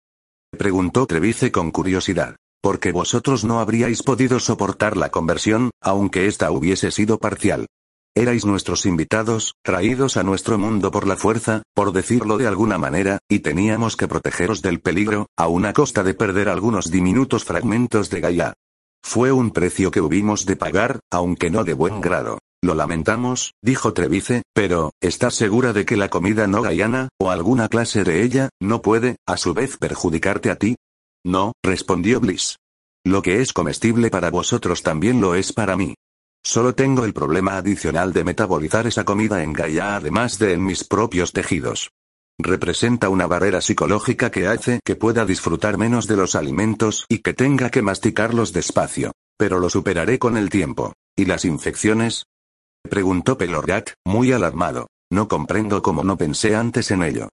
Preguntó 0.57 1.05
Trevice 1.05 1.51
con 1.51 1.71
curiosidad. 1.71 2.37
Porque 2.61 2.93
vosotros 2.93 3.43
no 3.43 3.59
habríais 3.59 4.01
podido 4.01 4.39
soportar 4.39 4.95
la 4.95 5.09
conversión, 5.09 5.71
aunque 5.81 6.27
ésta 6.27 6.49
hubiese 6.49 6.91
sido 6.91 7.17
parcial. 7.17 7.67
Erais 8.15 8.45
nuestros 8.45 8.85
invitados, 8.85 9.53
traídos 9.63 10.17
a 10.17 10.23
nuestro 10.23 10.57
mundo 10.57 10.91
por 10.91 11.07
la 11.07 11.15
fuerza, 11.15 11.63
por 11.73 11.93
decirlo 11.93 12.37
de 12.37 12.47
alguna 12.47 12.77
manera, 12.77 13.19
y 13.29 13.39
teníamos 13.39 13.95
que 13.95 14.07
protegeros 14.07 14.61
del 14.61 14.81
peligro, 14.81 15.27
a 15.37 15.47
una 15.47 15.73
costa 15.73 16.03
de 16.03 16.13
perder 16.13 16.49
algunos 16.49 16.91
diminutos 16.91 17.45
fragmentos 17.45 18.09
de 18.09 18.19
Gaia. 18.19 18.53
Fue 19.03 19.31
un 19.31 19.51
precio 19.51 19.91
que 19.91 20.01
hubimos 20.01 20.45
de 20.45 20.55
pagar, 20.55 20.99
aunque 21.11 21.49
no 21.49 21.63
de 21.63 21.73
buen 21.73 22.01
grado. 22.01 22.39
Lo 22.61 22.75
lamentamos, 22.75 23.53
dijo 23.63 23.93
Trevice, 23.93 24.43
pero, 24.53 24.91
¿estás 25.01 25.35
segura 25.35 25.71
de 25.71 25.85
que 25.85 25.95
la 25.95 26.09
comida 26.09 26.45
no 26.45 26.61
gaiana, 26.61 27.07
o 27.17 27.29
alguna 27.29 27.69
clase 27.69 28.03
de 28.03 28.23
ella, 28.23 28.49
no 28.59 28.81
puede, 28.81 29.15
a 29.25 29.37
su 29.37 29.53
vez, 29.53 29.77
perjudicarte 29.77 30.51
a 30.51 30.57
ti? 30.57 30.75
No, 31.25 31.53
respondió 31.63 32.19
Bliss. 32.19 32.57
Lo 33.05 33.21
que 33.21 33.41
es 33.41 33.53
comestible 33.53 34.09
para 34.09 34.29
vosotros 34.29 34.83
también 34.83 35.21
lo 35.21 35.35
es 35.35 35.53
para 35.53 35.77
mí. 35.77 35.95
Solo 36.43 36.73
tengo 36.73 37.05
el 37.05 37.13
problema 37.13 37.57
adicional 37.57 38.13
de 38.13 38.23
metabolizar 38.23 38.87
esa 38.87 39.03
comida 39.03 39.43
en 39.43 39.53
Gaia 39.53 39.95
además 39.95 40.39
de 40.39 40.53
en 40.53 40.65
mis 40.65 40.83
propios 40.83 41.31
tejidos. 41.33 41.91
Representa 42.41 43.09
una 43.09 43.27
barrera 43.27 43.59
psicológica 43.59 44.31
que 44.31 44.47
hace 44.47 44.79
que 44.85 44.95
pueda 44.95 45.25
disfrutar 45.25 45.77
menos 45.77 46.07
de 46.07 46.15
los 46.15 46.35
alimentos 46.35 47.05
y 47.09 47.19
que 47.19 47.33
tenga 47.33 47.69
que 47.69 47.81
masticarlos 47.81 48.53
despacio. 48.53 49.11
Pero 49.37 49.59
lo 49.59 49.69
superaré 49.69 50.19
con 50.19 50.37
el 50.37 50.49
tiempo. 50.49 50.93
¿Y 51.17 51.25
las 51.25 51.43
infecciones? 51.43 52.23
Preguntó 52.89 53.37
Pelorat, 53.37 53.89
muy 54.05 54.31
alarmado. 54.31 54.87
No 55.11 55.27
comprendo 55.27 55.81
cómo 55.81 56.03
no 56.03 56.17
pensé 56.17 56.55
antes 56.55 56.91
en 56.91 57.03
ello. 57.03 57.29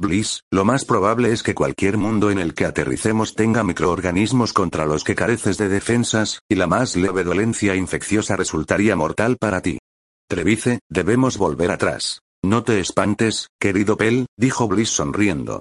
Bliss, 0.00 0.44
lo 0.50 0.64
más 0.64 0.86
probable 0.86 1.30
es 1.30 1.42
que 1.42 1.54
cualquier 1.54 1.98
mundo 1.98 2.30
en 2.30 2.38
el 2.38 2.54
que 2.54 2.64
aterricemos 2.64 3.34
tenga 3.34 3.62
microorganismos 3.62 4.54
contra 4.54 4.86
los 4.86 5.04
que 5.04 5.14
careces 5.14 5.58
de 5.58 5.68
defensas, 5.68 6.40
y 6.48 6.54
la 6.54 6.66
más 6.66 6.96
leve 6.96 7.22
dolencia 7.22 7.76
infecciosa 7.76 8.34
resultaría 8.34 8.96
mortal 8.96 9.36
para 9.38 9.60
ti. 9.60 9.78
Trevice, 10.26 10.80
debemos 10.88 11.36
volver 11.36 11.70
atrás. 11.70 12.20
No 12.42 12.64
te 12.64 12.80
espantes, 12.80 13.48
querido 13.60 13.98
Pel, 13.98 14.24
dijo 14.38 14.68
Bliss 14.68 14.88
sonriendo. 14.88 15.60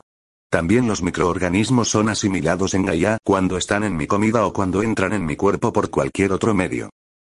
También 0.50 0.88
los 0.88 1.04
microorganismos 1.04 1.90
son 1.90 2.08
asimilados 2.08 2.74
en 2.74 2.86
Gaia 2.86 3.18
cuando 3.26 3.58
están 3.58 3.84
en 3.84 3.98
mi 3.98 4.08
comida 4.08 4.46
o 4.46 4.54
cuando 4.54 4.82
entran 4.82 5.12
en 5.12 5.26
mi 5.26 5.36
cuerpo 5.36 5.74
por 5.74 5.90
cualquier 5.90 6.32
otro 6.32 6.54
medio. 6.54 6.90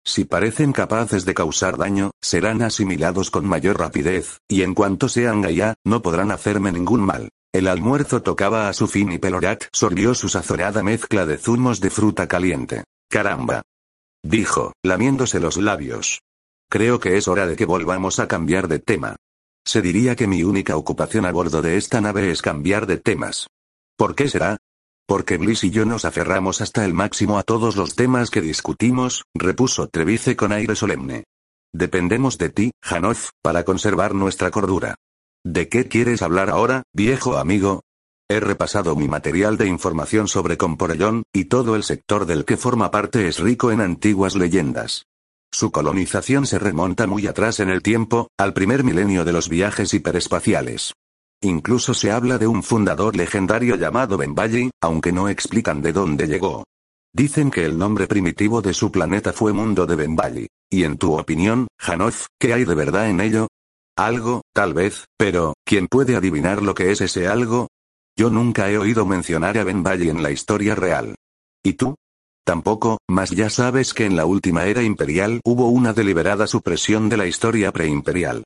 Si 0.06 0.24
parecen 0.24 0.72
capaces 0.72 1.26
de 1.26 1.34
causar 1.34 1.78
daño, 1.78 2.12
serán 2.22 2.62
asimilados 2.62 3.32
con 3.32 3.46
mayor 3.48 3.80
rapidez, 3.80 4.40
y 4.48 4.62
en 4.62 4.76
cuanto 4.76 5.10
sean 5.10 5.42
Gaia, 5.42 5.74
no 5.84 6.04
podrán 6.04 6.32
hacerme 6.32 6.72
ningún 6.72 7.02
mal. 7.02 7.30
El 7.52 7.68
almuerzo 7.68 8.22
tocaba 8.22 8.70
a 8.70 8.74
su 8.74 8.88
fin 8.88 9.12
y 9.12 9.18
Pelorat 9.18 9.64
sorbió 9.72 10.14
su 10.14 10.30
sazonada 10.30 10.84
mezcla 10.84 11.26
de 11.26 11.38
zumos 11.38 11.82
de 11.82 11.90
fruta 11.90 12.28
caliente. 12.28 12.84
Caramba. 13.10 13.64
Dijo, 14.24 14.74
lamiéndose 14.84 15.40
los 15.40 15.58
labios. 15.58 16.22
Creo 16.70 17.00
que 17.00 17.18
es 17.18 17.28
hora 17.28 17.48
de 17.48 17.56
que 17.56 17.66
volvamos 17.66 18.20
a 18.20 18.28
cambiar 18.28 18.68
de 18.68 18.80
tema. 18.80 19.16
Se 19.66 19.82
diría 19.82 20.16
que 20.16 20.28
mi 20.28 20.44
única 20.44 20.76
ocupación 20.78 21.26
a 21.26 21.32
bordo 21.32 21.62
de 21.62 21.78
esta 21.78 22.00
nave 22.02 22.30
es 22.30 22.42
cambiar 22.42 22.86
de 22.86 22.98
temas. 22.98 23.48
¿Por 23.98 24.14
qué 24.16 24.30
será? 24.30 24.58
Porque 25.08 25.38
Bliss 25.38 25.64
y 25.64 25.70
yo 25.70 25.86
nos 25.86 26.04
aferramos 26.04 26.62
hasta 26.62 26.84
el 26.84 26.94
máximo 26.94 27.38
a 27.38 27.44
todos 27.44 27.76
los 27.76 27.96
temas 27.96 28.32
que 28.32 28.42
discutimos, 28.42 29.26
repuso 29.36 29.88
Trevice 29.88 30.36
con 30.36 30.52
aire 30.52 30.76
solemne. 30.76 31.26
Dependemos 31.74 32.38
de 32.38 32.50
ti, 32.50 32.72
Hanoff, 32.82 33.30
para 33.44 33.64
conservar 33.64 34.16
nuestra 34.16 34.50
cordura. 34.50 34.96
¿De 35.44 35.70
qué 35.70 35.88
quieres 35.88 36.24
hablar 36.24 36.50
ahora, 36.50 36.84
viejo 36.92 37.38
amigo? 37.38 37.82
He 38.28 38.40
repasado 38.40 38.96
mi 38.96 39.08
material 39.08 39.58
de 39.58 39.68
información 39.68 40.28
sobre 40.28 40.58
Comporellón, 40.58 41.24
y 41.32 41.46
todo 41.46 41.76
el 41.76 41.84
sector 41.84 42.26
del 42.26 42.44
que 42.44 42.58
forma 42.58 42.90
parte 42.90 43.28
es 43.28 43.38
rico 43.40 43.72
en 43.72 43.82
antiguas 43.82 44.36
leyendas. 44.36 45.06
Su 45.52 45.72
colonización 45.72 46.48
se 46.48 46.58
remonta 46.58 47.06
muy 47.06 47.28
atrás 47.28 47.60
en 47.60 47.70
el 47.70 47.84
tiempo, 47.84 48.30
al 48.40 48.54
primer 48.54 48.84
milenio 48.84 49.24
de 49.24 49.34
los 49.34 49.50
viajes 49.50 49.94
hiperespaciales. 49.94 50.94
Incluso 51.42 51.94
se 51.94 52.12
habla 52.12 52.38
de 52.38 52.48
un 52.48 52.64
fundador 52.64 53.16
legendario 53.16 53.76
llamado 53.76 54.18
Benvalli, 54.18 54.72
aunque 54.82 55.12
no 55.12 55.30
explican 55.30 55.82
de 55.82 55.94
dónde 55.94 56.28
llegó. 56.28 56.64
Dicen 57.14 57.52
que 57.52 57.66
el 57.66 57.78
nombre 57.78 58.08
primitivo 58.08 58.62
de 58.62 58.74
su 58.74 58.92
planeta 58.92 59.32
fue 59.32 59.54
Mundo 59.54 59.86
de 59.86 59.96
Benvalli. 59.96 60.48
Y 60.70 60.84
en 60.84 60.98
tu 60.98 61.18
opinión, 61.18 61.68
Hanoff, 61.80 62.28
¿qué 62.40 62.54
hay 62.54 62.66
de 62.66 62.76
verdad 62.76 63.10
en 63.10 63.22
ello? 63.22 63.48
Algo, 63.98 64.42
tal 64.54 64.74
vez, 64.74 65.06
pero, 65.18 65.54
¿quién 65.64 65.88
puede 65.88 66.18
adivinar 66.18 66.62
lo 66.62 66.74
que 66.76 66.92
es 66.92 67.00
ese 67.00 67.28
algo? 67.28 67.70
Yo 68.18 68.30
nunca 68.30 68.70
he 68.70 68.78
oído 68.78 69.06
mencionar 69.06 69.58
a 69.58 69.64
Benvalli 69.64 70.10
en 70.10 70.24
la 70.24 70.32
historia 70.32 70.76
real. 70.76 71.16
¿Y 71.64 71.74
tú? 71.74 71.96
Tampoco, 72.46 73.00
mas 73.10 73.32
ya 73.32 73.50
sabes 73.50 73.94
que 73.94 74.06
en 74.06 74.16
la 74.16 74.26
última 74.26 74.66
era 74.66 74.84
imperial 74.84 75.42
hubo 75.44 75.70
una 75.70 75.94
deliberada 75.94 76.48
supresión 76.48 77.10
de 77.10 77.18
la 77.18 77.26
historia 77.26 77.72
preimperial. 77.72 78.44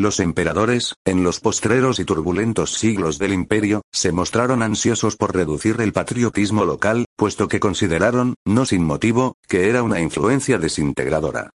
Los 0.00 0.18
emperadores, 0.18 0.94
en 1.04 1.24
los 1.24 1.40
postreros 1.40 1.98
y 1.98 2.06
turbulentos 2.06 2.72
siglos 2.72 3.18
del 3.18 3.34
imperio, 3.34 3.82
se 3.92 4.12
mostraron 4.12 4.62
ansiosos 4.62 5.18
por 5.18 5.36
reducir 5.36 5.78
el 5.82 5.92
patriotismo 5.92 6.64
local, 6.64 7.04
puesto 7.18 7.48
que 7.48 7.60
consideraron, 7.60 8.32
no 8.46 8.64
sin 8.64 8.82
motivo, 8.82 9.34
que 9.46 9.68
era 9.68 9.82
una 9.82 10.00
influencia 10.00 10.56
desintegradora. 10.56 11.50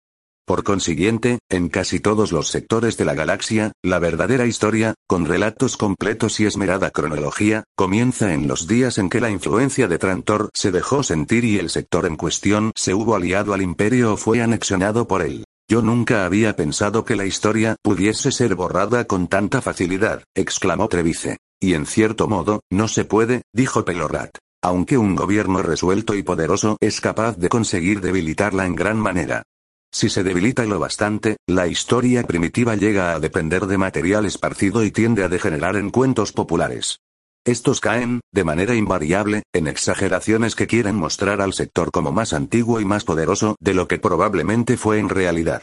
Por 0.45 0.63
consiguiente, 0.63 1.39
en 1.49 1.69
casi 1.69 1.99
todos 1.99 2.31
los 2.31 2.49
sectores 2.49 2.97
de 2.97 3.05
la 3.05 3.15
galaxia, 3.15 3.71
la 3.81 3.97
verdadera 3.97 4.45
historia, 4.45 4.93
con 5.07 5.25
relatos 5.25 5.75
completos 5.75 6.39
y 6.39 6.45
esmerada 6.45 6.91
cronología, 6.91 7.63
comienza 7.75 8.31
en 8.35 8.47
los 8.47 8.67
días 8.67 8.99
en 8.99 9.09
que 9.09 9.21
la 9.21 9.31
influencia 9.31 9.87
de 9.87 9.97
Trantor 9.97 10.51
se 10.53 10.71
dejó 10.71 11.01
sentir 11.01 11.45
y 11.45 11.57
el 11.57 11.71
sector 11.71 12.05
en 12.05 12.15
cuestión 12.15 12.73
se 12.75 12.93
hubo 12.93 13.15
aliado 13.15 13.55
al 13.55 13.63
imperio 13.63 14.13
o 14.13 14.17
fue 14.17 14.43
anexionado 14.43 15.07
por 15.07 15.23
él. 15.23 15.45
Yo 15.67 15.81
nunca 15.81 16.25
había 16.25 16.55
pensado 16.55 17.05
que 17.05 17.15
la 17.15 17.25
historia 17.25 17.75
pudiese 17.81 18.31
ser 18.31 18.53
borrada 18.53 19.05
con 19.05 19.27
tanta 19.27 19.61
facilidad, 19.61 20.23
exclamó 20.35 20.87
Trevice. 20.87 21.37
Y 21.59 21.73
en 21.73 21.87
cierto 21.87 22.27
modo, 22.27 22.61
no 22.69 22.87
se 22.87 23.05
puede, 23.05 23.41
dijo 23.51 23.83
Pelorat. 23.83 24.37
Aunque 24.61 24.97
un 24.97 25.15
gobierno 25.15 25.63
resuelto 25.63 26.13
y 26.13 26.21
poderoso 26.21 26.77
es 26.81 27.01
capaz 27.01 27.37
de 27.37 27.49
conseguir 27.49 28.01
debilitarla 28.01 28.65
en 28.65 28.75
gran 28.75 28.97
manera. 28.97 29.43
Si 29.91 30.09
se 30.09 30.23
debilita 30.23 30.65
lo 30.65 30.77
bastante, 30.77 31.37
la 31.47 31.67
historia 31.67 32.23
primitiva 32.23 32.75
llega 32.75 33.13
a 33.13 33.19
depender 33.19 33.65
de 33.65 33.77
material 33.77 34.25
esparcido 34.25 34.83
y 34.83 34.91
tiende 34.91 35.23
a 35.23 35.29
degenerar 35.29 35.77
en 35.77 35.89
cuentos 35.89 36.31
populares. 36.31 36.99
Estos 37.45 37.79
caen, 37.79 38.21
de 38.33 38.43
manera 38.43 38.73
invariable, 38.73 39.43
en 39.53 39.67
exageraciones 39.67 40.55
que 40.55 40.65
quieren 40.65 40.95
mostrar 40.95 41.41
al 41.41 41.53
sector 41.53 41.91
como 41.91 42.11
más 42.11 42.33
antiguo 42.33 42.79
y 42.79 42.85
más 42.85 43.03
poderoso 43.03 43.55
de 43.59 43.75
lo 43.75 43.87
que 43.87 43.99
probablemente 43.99 44.77
fue 44.77 44.97
en 44.97 45.09
realidad. 45.09 45.61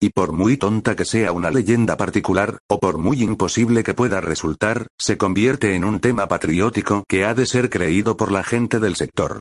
Y 0.00 0.10
por 0.10 0.30
muy 0.30 0.56
tonta 0.56 0.94
que 0.94 1.04
sea 1.04 1.32
una 1.32 1.50
leyenda 1.50 1.96
particular, 1.96 2.58
o 2.68 2.78
por 2.78 2.98
muy 2.98 3.20
imposible 3.20 3.82
que 3.82 3.94
pueda 3.94 4.20
resultar, 4.20 4.86
se 4.96 5.18
convierte 5.18 5.74
en 5.74 5.84
un 5.84 5.98
tema 5.98 6.28
patriótico 6.28 7.02
que 7.08 7.24
ha 7.24 7.34
de 7.34 7.46
ser 7.46 7.68
creído 7.68 8.16
por 8.16 8.30
la 8.30 8.44
gente 8.44 8.78
del 8.78 8.94
sector. 8.94 9.40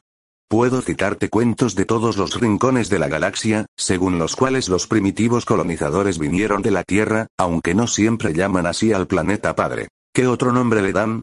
Puedo 0.50 0.82
citarte 0.82 1.30
cuentos 1.30 1.76
de 1.76 1.86
todos 1.86 2.18
los 2.18 2.39
rincones 2.39 2.89
de 2.89 2.98
la 2.98 3.08
galaxia, 3.08 3.68
según 3.78 4.18
los 4.18 4.36
cuales 4.36 4.68
los 4.68 4.88
primitivos 4.88 5.46
colonizadores 5.46 6.18
vinieron 6.18 6.64
de 6.64 6.72
la 6.72 6.84
Tierra, 6.84 7.28
aunque 7.38 7.76
no 7.76 7.86
siempre 7.86 8.34
llaman 8.34 8.66
así 8.66 8.94
al 8.94 9.06
planeta 9.06 9.56
padre. 9.56 9.89
¿Qué 10.12 10.26
otro 10.26 10.52
nombre 10.52 10.82
le 10.82 10.91
dan? 10.91 11.22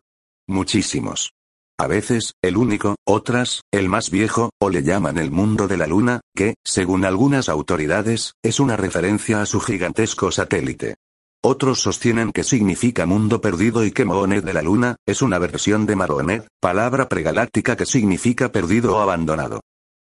Muchísimos. 0.51 1.33
A 1.79 1.87
veces, 1.87 2.35
el 2.43 2.57
único, 2.57 2.97
otras, 3.07 3.63
el 3.71 3.89
más 3.89 4.11
viejo, 4.11 4.51
o 4.61 4.69
le 4.69 4.83
llaman 4.83 5.17
el 5.17 5.31
mundo 5.31 5.69
de 5.69 5.77
la 5.77 5.87
luna, 5.87 6.23
que, 6.35 6.57
según 6.67 7.05
algunas 7.05 7.49
autoridades, 7.49 8.35
es 8.43 8.59
una 8.59 8.77
referencia 8.77 9.41
a 9.41 9.47
su 9.47 9.61
gigantesco 9.61 10.33
satélite. 10.33 10.97
Otros 11.41 11.81
sostienen 11.81 12.33
que 12.33 12.43
significa 12.43 13.07
mundo 13.07 13.41
perdido 13.41 13.85
y 13.85 13.93
que 13.93 14.05
Moonet 14.05 14.45
de 14.45 14.53
la 14.53 14.63
luna, 14.63 14.97
es 15.07 15.23
una 15.23 15.39
versión 15.39 15.87
de 15.87 15.95
Maronet, 15.95 16.49
palabra 16.61 17.09
pregaláctica 17.09 17.77
que 17.77 17.87
significa 17.87 18.51
perdido 18.51 18.97
o 18.97 19.01
abandonado. 19.01 19.61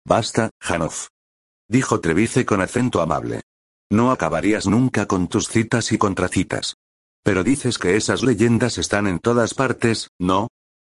Basta, 0.06 0.50
Hanoff. 0.60 1.08
Dijo 1.68 1.98
Trevice 1.98 2.46
con 2.46 2.60
acento 2.60 3.00
amable. 3.00 3.42
No 3.90 4.12
acabarías 4.12 4.68
nunca 4.68 5.06
con 5.06 5.26
tus 5.26 5.48
citas 5.48 5.90
y 5.90 5.98
contracitas. 5.98 6.76
Pero 7.26 7.42
dices 7.42 7.78
que 7.78 7.96
esas 7.96 8.22
leyendas 8.22 8.78
están 8.78 9.08
en 9.08 9.18
todas 9.18 9.52
partes, 9.52 10.10
¿no? 10.16 10.46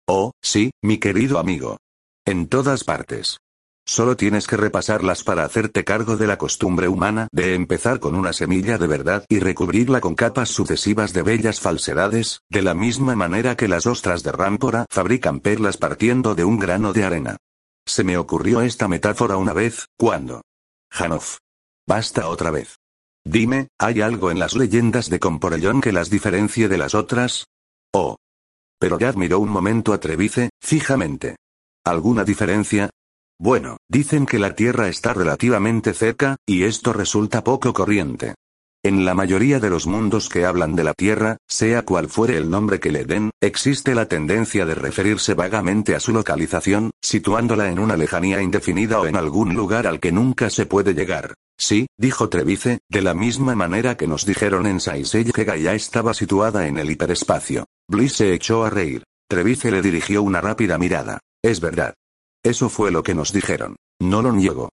Oh, 0.07 0.33
sí, 0.39 0.69
mi 0.83 0.99
querido 0.99 1.39
amigo. 1.39 1.77
En 2.27 2.47
todas 2.47 2.83
partes. 2.83 3.39
Solo 3.87 4.15
tienes 4.15 4.45
que 4.45 4.55
repasarlas 4.55 5.23
para 5.23 5.43
hacerte 5.43 5.83
cargo 5.83 6.15
de 6.15 6.27
la 6.27 6.37
costumbre 6.37 6.89
humana 6.89 7.27
de 7.31 7.55
empezar 7.55 7.99
con 7.99 8.13
una 8.13 8.33
semilla 8.33 8.77
de 8.77 8.85
verdad 8.85 9.25
y 9.29 9.39
recubrirla 9.39 9.99
con 9.99 10.13
capas 10.13 10.49
sucesivas 10.49 11.11
de 11.11 11.23
bellas 11.23 11.59
falsedades, 11.59 12.41
de 12.51 12.61
la 12.61 12.75
misma 12.75 13.15
manera 13.15 13.57
que 13.57 13.67
las 13.67 13.87
ostras 13.87 14.21
de 14.21 14.31
Rámpora 14.31 14.85
fabrican 14.91 15.39
perlas 15.39 15.77
partiendo 15.77 16.35
de 16.35 16.43
un 16.43 16.59
grano 16.59 16.93
de 16.93 17.03
arena. 17.03 17.37
Se 17.87 18.03
me 18.03 18.15
ocurrió 18.15 18.61
esta 18.61 18.87
metáfora 18.87 19.37
una 19.37 19.53
vez, 19.53 19.87
cuando. 19.97 20.43
Hanoff. 20.91 21.39
Basta 21.87 22.27
otra 22.29 22.51
vez. 22.51 22.77
Dime, 23.29 23.67
¿hay 23.77 23.99
algo 23.99 24.31
en 24.31 24.39
las 24.39 24.55
leyendas 24.55 25.09
de 25.09 25.19
Comporellón 25.19 25.81
que 25.81 25.91
las 25.91 26.09
diferencie 26.09 26.69
de 26.69 26.77
las 26.77 26.95
otras? 26.95 27.43
Oh. 27.93 28.15
Pero 28.79 28.97
ya 28.97 29.09
admiró 29.09 29.39
un 29.39 29.49
momento 29.49 29.91
a 29.91 29.99
Trevice, 29.99 30.49
fijamente. 30.61 31.35
¿Alguna 31.83 32.23
diferencia? 32.23 32.89
Bueno, 33.37 33.79
dicen 33.89 34.25
que 34.25 34.39
la 34.39 34.55
Tierra 34.55 34.87
está 34.87 35.13
relativamente 35.13 35.93
cerca, 35.93 36.37
y 36.45 36.63
esto 36.63 36.93
resulta 36.93 37.43
poco 37.43 37.73
corriente. 37.73 38.35
En 38.81 39.03
la 39.03 39.13
mayoría 39.13 39.59
de 39.59 39.71
los 39.71 39.87
mundos 39.87 40.29
que 40.29 40.45
hablan 40.45 40.77
de 40.77 40.85
la 40.85 40.93
Tierra, 40.93 41.35
sea 41.49 41.83
cual 41.83 42.07
fuere 42.07 42.37
el 42.37 42.49
nombre 42.49 42.79
que 42.79 42.93
le 42.93 43.03
den, 43.03 43.31
existe 43.41 43.93
la 43.93 44.05
tendencia 44.05 44.65
de 44.65 44.75
referirse 44.75 45.33
vagamente 45.33 45.95
a 45.95 45.99
su 45.99 46.13
localización, 46.13 46.91
situándola 47.01 47.69
en 47.69 47.79
una 47.79 47.97
lejanía 47.97 48.41
indefinida 48.41 49.01
o 49.01 49.05
en 49.05 49.17
algún 49.17 49.53
lugar 49.53 49.85
al 49.85 49.99
que 49.99 50.13
nunca 50.13 50.49
se 50.49 50.65
puede 50.65 50.93
llegar. 50.93 51.33
Sí, 51.59 51.87
dijo 51.97 52.29
Trevice, 52.29 52.79
de 52.87 53.01
la 53.01 53.13
misma 53.13 53.55
manera 53.55 53.97
que 53.97 54.07
nos 54.07 54.25
dijeron 54.25 54.67
en 54.67 54.79
Saisei 54.79 55.25
que 55.25 55.43
Gaia 55.43 55.73
estaba 55.73 56.13
situada 56.13 56.67
en 56.67 56.77
el 56.77 56.91
hiperespacio. 56.91 57.65
Bliss 57.89 58.13
se 58.13 58.33
echó 58.33 58.63
a 58.63 58.69
reír. 58.69 59.03
Trevice 59.27 59.71
le 59.71 59.81
dirigió 59.81 60.21
una 60.21 60.39
rápida 60.39 60.77
mirada. 60.77 61.19
Es 61.43 61.59
verdad. 61.59 61.95
Eso 62.43 62.69
fue 62.69 62.91
lo 62.91 63.03
que 63.03 63.15
nos 63.15 63.33
dijeron. 63.33 63.75
No 63.99 64.21
lo 64.21 64.31
niego. 64.31 64.69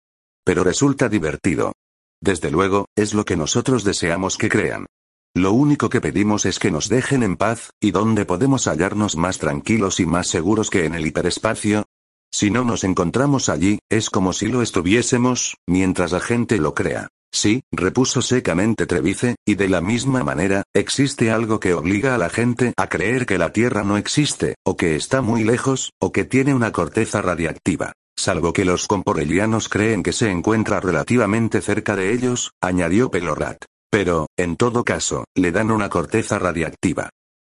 Pero 0.43 0.63
resulta 0.63 1.07
divertido. 1.07 1.73
Desde 2.19 2.51
luego, 2.51 2.87
es 2.95 3.13
lo 3.13 3.25
que 3.25 3.37
nosotros 3.37 3.83
deseamos 3.83 4.37
que 4.37 4.49
crean. 4.49 4.87
Lo 5.33 5.53
único 5.53 5.89
que 5.89 6.01
pedimos 6.01 6.45
es 6.45 6.59
que 6.59 6.71
nos 6.71 6.89
dejen 6.89 7.23
en 7.23 7.37
paz, 7.37 7.71
y 7.79 7.91
donde 7.91 8.25
podemos 8.25 8.67
hallarnos 8.67 9.15
más 9.15 9.37
tranquilos 9.37 9.99
y 9.99 10.05
más 10.05 10.27
seguros 10.27 10.69
que 10.69 10.85
en 10.85 10.93
el 10.93 11.05
hiperespacio. 11.05 11.85
Si 12.33 12.49
no 12.49 12.63
nos 12.63 12.83
encontramos 12.83 13.49
allí, 13.49 13.79
es 13.89 14.09
como 14.09 14.31
si 14.31 14.47
lo 14.47 14.61
estuviésemos, 14.61 15.57
mientras 15.67 16.13
la 16.13 16.21
gente 16.21 16.57
lo 16.57 16.73
crea. 16.73 17.09
Sí, 17.33 17.61
repuso 17.71 18.21
secamente 18.21 18.85
Trevice, 18.85 19.35
y 19.45 19.55
de 19.55 19.69
la 19.69 19.81
misma 19.81 20.23
manera, 20.23 20.63
existe 20.73 21.31
algo 21.31 21.59
que 21.59 21.73
obliga 21.73 22.15
a 22.15 22.17
la 22.17 22.29
gente 22.29 22.73
a 22.77 22.87
creer 22.87 23.25
que 23.25 23.37
la 23.37 23.51
Tierra 23.51 23.83
no 23.83 23.97
existe, 23.97 24.55
o 24.65 24.75
que 24.75 24.95
está 24.95 25.21
muy 25.21 25.43
lejos, 25.43 25.91
o 25.99 26.11
que 26.11 26.25
tiene 26.25 26.53
una 26.53 26.71
corteza 26.71 27.21
radiactiva. 27.21 27.93
Salvo 28.17 28.53
que 28.53 28.65
los 28.65 28.87
comporelianos 28.87 29.69
creen 29.69 30.03
que 30.03 30.13
se 30.13 30.29
encuentra 30.29 30.79
relativamente 30.79 31.61
cerca 31.61 31.95
de 31.95 32.13
ellos, 32.13 32.51
añadió 32.61 33.09
Pelorat. 33.09 33.63
Pero, 33.89 34.27
en 34.37 34.55
todo 34.55 34.83
caso, 34.83 35.25
le 35.35 35.51
dan 35.51 35.71
una 35.71 35.89
corteza 35.89 36.39
radiactiva. 36.39 37.09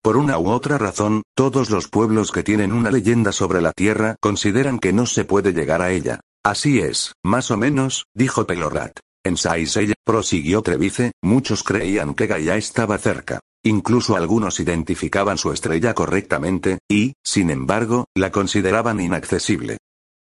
Por 0.05 0.19
una 0.19 0.39
u 0.39 0.51
otra 0.51 0.77
razón, 0.77 1.23
todos 1.35 1.71
los 1.71 1.89
pueblos 1.89 2.31
que 2.31 2.43
tienen 2.43 2.75
una 2.75 2.91
leyenda 2.91 3.33
sobre 3.33 3.63
la 3.63 3.73
Tierra 3.73 4.17
consideran 4.21 4.79
que 4.79 4.93
no 4.93 5.07
se 5.07 5.25
puede 5.25 5.55
llegar 5.55 5.81
a 5.81 5.93
ella. 5.93 6.21
Así 6.45 6.79
es, 6.79 7.15
más 7.25 7.51
o 7.51 7.57
menos, 7.57 8.05
dijo 8.13 8.47
Pelorat. 8.47 8.99
En 9.25 9.39
Saisei, 9.39 9.95
prosiguió 10.05 10.61
Trevice, 10.61 11.13
muchos 11.23 11.63
creían 11.63 12.13
que 12.13 12.27
Gaia 12.27 12.57
estaba 12.57 12.99
cerca. 12.99 13.41
Incluso 13.65 14.15
algunos 14.15 14.61
identificaban 14.61 15.39
su 15.39 15.53
estrella 15.53 15.95
correctamente, 15.95 16.81
y, 16.87 17.15
sin 17.25 17.49
embargo, 17.49 18.05
la 18.15 18.31
consideraban 18.31 19.01
inaccesible. 19.01 19.79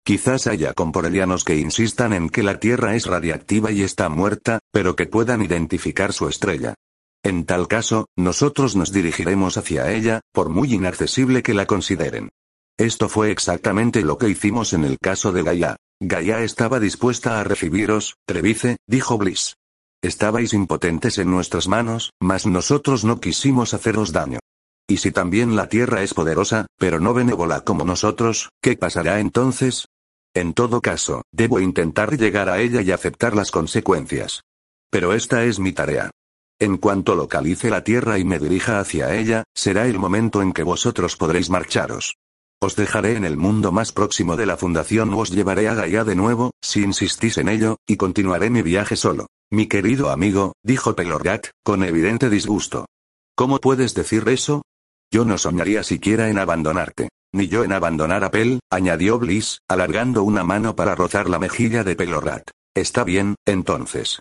Quizás 0.04 0.46
haya 0.46 0.74
comporelianos 0.74 1.42
que 1.42 1.56
insistan 1.56 2.12
en 2.12 2.28
que 2.28 2.42
la 2.42 2.60
Tierra 2.60 2.96
es 2.96 3.06
radiactiva 3.06 3.72
y 3.72 3.80
está 3.80 4.10
muerta, 4.10 4.58
pero 4.72 4.94
que 4.94 5.06
puedan 5.06 5.40
identificar 5.40 6.12
su 6.12 6.28
estrella. 6.28 6.74
En 7.22 7.44
tal 7.44 7.68
caso, 7.68 8.06
nosotros 8.16 8.76
nos 8.76 8.92
dirigiremos 8.92 9.56
hacia 9.58 9.92
ella, 9.92 10.20
por 10.32 10.48
muy 10.48 10.72
inaccesible 10.72 11.42
que 11.42 11.54
la 11.54 11.66
consideren. 11.66 12.30
Esto 12.78 13.10
fue 13.10 13.30
exactamente 13.30 14.02
lo 14.02 14.16
que 14.16 14.30
hicimos 14.30 14.72
en 14.72 14.84
el 14.84 14.98
caso 14.98 15.32
de 15.32 15.42
Gaia. 15.42 15.76
Gaia 16.00 16.42
estaba 16.42 16.80
dispuesta 16.80 17.38
a 17.38 17.44
recibiros, 17.44 18.14
Trevice, 18.26 18.78
dijo 18.86 19.18
Bliss. 19.18 19.56
Estabais 20.02 20.54
impotentes 20.54 21.18
en 21.18 21.30
nuestras 21.30 21.68
manos, 21.68 22.12
mas 22.20 22.46
nosotros 22.46 23.04
no 23.04 23.20
quisimos 23.20 23.74
haceros 23.74 24.12
daño. 24.12 24.38
Y 24.88 24.96
si 24.96 25.12
también 25.12 25.56
la 25.56 25.68
Tierra 25.68 26.02
es 26.02 26.14
poderosa, 26.14 26.66
pero 26.78 27.00
no 27.00 27.12
benévola 27.12 27.60
como 27.60 27.84
nosotros, 27.84 28.48
¿qué 28.62 28.78
pasará 28.78 29.20
entonces? 29.20 29.88
En 30.34 30.54
todo 30.54 30.80
caso, 30.80 31.22
debo 31.32 31.60
intentar 31.60 32.16
llegar 32.16 32.48
a 32.48 32.60
ella 32.60 32.80
y 32.80 32.92
aceptar 32.92 33.36
las 33.36 33.50
consecuencias. 33.50 34.40
Pero 34.90 35.12
esta 35.12 35.44
es 35.44 35.58
mi 35.58 35.72
tarea. 35.72 36.10
En 36.62 36.76
cuanto 36.76 37.14
localice 37.14 37.70
la 37.70 37.82
Tierra 37.82 38.18
y 38.18 38.24
me 38.24 38.38
dirija 38.38 38.80
hacia 38.80 39.16
ella, 39.16 39.44
será 39.54 39.86
el 39.86 39.98
momento 39.98 40.42
en 40.42 40.52
que 40.52 40.62
vosotros 40.62 41.16
podréis 41.16 41.48
marcharos. 41.48 42.16
Os 42.60 42.76
dejaré 42.76 43.16
en 43.16 43.24
el 43.24 43.38
mundo 43.38 43.72
más 43.72 43.92
próximo 43.92 44.36
de 44.36 44.44
la 44.44 44.58
fundación 44.58 45.14
o 45.14 45.20
os 45.20 45.30
llevaré 45.30 45.68
a 45.68 45.74
Gaia 45.74 46.04
de 46.04 46.14
nuevo, 46.14 46.50
si 46.60 46.82
insistís 46.82 47.38
en 47.38 47.48
ello, 47.48 47.78
y 47.86 47.96
continuaré 47.96 48.50
mi 48.50 48.60
viaje 48.60 48.96
solo. 48.96 49.28
Mi 49.50 49.68
querido 49.68 50.10
amigo, 50.10 50.52
dijo 50.62 50.94
Pelorgat, 50.94 51.46
con 51.64 51.82
evidente 51.82 52.28
disgusto. 52.28 52.84
¿Cómo 53.34 53.58
puedes 53.58 53.94
decir 53.94 54.28
eso? 54.28 54.60
Yo 55.10 55.24
no 55.24 55.38
soñaría 55.38 55.82
siquiera 55.82 56.28
en 56.28 56.38
abandonarte. 56.38 57.08
Ni 57.32 57.48
yo 57.48 57.64
en 57.64 57.72
abandonar 57.72 58.22
a 58.22 58.30
Pel, 58.30 58.60
añadió 58.70 59.18
Bliss, 59.18 59.60
alargando 59.66 60.24
una 60.24 60.44
mano 60.44 60.76
para 60.76 60.94
rozar 60.94 61.30
la 61.30 61.38
mejilla 61.38 61.84
de 61.84 61.96
Pelorat. 61.96 62.50
Está 62.74 63.02
bien, 63.02 63.36
entonces. 63.46 64.18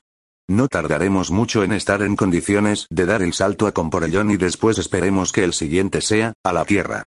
No 0.49 0.67
tardaremos 0.67 1.29
mucho 1.29 1.63
en 1.63 1.71
estar 1.73 2.01
en 2.01 2.15
condiciones 2.15 2.87
de 2.89 3.05
dar 3.05 3.21
el 3.21 3.33
salto 3.33 3.67
a 3.67 3.71
Comporellón 3.71 4.31
y 4.31 4.37
después 4.37 4.79
esperemos 4.79 5.31
que 5.31 5.43
el 5.43 5.53
siguiente 5.53 6.01
sea, 6.01 6.33
a 6.43 6.51
la 6.51 6.65
Tierra. 6.65 7.03